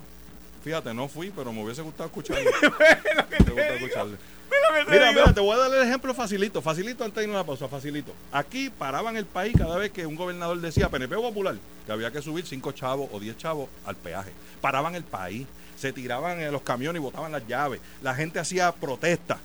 fíjate, 0.64 0.96
no 0.96 1.08
fui, 1.08 1.30
pero 1.30 1.54
me 1.54 1.64
hubiese 1.64 1.84
gustado 1.84 2.08
escucharlo. 2.08 2.50
Me 3.56 3.76
escucharlo. 3.76 4.18
Mira 4.50 4.86
Mira, 4.90 5.12
mira, 5.12 5.34
te 5.34 5.40
voy 5.40 5.54
a 5.54 5.58
dar 5.58 5.72
el 5.72 5.88
ejemplo 5.88 6.12
facilito, 6.16 6.60
facilito 6.60 7.04
antes 7.04 7.18
de 7.18 7.24
irnos 7.26 7.36
a 7.36 7.40
la 7.42 7.46
pausa, 7.46 7.68
facilito. 7.68 8.12
Aquí 8.32 8.72
paraban 8.72 9.16
el 9.16 9.28
país 9.28 9.54
cada 9.56 9.78
vez 9.78 9.92
que 9.92 10.08
un 10.08 10.16
gobernador 10.16 10.60
decía 10.60 10.90
PNP 10.90 11.16
popular 11.18 11.56
que 11.86 11.92
había 11.92 12.10
que 12.10 12.20
subir 12.24 12.48
5 12.48 12.72
chavos 12.72 13.10
o 13.14 13.20
10 13.20 13.38
chavos 13.38 13.70
al 13.86 13.96
peaje. 13.96 14.32
Paraban 14.60 14.96
el 14.96 15.04
país, 15.04 15.46
se 15.78 15.94
tiraban 15.94 16.42
en 16.42 16.52
los 16.52 16.64
camiones 16.64 17.00
y 17.00 17.04
botaban 17.04 17.32
las 17.32 17.48
llaves. 17.48 17.80
La 18.02 18.16
gente 18.16 18.40
hacía 18.40 18.72
protestas. 18.72 19.38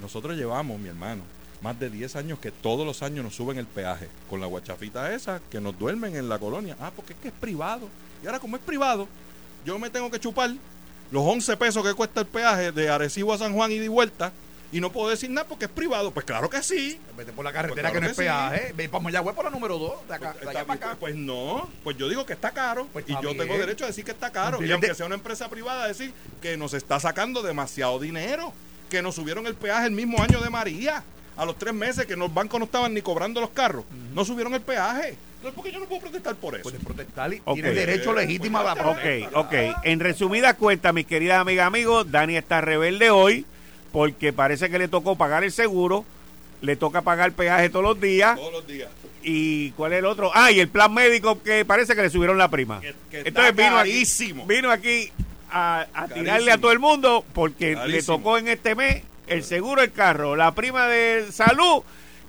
Nosotros 0.00 0.36
llevamos, 0.36 0.78
mi 0.78 0.88
hermano, 0.88 1.22
más 1.60 1.78
de 1.78 1.90
10 1.90 2.16
años 2.16 2.38
que 2.38 2.50
todos 2.50 2.86
los 2.86 3.02
años 3.02 3.24
nos 3.24 3.34
suben 3.34 3.58
el 3.58 3.66
peaje 3.66 4.08
con 4.30 4.40
la 4.40 4.46
guachafita 4.46 5.12
esa 5.14 5.40
que 5.50 5.60
nos 5.60 5.78
duermen 5.78 6.16
en 6.16 6.28
la 6.28 6.38
colonia. 6.38 6.76
Ah, 6.80 6.92
porque 6.94 7.12
es 7.14 7.18
que 7.18 7.28
es 7.28 7.34
privado. 7.34 7.88
Y 8.22 8.26
ahora 8.26 8.38
como 8.38 8.56
es 8.56 8.62
privado, 8.62 9.08
yo 9.64 9.78
me 9.78 9.90
tengo 9.90 10.10
que 10.10 10.20
chupar 10.20 10.50
los 11.10 11.24
11 11.24 11.56
pesos 11.56 11.84
que 11.84 11.94
cuesta 11.94 12.20
el 12.20 12.26
peaje 12.26 12.72
de 12.72 12.88
Arecibo 12.90 13.32
a 13.32 13.38
San 13.38 13.54
Juan 13.54 13.72
y 13.72 13.78
de 13.78 13.88
vuelta 13.88 14.32
y 14.70 14.80
no 14.80 14.92
puedo 14.92 15.08
decir 15.08 15.30
nada 15.30 15.48
porque 15.48 15.64
es 15.64 15.70
privado. 15.70 16.10
Pues 16.10 16.26
claro 16.26 16.50
que 16.50 16.62
sí. 16.62 17.00
Vete 17.16 17.32
por 17.32 17.44
la 17.44 17.52
carretera 17.52 17.88
Pues 17.88 17.94
que 17.94 18.00
no 18.00 18.06
es 18.06 18.16
que 18.16 18.22
sí. 18.22 18.28
peaje. 18.28 18.72
Ve 18.76 18.88
para 18.88 19.02
Mayagüez 19.02 19.34
por 19.34 19.44
la 19.44 19.50
número 19.50 19.78
2. 19.78 20.08
De 20.08 20.14
acá, 20.14 20.34
de 20.34 20.48
allá 20.48 20.64
para 20.66 20.74
acá. 20.74 20.96
Pues 21.00 21.16
no, 21.16 21.68
pues 21.82 21.96
yo 21.96 22.08
digo 22.08 22.26
que 22.26 22.34
está 22.34 22.50
caro 22.50 22.86
Pues 22.92 23.06
y 23.08 23.12
yo 23.22 23.34
tengo 23.36 23.56
derecho 23.56 23.84
a 23.84 23.86
decir 23.88 24.04
que 24.04 24.10
está 24.10 24.30
caro. 24.30 24.62
Y 24.62 24.70
aunque 24.70 24.94
sea 24.94 25.06
una 25.06 25.14
empresa 25.14 25.48
privada, 25.48 25.86
decir 25.86 26.12
que 26.42 26.56
nos 26.56 26.74
está 26.74 27.00
sacando 27.00 27.42
demasiado 27.42 27.98
dinero, 27.98 28.52
que 28.90 29.00
nos 29.00 29.14
subieron 29.14 29.46
el 29.46 29.54
peaje 29.54 29.86
el 29.86 29.92
mismo 29.92 30.22
año 30.22 30.40
de 30.40 30.50
María. 30.50 31.02
A 31.38 31.44
los 31.46 31.56
tres 31.56 31.72
meses 31.72 32.04
que 32.06 32.16
los 32.16 32.32
bancos 32.34 32.58
no 32.58 32.66
estaban 32.66 32.92
ni 32.92 33.00
cobrando 33.00 33.40
los 33.40 33.50
carros, 33.50 33.84
no 34.12 34.24
subieron 34.24 34.52
el 34.54 34.60
peaje. 34.60 35.16
Entonces, 35.36 35.54
¿por 35.54 35.64
qué 35.64 35.70
yo 35.72 35.78
no 35.78 35.86
puedo 35.86 36.00
protestar 36.00 36.34
por 36.34 36.54
eso? 36.56 36.64
Puedes 36.64 36.82
protestar 36.84 37.32
y 37.32 37.40
Ok. 37.44 37.54
tienes 37.54 37.74
derecho 37.76 38.12
legítimo 38.12 38.58
a 38.58 38.64
la 38.64 38.72
Ok, 38.72 38.78
protesta. 38.80 39.38
ok. 39.40 39.54
En 39.84 40.00
resumidas 40.00 40.54
cuentas, 40.54 40.92
mis 40.92 41.06
queridas 41.06 41.38
amigas, 41.40 41.66
amigos, 41.68 42.10
Dani 42.10 42.36
está 42.36 42.60
rebelde 42.60 43.10
hoy 43.10 43.46
porque 43.92 44.32
parece 44.32 44.68
que 44.68 44.78
le 44.80 44.88
tocó 44.88 45.14
pagar 45.16 45.44
el 45.44 45.52
seguro, 45.52 46.04
le 46.60 46.74
toca 46.74 47.02
pagar 47.02 47.30
peaje 47.32 47.70
todos 47.70 47.84
los 47.84 48.00
días. 48.00 48.34
Todos 48.36 48.52
los 48.52 48.66
días. 48.66 48.90
¿Y 49.22 49.70
cuál 49.72 49.92
es 49.92 50.00
el 50.00 50.06
otro? 50.06 50.32
Ah, 50.34 50.50
y 50.50 50.58
el 50.58 50.68
plan 50.68 50.92
médico 50.92 51.40
que 51.42 51.64
parece 51.64 51.94
que 51.94 52.02
le 52.02 52.10
subieron 52.10 52.36
la 52.36 52.48
prima. 52.48 52.80
Que- 52.80 52.94
que 53.08 53.18
está 53.18 53.28
Entonces 53.48 53.54
vino 53.54 53.78
aquí, 53.78 54.44
vino 54.48 54.70
aquí 54.72 55.12
a, 55.52 55.86
a 55.94 56.08
tirarle 56.08 56.50
a 56.50 56.58
todo 56.58 56.72
el 56.72 56.78
mundo 56.80 57.24
porque 57.32 57.76
le 57.86 58.02
tocó 58.02 58.38
en 58.38 58.48
este 58.48 58.74
mes 58.74 59.02
el 59.28 59.44
seguro 59.44 59.80
del 59.80 59.92
carro, 59.92 60.36
la 60.36 60.54
prima 60.54 60.86
de 60.86 61.30
salud 61.32 61.82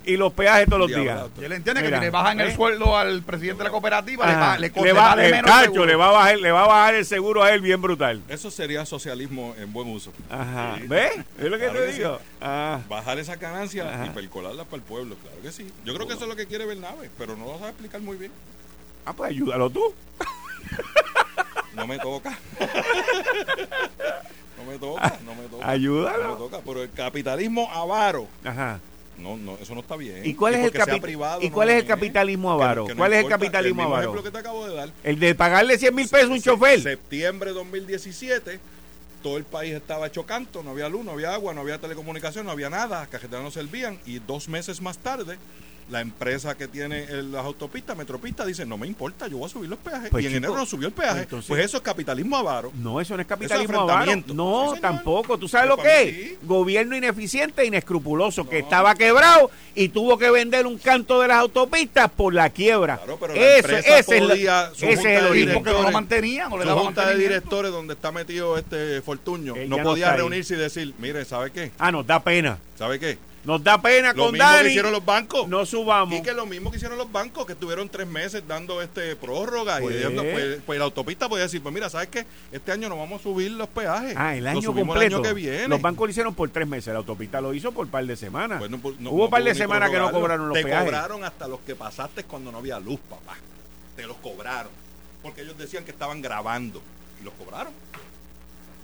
y 0.04 0.16
los 0.16 0.32
peajes 0.32 0.66
todos 0.66 0.90
los 0.90 1.00
días. 1.00 1.22
Y 1.38 1.44
él 1.44 1.52
entiende 1.52 1.82
que 1.82 1.88
si 1.94 2.00
le 2.00 2.10
bajan 2.10 2.40
¿eh? 2.40 2.44
el 2.44 2.54
sueldo 2.54 2.96
al 2.96 3.22
presidente 3.22 3.58
de 3.58 3.64
la 3.64 3.70
cooperativa, 3.70 4.26
le, 4.26 4.32
Ajá. 4.32 4.40
va, 4.40 4.58
le, 4.58 4.70
le, 4.70 4.92
va, 4.92 5.16
menos 5.16 5.50
cacho, 5.50 5.84
le 5.84 5.94
va 5.94 6.08
a 6.08 6.12
bajar, 6.12 6.38
le 6.38 6.50
va 6.50 6.64
a 6.64 6.66
bajar 6.66 6.94
el 6.94 7.04
seguro 7.04 7.42
a 7.42 7.52
él 7.52 7.60
bien 7.60 7.82
brutal. 7.82 8.22
Eso 8.28 8.50
sería 8.50 8.86
socialismo 8.86 9.54
en 9.58 9.72
buen 9.72 9.88
uso. 9.88 10.12
Ajá. 10.30 10.76
Sí. 10.78 10.86
¿Ves? 10.86 11.12
Es 11.38 11.44
lo 11.44 11.58
que 11.58 11.64
Claro 11.64 11.80
te 11.80 11.86
que 11.86 11.92
digo. 11.92 12.18
Ah. 12.40 12.80
Bajar 12.88 13.18
esas 13.18 13.38
ganancias 13.38 13.86
Ajá. 13.86 14.06
y 14.06 14.10
percolarlas 14.10 14.66
para 14.66 14.76
el 14.76 14.82
pueblo, 14.82 15.16
claro 15.16 15.36
que 15.42 15.52
sí. 15.52 15.70
Yo 15.84 15.94
creo 15.94 16.06
que 16.06 16.14
eso 16.14 16.22
es 16.22 16.28
lo 16.28 16.36
que 16.36 16.46
quiere 16.46 16.64
Bernabe, 16.64 17.10
pero 17.18 17.36
no 17.36 17.44
lo 17.46 17.58
sabe 17.58 17.70
explicar 17.70 18.00
muy 18.00 18.16
bien. 18.16 18.32
Ah, 19.04 19.12
pues 19.12 19.30
ayúdalo 19.30 19.68
tú. 19.70 19.94
No 21.74 21.86
me 21.86 21.98
toca. 21.98 22.36
no 24.70 24.74
me 24.74 24.78
toca, 24.78 25.18
no 25.24 25.34
me 25.34 25.42
toca. 25.48 25.68
Ayúdalo. 25.70 26.22
No 26.22 26.30
me 26.30 26.36
toca. 26.38 26.60
Pero 26.64 26.82
el 26.82 26.90
capitalismo 26.90 27.68
avaro, 27.70 28.26
Ajá. 28.44 28.80
no, 29.18 29.36
no, 29.36 29.56
eso 29.60 29.74
no 29.74 29.80
está 29.80 29.96
bien. 29.96 30.22
¿Y 30.24 30.34
cuál 30.34 30.54
es 30.54 30.64
el, 30.64 30.72
capi- 30.72 31.00
privado, 31.00 31.42
¿y 31.42 31.48
no 31.48 31.54
cuál 31.54 31.70
es 31.70 31.76
el 31.82 31.86
capitalismo 31.86 32.50
avaro? 32.50 32.86
que 32.86 32.94
¿Cuál 32.94 33.12
es 33.12 33.24
el 33.24 33.28
capitalismo 33.30 33.82
el 33.82 33.86
mismo 33.88 33.94
avaro? 33.96 34.10
ejemplo 34.12 34.22
que 34.22 34.30
te 34.30 34.38
acabo 34.38 34.66
de 34.68 34.74
dar. 34.74 34.90
El 35.04 35.18
de 35.18 35.34
pagarle 35.34 35.78
100 35.78 35.94
mil 35.94 36.08
pesos 36.08 36.30
a 36.30 36.32
un 36.32 36.40
chofer. 36.42 36.80
Septiembre 36.82 37.50
de 37.50 37.54
2017, 37.56 38.60
todo 39.22 39.36
el 39.36 39.44
país 39.44 39.74
estaba 39.74 40.06
hecho 40.06 40.24
canto, 40.24 40.62
no 40.62 40.70
había 40.70 40.88
luz, 40.88 41.04
no 41.04 41.12
había 41.12 41.34
agua, 41.34 41.52
no 41.52 41.60
había 41.60 41.78
telecomunicación, 41.78 42.46
no 42.46 42.52
había 42.52 42.70
nada, 42.70 43.00
las 43.00 43.08
cajeteras 43.08 43.44
no 43.44 43.50
servían 43.50 43.98
y 44.06 44.18
dos 44.20 44.48
meses 44.48 44.80
más 44.80 44.96
tarde 44.98 45.36
la 45.90 46.00
empresa 46.00 46.56
que 46.56 46.68
tiene 46.68 47.04
el- 47.04 47.32
las 47.32 47.44
autopistas, 47.44 47.96
Metropista, 47.96 48.44
dice, 48.46 48.64
no 48.64 48.78
me 48.78 48.86
importa, 48.86 49.26
yo 49.28 49.38
voy 49.38 49.46
a 49.46 49.48
subir 49.48 49.68
los 49.68 49.78
peajes. 49.78 50.10
Pues, 50.10 50.22
y 50.24 50.26
en 50.28 50.32
chico, 50.34 50.38
enero 50.46 50.56
no 50.56 50.66
subió 50.66 50.88
el 50.88 50.94
peaje. 50.94 51.12
pues, 51.12 51.22
entonces- 51.24 51.48
pues 51.48 51.64
eso 51.64 51.76
es 51.78 51.82
capitalismo 51.82 52.36
avaro. 52.36 52.72
No, 52.74 53.00
eso 53.00 53.14
no 53.16 53.22
es 53.22 53.26
capitalismo 53.28 53.80
avaro. 53.80 54.12
No, 54.28 54.72
Sí, 54.74 54.80
tampoco. 54.80 55.38
¿Tú 55.38 55.48
sabes 55.48 55.68
lo 55.68 55.76
que 55.76 56.02
es? 56.02 56.14
sí. 56.14 56.38
Gobierno 56.42 56.96
ineficiente 56.96 57.62
e 57.62 57.66
inescrupuloso, 57.66 58.48
que 58.48 58.58
No. 58.58 58.64
estaba 58.64 58.94
quebrado 58.94 59.50
y 59.74 59.88
tuvo 59.88 60.16
que 60.18 60.30
vender 60.30 60.66
un 60.66 60.78
canto 60.78 61.20
de 61.20 61.28
las 61.28 61.38
autopistas 61.38 62.10
por 62.10 62.32
la 62.34 62.50
quiebra. 62.50 62.96
Claro, 62.98 63.18
pero 63.20 63.34
la 63.34 63.40
Eso- 63.40 63.56
empresa 63.68 63.98
ese 63.98 64.16
es 64.16 64.22
la- 64.22 64.28
podía, 64.28 64.70
ese 64.74 64.92
es 64.92 64.98
el 65.04 65.04
de 65.24 65.30
origen. 65.30 65.54
porque 65.54 65.70
no 65.70 65.76
lo 65.76 65.78
directores- 65.88 65.92
mantenían 65.92 66.52
o 66.52 66.58
le 66.58 66.64
su 66.64 66.70
junta 66.70 67.06
de 67.06 67.16
directores 67.18 67.72
donde 67.72 67.94
está 67.94 68.12
metido 68.12 68.56
este 68.58 69.00
Fortuño 69.02 69.54
Él 69.56 69.68
no 69.68 69.78
no 69.78 69.82
podía 69.84 70.10
ahí. 70.12 70.16
reunirse 70.18 70.54
y 70.54 70.58
decir, 70.58 70.94
mire, 70.98 71.24
¿sabe 71.24 71.50
qué? 71.50 71.72
Ah, 71.78 71.90
nos 71.90 72.06
da 72.06 72.22
pena. 72.22 72.58
¿Sabe 72.78 72.98
qué? 72.98 73.18
Nos 73.42 73.64
da 73.64 73.80
pena 73.80 74.12
Lo 74.12 74.24
con 74.24 74.32
mismo 74.32 74.46
que 74.48 74.54
Dani. 74.56 74.68
hicieron 74.68 74.92
los 74.92 75.02
bancos. 75.04 75.48
No 75.48 75.64
subamos. 75.64 76.18
Y 76.18 76.22
que 76.22 76.34
lo 76.34 76.44
mismo 76.44 76.70
que 76.70 76.76
hicieron 76.76 76.98
los 76.98 77.10
bancos, 77.10 77.46
que 77.46 77.54
estuvieron 77.54 77.88
tres 77.88 78.06
meses 78.06 78.42
dando 78.46 78.82
este 78.82 79.16
prórroga 79.16 79.78
Pues. 79.80 79.96
y 80.04 80.14
pues, 80.14 80.58
pues 80.66 80.78
la 80.78 80.84
autopista 80.84 81.26
podía 81.28 81.44
decir, 81.44 81.62
pues 81.62 81.74
mira, 81.74 81.88
¿sabes 81.88 82.08
qué? 82.08 82.26
Este 82.52 82.70
año 82.70 82.88
no 82.90 82.98
vamos 82.98 83.20
a 83.20 83.22
subir 83.22 83.50
los 83.52 83.68
peajes. 83.68 84.14
Ah, 84.16 84.36
el 84.36 84.46
año 84.46 84.74
completo. 84.74 85.00
el 85.00 85.14
año 85.14 85.22
que 85.22 85.32
viene. 85.32 85.68
Los 85.68 85.80
bancos 85.80 86.06
lo 86.06 86.10
hicieron 86.10 86.34
por 86.34 86.50
tres 86.50 86.68
meses. 86.68 86.92
La 86.92 86.98
autopista 86.98 87.40
lo 87.40 87.54
hizo 87.54 87.72
por 87.72 87.86
un 87.86 87.90
par 87.90 88.04
de 88.04 88.14
semanas. 88.16 88.58
Pues 88.58 88.70
no- 88.70 88.78
no- 88.98 89.10
Hubo 89.10 89.24
no 89.24 89.30
par 89.30 89.42
de 89.42 89.54
semanas 89.54 89.90
que 89.90 89.98
no 89.98 90.10
cobraron 90.12 90.48
los 90.48 90.56
Te 90.58 90.62
peajes. 90.64 90.84
cobraron 90.84 91.24
hasta 91.24 91.48
los 91.48 91.60
que 91.60 91.74
pasaste 91.74 92.24
cuando 92.24 92.52
no 92.52 92.58
había 92.58 92.78
luz, 92.78 93.00
papá. 93.08 93.36
Te 93.96 94.06
los 94.06 94.18
cobraron. 94.18 94.70
Porque 95.22 95.40
ellos 95.42 95.56
decían 95.56 95.84
que 95.84 95.90
estaban 95.92 96.20
grabando. 96.20 96.82
Y 97.20 97.24
los 97.24 97.32
cobraron. 97.34 97.72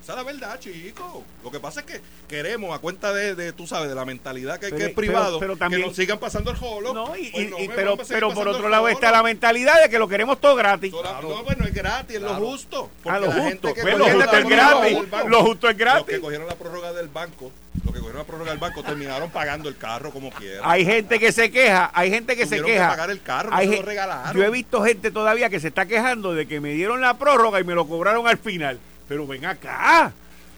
Esa 0.06 0.12
es 0.12 0.18
la 0.18 0.22
verdad, 0.22 0.60
chicos. 0.60 1.24
Lo 1.42 1.50
que 1.50 1.58
pasa 1.58 1.80
es 1.80 1.86
que 1.86 2.00
queremos, 2.28 2.72
a 2.72 2.78
cuenta 2.78 3.12
de, 3.12 3.34
de, 3.34 3.52
tú 3.52 3.66
sabes, 3.66 3.88
de 3.88 3.96
la 3.96 4.04
mentalidad 4.04 4.54
que, 4.60 4.66
Pero- 4.68 4.76
que 4.76 4.82
es 4.84 4.88
pero- 4.90 4.94
privado, 4.94 5.40
pero 5.40 5.56
también- 5.56 5.82
que 5.82 5.88
nos 5.88 5.96
sigan 5.96 6.20
pasando 6.20 6.52
el 6.52 6.56
jolo. 6.56 6.94
No, 6.94 7.16
y, 7.16 7.28
Pues 7.32 7.44
y- 7.44 7.50
no, 7.50 7.58
y- 7.58 7.66
me 7.66 7.74
pero, 7.74 7.96
pero 8.08 8.32
por 8.32 8.46
otro 8.46 8.68
lado 8.68 8.86
está 8.88 9.10
la 9.10 9.24
mentalidad 9.24 9.82
de 9.82 9.88
que 9.90 9.98
lo 9.98 10.06
queremos 10.06 10.40
todo 10.40 10.54
gratis. 10.54 10.92
Sola- 10.92 11.18
No, 11.20 11.42
pues 11.42 11.58
no 11.58 11.64
es 11.64 11.74
gratis, 11.74 12.14
es 12.18 12.22
lo 12.22 12.34
justo. 12.34 12.88
Ah, 12.92 12.98
Porque 13.02 13.18
lo 13.18 13.26
la 13.26 13.32
justo. 13.32 13.48
gente 13.48 13.74
que 13.74 13.82
Pues 13.82 13.98
lo 13.98 14.04
justo 14.04 14.36
es 14.36 14.48
gratis. 14.48 15.10
banco- 15.10 15.28
Lo 15.28 15.42
justo 15.42 15.68
es 15.70 15.74
Los 15.74 15.78
gratis. 15.80 16.06
que 16.14 16.20
cogieron 16.20 16.46
la 16.46 16.54
prórroga 16.54 16.92
del 16.92 17.08
banco, 17.08 17.50
los 17.84 17.92
que 17.92 17.98
cogieron 17.98 18.18
la 18.18 18.24
prórroga 18.24 18.50
del 18.52 18.60
banco 18.60 18.82
terminaron 18.84 19.30
pagando 19.30 19.68
el 19.68 19.76
carro 19.76 20.12
como 20.12 20.30
quieran. 20.30 20.60
Hay 20.62 20.84
gente 20.84 21.18
que 21.18 21.32
se 21.32 21.50
queja, 21.50 21.90
hay 21.92 22.10
gente 22.10 22.36
que 22.36 22.44
se 22.46 22.58
Tuvieron 22.58 22.66
que 22.68 22.72
queja. 22.74 22.88
pagar 22.90 23.10
el 23.10 23.22
carro, 23.22 23.50
no 23.50 23.56
Hay 23.56 23.68
se 23.70 23.74
lo 23.78 23.82
regalaron. 23.82 24.36
Yo 24.36 24.44
he 24.44 24.50
visto 24.50 24.84
gente 24.84 25.10
todavía 25.10 25.50
que 25.50 25.58
se 25.58 25.66
está 25.66 25.84
quejando 25.86 26.32
de 26.32 26.46
que 26.46 26.60
me 26.60 26.74
dieron 26.74 27.00
la 27.00 27.14
prórroga 27.18 27.58
y 27.58 27.64
me 27.64 27.74
lo 27.74 27.88
cobraron 27.88 28.28
al 28.28 28.38
final. 28.38 28.78
Pero 29.08 29.26
ven 29.26 29.44
acá. 29.44 30.12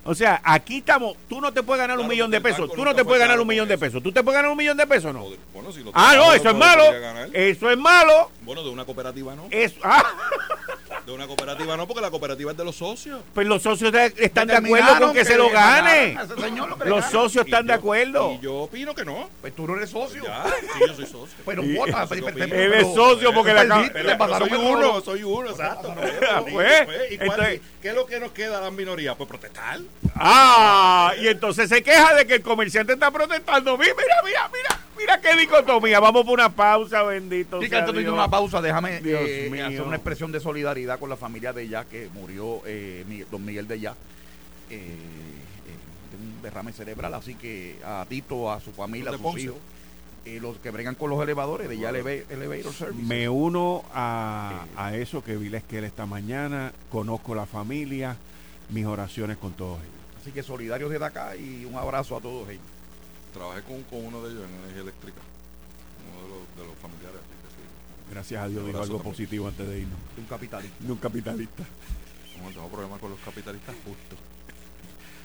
O 0.04 0.14
sea, 0.14 0.40
aquí 0.42 0.78
estamos. 0.78 1.16
Tú 1.28 1.40
no 1.40 1.52
te 1.52 1.62
puedes 1.62 1.80
ganar 1.82 1.98
un 1.98 2.08
millón 2.08 2.30
de 2.30 2.40
pesos. 2.40 2.70
Tú 2.72 2.82
no 2.82 2.94
te 2.94 3.04
puedes 3.04 3.20
ganar 3.20 3.38
un 3.38 3.46
millón 3.46 3.68
de 3.68 3.74
eso. 3.74 3.80
pesos. 3.80 4.02
¿Tú 4.02 4.10
te 4.10 4.22
puedes 4.22 4.38
ganar 4.38 4.50
un 4.50 4.56
millón 4.56 4.76
de 4.76 4.86
pesos 4.86 5.10
o 5.10 5.12
no? 5.12 5.26
Bueno, 5.52 5.70
si 5.70 5.82
lo 5.84 5.90
Ah, 5.92 6.14
no, 6.16 6.32
eso 6.32 6.48
es 6.48 6.54
lo 6.54 6.54
malo. 6.54 6.84
Eso 7.32 7.70
es 7.70 7.76
malo. 7.76 8.30
Bueno, 8.40 8.62
de 8.62 8.70
una 8.70 8.86
cooperativa 8.86 9.34
no. 9.34 9.48
Eso, 9.50 9.76
ah, 9.84 10.02
De 11.08 11.14
una 11.14 11.26
cooperativa 11.26 11.74
no, 11.74 11.88
porque 11.88 12.02
la 12.02 12.10
cooperativa 12.10 12.50
es 12.50 12.58
de 12.58 12.66
los 12.66 12.76
socios. 12.76 13.22
pues 13.32 13.46
los 13.46 13.62
socios 13.62 13.90
de- 13.90 14.12
están 14.18 14.46
de 14.46 14.56
acuerdo 14.56 15.00
con 15.00 15.14
que, 15.14 15.24
se 15.24 15.38
lo 15.38 15.48
gane. 15.48 16.18
señor 16.38 16.68
lo 16.68 16.84
Los 16.84 17.06
socios 17.06 17.46
están 17.46 17.66
de 17.66 17.72
acuerdo. 17.72 18.32
Y 18.34 18.40
yo 18.40 18.56
opino 18.56 18.94
que 18.94 19.06
no. 19.06 19.30
Pues 19.40 19.56
tú 19.56 19.66
no 19.66 19.74
eres 19.78 19.88
socio. 19.88 20.22
Ya, 20.22 20.44
sí, 20.60 20.80
yo 20.86 20.94
soy 20.94 21.06
socio. 21.06 21.34
Pero 21.46 21.64
Y- 21.64 21.74
vota. 21.76 22.06
Él 22.12 22.74
es 22.74 22.94
socio 22.94 23.32
porque 23.32 23.54
la 23.54 24.18
pasaron 24.18 24.50
soy 24.50 24.58
uno, 24.58 25.00
soy 25.00 25.22
uno, 25.22 25.48
exacto. 25.48 25.94
Pues, 26.52 26.82
¿Y 27.10 27.16
cuál- 27.16 27.30
entonces- 27.30 27.60
¿Qué 27.80 27.88
es 27.88 27.94
lo 27.94 28.04
que 28.04 28.20
nos 28.20 28.32
queda 28.32 28.58
a 28.58 28.60
las 28.60 28.72
minorías? 28.72 29.16
Pues 29.16 29.28
protestar. 29.30 29.78
Ah, 30.14 31.14
y 31.18 31.28
entonces 31.28 31.70
se 31.70 31.82
queja 31.82 32.12
de 32.16 32.26
que 32.26 32.34
el 32.34 32.42
comerciante 32.42 32.92
está 32.92 33.10
protestando. 33.10 33.78
Mira, 33.78 33.94
mira, 33.96 34.16
mira, 34.24 34.50
mira, 34.52 34.77
mira 34.98 35.20
qué 35.20 35.36
dicotomía. 35.36 36.00
Vamos 36.00 36.24
por 36.24 36.34
una 36.34 36.48
pausa, 36.54 37.02
bendito. 37.04 37.60
Sí, 37.62 37.68
que 37.70 37.76
antes 37.76 37.94
de 37.94 38.10
una 38.10 38.28
pausa, 38.28 38.60
déjame 38.60 39.00
Dios 39.00 39.20
eh, 39.24 39.48
mío. 39.50 39.66
hacer 39.66 39.82
una 39.82 39.96
expresión 39.96 40.32
de 40.32 40.40
solidaridad 40.40 40.98
con 40.98 41.08
la 41.08 41.16
familia 41.16 41.52
de 41.52 41.68
ya 41.68 41.84
que 41.84 42.08
murió 42.12 42.62
eh, 42.66 43.04
don 43.30 43.44
Miguel 43.44 43.66
de 43.68 43.80
ya 43.80 43.92
eh, 44.70 44.76
eh, 44.80 46.10
de 46.10 46.16
un 46.16 46.42
derrame 46.42 46.72
cerebral. 46.72 47.14
Así 47.14 47.34
que 47.34 47.78
a 47.84 48.04
Tito, 48.08 48.50
a 48.50 48.60
su 48.60 48.72
familia, 48.72 49.08
a 49.10 49.12
De 49.12 49.18
sus 49.18 49.24
Ponce. 49.26 49.42
hijos, 49.42 49.56
eh, 50.24 50.38
los 50.42 50.58
que 50.58 50.70
bregan 50.70 50.94
con 50.94 51.08
los 51.10 51.22
elevadores 51.22 51.68
de 51.68 51.78
ya 51.78 51.90
Eleva- 51.90 52.10
Elevator 52.28 52.72
Service. 52.74 53.02
Me 53.06 53.28
uno 53.28 53.84
a, 53.94 54.66
a 54.76 54.94
eso 54.96 55.22
que 55.24 55.36
vi 55.36 55.48
la 55.48 55.58
esquela 55.58 55.86
esta 55.86 56.04
mañana. 56.06 56.72
Conozco 56.90 57.34
la 57.34 57.46
familia. 57.46 58.16
Mis 58.70 58.84
oraciones 58.84 59.38
con 59.38 59.54
todos 59.54 59.78
ellos. 59.80 59.94
Así 60.20 60.30
que 60.30 60.42
solidarios 60.42 60.90
desde 60.90 61.06
acá 61.06 61.34
y 61.36 61.64
un 61.64 61.74
abrazo 61.76 62.18
a 62.18 62.20
todos 62.20 62.46
ellos. 62.50 62.60
Trabajé 63.38 63.62
con, 63.62 63.82
con 63.84 64.04
uno 64.04 64.20
de 64.24 64.32
ellos 64.32 64.42
en 64.48 64.54
energía 64.58 64.82
eléctrica. 64.82 65.20
Uno 66.10 66.22
de 66.26 66.28
los, 66.28 66.42
de 66.58 66.64
los 66.66 66.76
familiares. 66.82 67.20
así 67.22 67.38
que 67.38 67.48
sí. 67.54 67.62
Gracias 68.10 68.42
a 68.42 68.48
Dios 68.48 68.62
abrazo 68.62 68.82
algo 68.82 68.96
también. 68.96 69.12
positivo 69.14 69.46
antes 69.46 69.68
de 69.68 69.78
irnos. 69.78 69.98
De 70.16 70.20
un 70.20 70.26
capitalista. 70.26 70.84
De 70.84 70.92
un 70.92 70.98
capitalista. 70.98 71.62
No 72.42 72.50
tengo 72.50 72.68
problema 72.68 72.98
con 72.98 73.10
los 73.10 73.20
capitalistas 73.20 73.74
justos. 73.84 74.18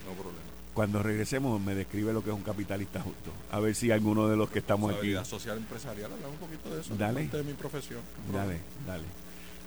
No 0.05 0.13
problema. 0.13 0.53
Cuando 0.73 1.01
regresemos 1.01 1.59
me 1.61 1.73
describe 1.73 2.13
lo 2.13 2.23
que 2.23 2.29
es 2.29 2.35
un 2.35 2.43
capitalista 2.43 3.01
justo. 3.01 3.31
A 3.51 3.59
ver 3.59 3.73
si 3.73 3.89
alguno 3.89 4.27
de 4.27 4.35
los 4.35 4.49
que 4.49 4.59
estamos 4.59 4.91
aquí. 4.91 4.99
Habilidad 4.99 5.25
social 5.25 5.57
empresarial, 5.57 6.11
hablamos 6.11 6.39
un 6.39 6.47
poquito 6.47 6.69
de 6.69 6.81
eso. 6.81 6.95
Dale. 6.95 7.27
de 7.27 7.43
mi 7.43 7.53
profesión. 7.53 8.01
Dale, 8.31 8.59
dale. 8.85 9.05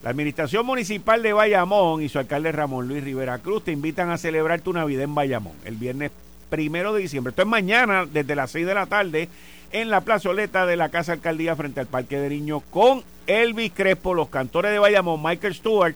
La 0.02 0.10
Administración 0.10 0.64
Municipal 0.66 1.22
de 1.22 1.32
Bayamón 1.32 2.02
y 2.02 2.08
su 2.08 2.20
alcalde 2.20 2.52
Ramón 2.52 2.86
Luis 2.86 3.02
Rivera 3.02 3.38
Cruz 3.38 3.64
te 3.64 3.72
invitan 3.72 4.10
a 4.10 4.18
celebrar 4.18 4.60
tu 4.60 4.72
Navidad 4.72 5.02
en 5.02 5.14
Bayamón 5.14 5.54
el 5.64 5.76
viernes 5.76 6.12
primero 6.48 6.92
de 6.92 7.02
diciembre. 7.02 7.30
Esto 7.30 7.42
es 7.42 7.48
mañana 7.48 8.06
desde 8.06 8.36
las 8.36 8.50
6 8.50 8.66
de 8.66 8.74
la 8.74 8.86
tarde 8.86 9.28
en 9.72 9.90
la 9.90 10.00
plazoleta 10.00 10.66
de 10.66 10.76
la 10.76 10.88
Casa 10.88 11.12
Alcaldía 11.12 11.56
frente 11.56 11.80
al 11.80 11.86
Parque 11.86 12.18
de 12.18 12.30
Niños 12.30 12.62
con 12.70 13.02
Elvis 13.26 13.72
Crespo, 13.72 14.14
los 14.14 14.28
cantores 14.28 14.72
de 14.72 14.78
Bayamón, 14.78 15.22
Michael 15.22 15.54
Stewart 15.54 15.94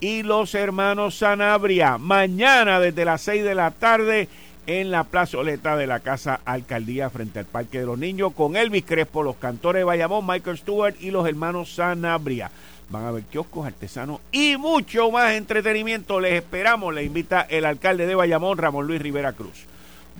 y 0.00 0.22
los 0.22 0.54
hermanos 0.54 1.16
Sanabria. 1.16 1.98
Mañana 1.98 2.80
desde 2.80 3.04
las 3.04 3.20
6 3.22 3.44
de 3.44 3.54
la 3.54 3.70
tarde 3.70 4.28
en 4.66 4.90
la 4.90 5.04
plazoleta 5.04 5.76
de 5.76 5.86
la 5.86 6.00
Casa 6.00 6.40
Alcaldía 6.44 7.10
frente 7.10 7.40
al 7.40 7.44
Parque 7.44 7.80
de 7.80 7.86
los 7.86 7.98
Niños 7.98 8.32
con 8.34 8.56
Elvis 8.56 8.84
Crespo, 8.84 9.22
los 9.22 9.36
cantores 9.36 9.80
de 9.80 9.84
Bayamón, 9.84 10.26
Michael 10.26 10.58
Stewart 10.58 10.94
y 11.00 11.10
los 11.10 11.28
hermanos 11.28 11.74
Sanabria. 11.74 12.50
Van 12.88 13.04
a 13.04 13.12
ver 13.12 13.22
kioscos 13.24 13.66
artesanos 13.66 14.20
y 14.32 14.56
mucho 14.56 15.12
más 15.12 15.34
entretenimiento. 15.34 16.18
Les 16.18 16.34
esperamos. 16.34 16.92
Les 16.92 17.06
invita 17.06 17.42
el 17.42 17.64
alcalde 17.64 18.06
de 18.06 18.16
Bayamón, 18.16 18.58
Ramón 18.58 18.88
Luis 18.88 19.00
Rivera 19.00 19.32
Cruz. 19.32 19.69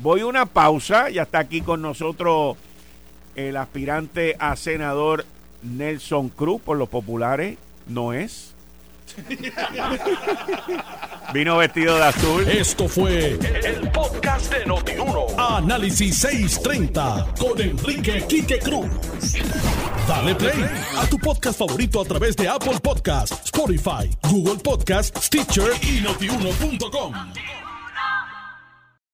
Voy 0.03 0.21
a 0.23 0.27
una 0.27 0.47
pausa. 0.47 1.11
Ya 1.11 1.23
está 1.23 1.41
aquí 1.41 1.61
con 1.61 1.83
nosotros 1.83 2.57
el 3.35 3.57
aspirante 3.57 4.37
a 4.39 4.57
senador 4.57 5.25
Nelson 5.63 6.29
Cruz 6.31 6.61
por 6.63 6.77
los 6.77 6.89
populares. 6.89 7.59
No 7.87 8.13
es. 8.13 8.55
Vino 11.35 11.57
vestido 11.57 11.97
de 11.97 12.05
azul. 12.05 12.49
Esto 12.49 12.89
fue 12.89 13.39
el 13.65 13.91
podcast 13.91 14.53
de 14.53 14.67
Notiuno. 14.67 15.27
Análisis 15.37 16.17
630 16.19 17.35
con 17.39 17.61
Enrique 17.61 18.25
Quique 18.29 18.59
Cruz. 18.61 18.89
Dale 20.09 20.35
play 20.35 20.65
a 20.97 21.07
tu 21.07 21.19
podcast 21.19 21.59
favorito 21.59 22.01
a 22.01 22.05
través 22.05 22.37
de 22.37 22.49
Apple 22.49 22.79
Podcasts, 22.83 23.45
Spotify, 23.45 24.11
Google 24.29 24.57
Podcasts, 24.57 25.27
Stitcher 25.27 25.73
y 25.83 26.01
notiuno.com. 26.01 27.15